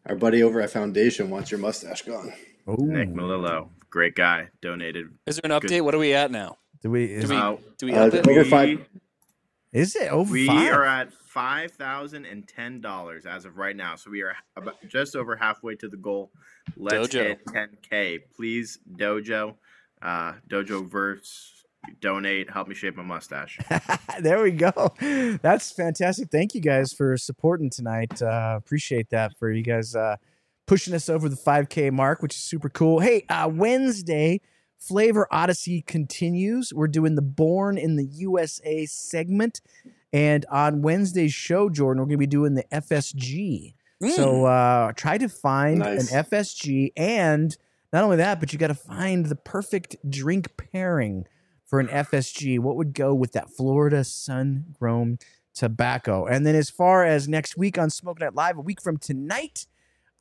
our 0.05 0.15
buddy 0.15 0.43
over 0.43 0.61
at 0.61 0.69
Foundation 0.69 1.30
wants 1.30 1.49
your 1.49 1.59
mustache 1.59 2.03
gone. 2.03 2.34
Nick 2.67 3.09
Ooh. 3.09 3.13
Melillo, 3.13 3.69
great 3.89 4.15
guy, 4.15 4.49
donated. 4.61 5.07
Is 5.26 5.38
there 5.41 5.51
an 5.51 5.59
update? 5.59 5.82
What 5.82 5.95
are 5.95 5.99
we 5.99 6.13
at 6.13 6.30
now? 6.32 6.57
Do 6.82 6.91
we 6.91 7.05
is, 7.05 7.24
Do 7.24 7.30
we 7.30 7.36
Uh, 7.38 7.55
do 7.78 7.86
we 7.88 7.93
Uh, 7.93 8.07
up 8.07 8.13
it? 8.13 8.28
over 8.28 8.43
we- 8.43 8.49
five- 8.49 8.86
is 9.74 9.95
it 9.95 10.09
over 10.11 10.32
We 10.32 10.47
five? 10.47 10.74
are 10.74 10.86
at 10.86 11.13
five 11.13 11.71
thousand 11.71 12.26
and 12.26 12.47
ten 12.47 12.80
dollars 12.82 13.26
as 13.26 13.45
of 13.45 13.57
right 13.57 13.76
now, 13.76 13.95
so 13.95 14.11
we 14.11 14.21
are 14.21 14.36
about 14.55 14.76
just 14.88 15.15
over 15.15 15.36
halfway 15.36 15.76
to 15.76 15.88
the 15.89 15.97
goal. 15.97 16.32
Let's 16.78 17.09
Dojo. 17.09 17.24
hit 17.28 17.39
ten 17.51 17.69
k, 17.89 18.19
please, 18.36 18.80
Dojo, 18.95 19.55
uh, 20.01 20.34
Dojo 20.49 20.88
verse, 20.88 21.65
donate, 21.99 22.49
help 22.51 22.67
me 22.67 22.76
shape 22.76 22.95
my 22.95 23.03
mustache. 23.03 23.59
there 24.21 24.41
we 24.43 24.51
go. 24.51 24.93
That's 25.41 25.71
fantastic. 25.71 26.30
Thank 26.32 26.53
you 26.55 26.61
guys 26.61 26.93
for 26.93 27.17
supporting 27.17 27.69
tonight. 27.69 28.21
Uh, 28.21 28.55
appreciate 28.57 29.09
that 29.09 29.38
for 29.38 29.51
you 29.51 29.63
guys 29.63 29.95
uh, 29.95 30.15
pushing 30.67 30.93
us 30.93 31.09
over 31.09 31.28
the 31.28 31.36
5K 31.36 31.91
mark, 31.91 32.21
which 32.21 32.36
is 32.36 32.41
super 32.41 32.69
cool. 32.69 32.99
Hey, 33.01 33.26
uh, 33.28 33.49
Wednesday, 33.51 34.39
Flavor 34.88 35.27
Odyssey 35.31 35.81
continues. 35.81 36.73
We're 36.73 36.88
doing 36.88 37.15
the 37.15 37.21
Born 37.21 37.77
in 37.77 37.95
the 37.95 38.05
USA 38.05 38.86
segment. 38.86 39.61
And 40.11 40.45
on 40.51 40.81
Wednesday's 40.81 41.34
show, 41.34 41.69
Jordan, 41.69 42.01
we're 42.01 42.05
going 42.07 42.17
to 42.17 42.17
be 42.17 42.27
doing 42.27 42.53
the 42.55 42.65
FSG. 42.71 43.73
So 44.15 44.45
uh, 44.45 44.91
try 44.93 45.17
to 45.17 45.29
find 45.29 45.79
Nice. 45.79 46.11
an 46.11 46.25
FSG. 46.25 46.91
And 46.97 47.55
not 47.93 48.03
only 48.03 48.17
that, 48.17 48.39
but 48.41 48.51
you 48.51 48.59
got 48.59 48.67
to 48.67 48.73
find 48.73 49.27
the 49.27 49.36
perfect 49.38 49.95
drink 50.09 50.57
pairing 50.57 51.25
for 51.65 51.79
an 51.79 51.88
FSG. 51.88 52.59
What 52.59 52.75
would 52.75 52.93
go 52.93 53.13
with 53.13 53.31
that 53.31 53.49
Florida 53.49 54.03
sun 54.03 54.75
grown 54.77 55.19
tobacco? 55.55 56.25
And 56.25 56.45
then 56.45 56.55
as 56.55 56.69
far 56.69 57.05
as 57.05 57.29
next 57.29 57.55
week 57.55 57.77
on 57.77 57.89
Smoke 57.89 58.19
Night 58.19 58.36
Live, 58.36 58.57
a 58.57 58.61
week 58.61 58.81
from 58.81 58.97
tonight, 58.97 59.65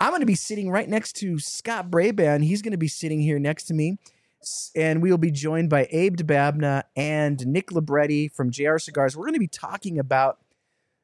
I'm 0.00 0.10
going 0.10 0.20
to 0.20 0.26
be 0.26 0.36
sitting 0.36 0.70
right 0.70 0.88
next 0.88 1.14
to 1.16 1.38
Scott 1.40 1.90
Braban. 1.90 2.44
He's 2.44 2.62
going 2.62 2.72
to 2.72 2.78
be 2.78 2.88
sitting 2.88 3.20
here 3.20 3.40
next 3.40 3.64
to 3.64 3.74
me. 3.74 3.98
And 4.74 5.02
we 5.02 5.10
will 5.10 5.18
be 5.18 5.30
joined 5.30 5.70
by 5.70 5.88
Abe 5.90 6.16
Dababneh 6.16 6.82
and 6.96 7.46
Nick 7.46 7.72
Libretti 7.72 8.28
from 8.28 8.50
JR 8.50 8.78
Cigars. 8.78 9.16
We're 9.16 9.24
going 9.24 9.34
to 9.34 9.40
be 9.40 9.46
talking 9.46 9.98
about 9.98 10.38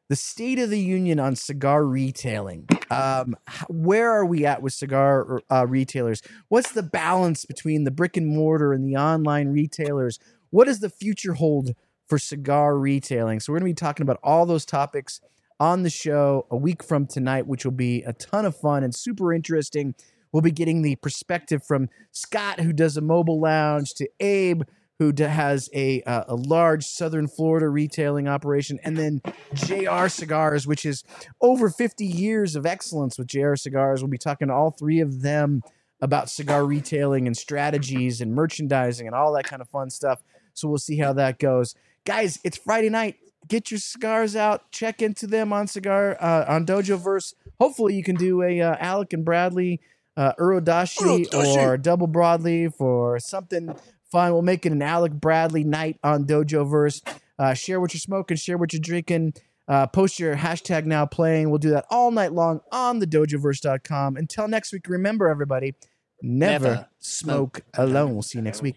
the 0.08 0.16
state 0.16 0.58
of 0.58 0.70
the 0.70 0.80
union 0.80 1.20
on 1.20 1.36
cigar 1.36 1.84
retailing. 1.84 2.66
Um, 2.90 3.36
where 3.68 4.10
are 4.10 4.24
we 4.24 4.46
at 4.46 4.62
with 4.62 4.72
cigar 4.72 5.42
uh, 5.50 5.66
retailers? 5.66 6.22
What's 6.48 6.72
the 6.72 6.82
balance 6.82 7.44
between 7.44 7.84
the 7.84 7.90
brick 7.90 8.16
and 8.16 8.26
mortar 8.26 8.72
and 8.72 8.86
the 8.86 8.96
online 8.96 9.48
retailers? 9.48 10.18
What 10.50 10.64
does 10.64 10.80
the 10.80 10.88
future 10.88 11.34
hold 11.34 11.74
for 12.06 12.18
cigar 12.18 12.78
retailing? 12.78 13.40
So 13.40 13.52
we're 13.52 13.58
going 13.58 13.70
to 13.70 13.74
be 13.74 13.86
talking 13.86 14.02
about 14.02 14.18
all 14.22 14.46
those 14.46 14.64
topics 14.64 15.20
on 15.60 15.82
the 15.82 15.90
show 15.90 16.46
a 16.50 16.56
week 16.56 16.82
from 16.82 17.06
tonight, 17.06 17.46
which 17.46 17.64
will 17.64 17.72
be 17.72 18.02
a 18.04 18.12
ton 18.14 18.46
of 18.46 18.56
fun 18.56 18.82
and 18.82 18.94
super 18.94 19.32
interesting. 19.34 19.94
We'll 20.32 20.42
be 20.42 20.50
getting 20.50 20.82
the 20.82 20.96
perspective 20.96 21.62
from 21.66 21.88
Scott, 22.12 22.60
who 22.60 22.72
does 22.72 22.96
a 22.96 23.00
mobile 23.00 23.40
lounge, 23.40 23.94
to 23.94 24.08
Abe, 24.20 24.62
who 24.98 25.12
has 25.16 25.70
a 25.72 26.02
uh, 26.02 26.24
a 26.28 26.34
large 26.34 26.84
Southern 26.84 27.28
Florida 27.28 27.68
retailing 27.68 28.26
operation, 28.26 28.78
and 28.82 28.96
then 28.96 29.22
JR 29.54 30.08
Cigars, 30.08 30.66
which 30.66 30.84
is 30.84 31.04
over 31.40 31.70
50 31.70 32.04
years 32.04 32.56
of 32.56 32.66
excellence 32.66 33.16
with 33.16 33.28
JR 33.28 33.54
Cigars. 33.54 34.02
We'll 34.02 34.10
be 34.10 34.18
talking 34.18 34.48
to 34.48 34.54
all 34.54 34.70
three 34.70 35.00
of 35.00 35.22
them 35.22 35.62
about 36.00 36.30
cigar 36.30 36.64
retailing 36.64 37.26
and 37.26 37.36
strategies 37.36 38.20
and 38.20 38.34
merchandising 38.34 39.06
and 39.06 39.14
all 39.14 39.32
that 39.34 39.44
kind 39.44 39.62
of 39.62 39.68
fun 39.68 39.90
stuff. 39.90 40.22
So 40.54 40.68
we'll 40.68 40.78
see 40.78 40.98
how 40.98 41.12
that 41.14 41.38
goes. 41.38 41.74
Guys, 42.04 42.38
it's 42.44 42.56
Friday 42.56 42.88
night. 42.88 43.16
Get 43.46 43.70
your 43.70 43.78
cigars 43.78 44.36
out. 44.36 44.70
Check 44.72 45.00
into 45.00 45.26
them 45.26 45.52
on 45.52 45.68
cigar 45.68 46.16
uh, 46.20 46.44
on 46.48 46.66
Dojo 46.66 46.98
Verse. 46.98 47.34
Hopefully, 47.60 47.94
you 47.94 48.02
can 48.02 48.16
do 48.16 48.42
a 48.42 48.60
uh, 48.60 48.76
Alec 48.78 49.12
and 49.12 49.24
Bradley 49.24 49.80
uh, 50.18 50.32
Urodashi 50.38 51.32
or 51.32 51.76
double 51.78 52.08
broadleaf 52.08 52.80
or 52.80 53.20
something 53.20 53.74
fun. 54.10 54.32
We'll 54.32 54.42
make 54.42 54.66
it 54.66 54.72
an 54.72 54.82
Alec 54.82 55.12
Bradley 55.12 55.64
night 55.64 55.98
on 56.02 56.24
Dojo 56.24 56.68
Verse. 56.68 57.00
Uh, 57.38 57.54
share 57.54 57.80
what 57.80 57.94
you're 57.94 58.00
smoking. 58.00 58.36
Share 58.36 58.58
what 58.58 58.72
you're 58.72 58.80
drinking. 58.80 59.34
Uh, 59.68 59.86
post 59.86 60.18
your 60.18 60.34
hashtag 60.34 60.86
now 60.86 61.06
playing. 61.06 61.50
We'll 61.50 61.58
do 61.58 61.70
that 61.70 61.84
all 61.88 62.10
night 62.10 62.32
long 62.32 62.60
on 62.72 62.98
the 62.98 63.06
dojoverse.com. 63.06 64.16
Until 64.16 64.48
next 64.48 64.72
week, 64.72 64.88
remember 64.88 65.28
everybody, 65.28 65.74
never, 66.20 66.64
Never 66.68 66.88
smoke 66.98 67.60
alone. 67.74 68.14
We'll 68.14 68.22
see 68.22 68.38
you 68.38 68.42
next 68.42 68.62
week. 68.62 68.76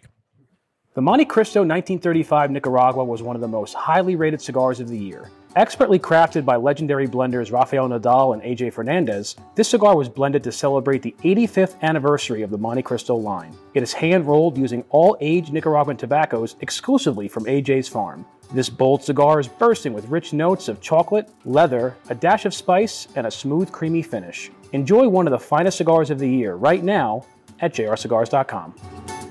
The 0.94 1.02
Montecristo 1.02 1.66
1935 1.66 2.52
Nicaragua 2.52 3.06
was 3.06 3.24
one 3.24 3.38
of 3.38 3.42
the 3.42 3.48
most 3.48 3.74
highly 3.74 4.18
rated 4.18 4.42
cigars 4.42 4.82
of 4.82 4.90
the 4.90 4.98
year. 4.98 5.32
Expertly 5.58 6.00
crafted 6.00 6.46
by 6.46 6.56
legendary 6.56 7.08
blenders 7.08 7.52
Rafael 7.52 7.90
Nodal 7.90 8.32
and 8.32 8.42
AJ 8.42 8.72
Fernandez, 8.72 9.36
this 9.56 9.68
cigar 9.68 9.98
was 9.98 10.08
blended 10.08 10.46
to 10.46 10.52
celebrate 10.52 11.02
the 11.02 11.14
85th 11.24 11.76
anniversary 11.82 12.42
of 12.42 12.52
the 12.52 12.58
Montecristo 12.58 13.22
line. 13.22 13.54
It 13.74 13.84
is 13.84 13.92
hand 13.92 14.26
rolled 14.26 14.58
using 14.58 14.86
all 14.92 15.18
aged 15.20 15.52
Nicaraguan 15.52 15.98
tobaccos 15.98 16.56
exclusively 16.62 17.28
from 17.28 17.44
AJ's 17.44 17.90
farm. 17.90 18.26
This 18.54 18.70
bold 18.70 19.04
cigar 19.04 19.42
is 19.42 19.50
bursting 19.50 19.92
with 19.92 20.08
rich 20.08 20.32
notes 20.32 20.70
of 20.70 20.80
chocolate, 20.80 21.30
leather, 21.44 21.98
a 22.10 22.16
dash 22.16 22.46
of 22.46 22.54
spice, 22.54 23.10
and 23.18 23.28
a 23.28 23.32
smooth, 23.32 23.74
creamy 23.74 24.04
finish. 24.04 24.52
Enjoy 24.72 25.10
one 25.10 25.28
of 25.28 25.32
the 25.32 25.40
finest 25.40 25.78
cigars 25.78 26.10
of 26.10 26.20
the 26.20 26.30
year 26.30 26.56
right 26.56 26.82
now 26.82 27.26
at 27.60 27.74
jrcigars.com. 27.74 29.31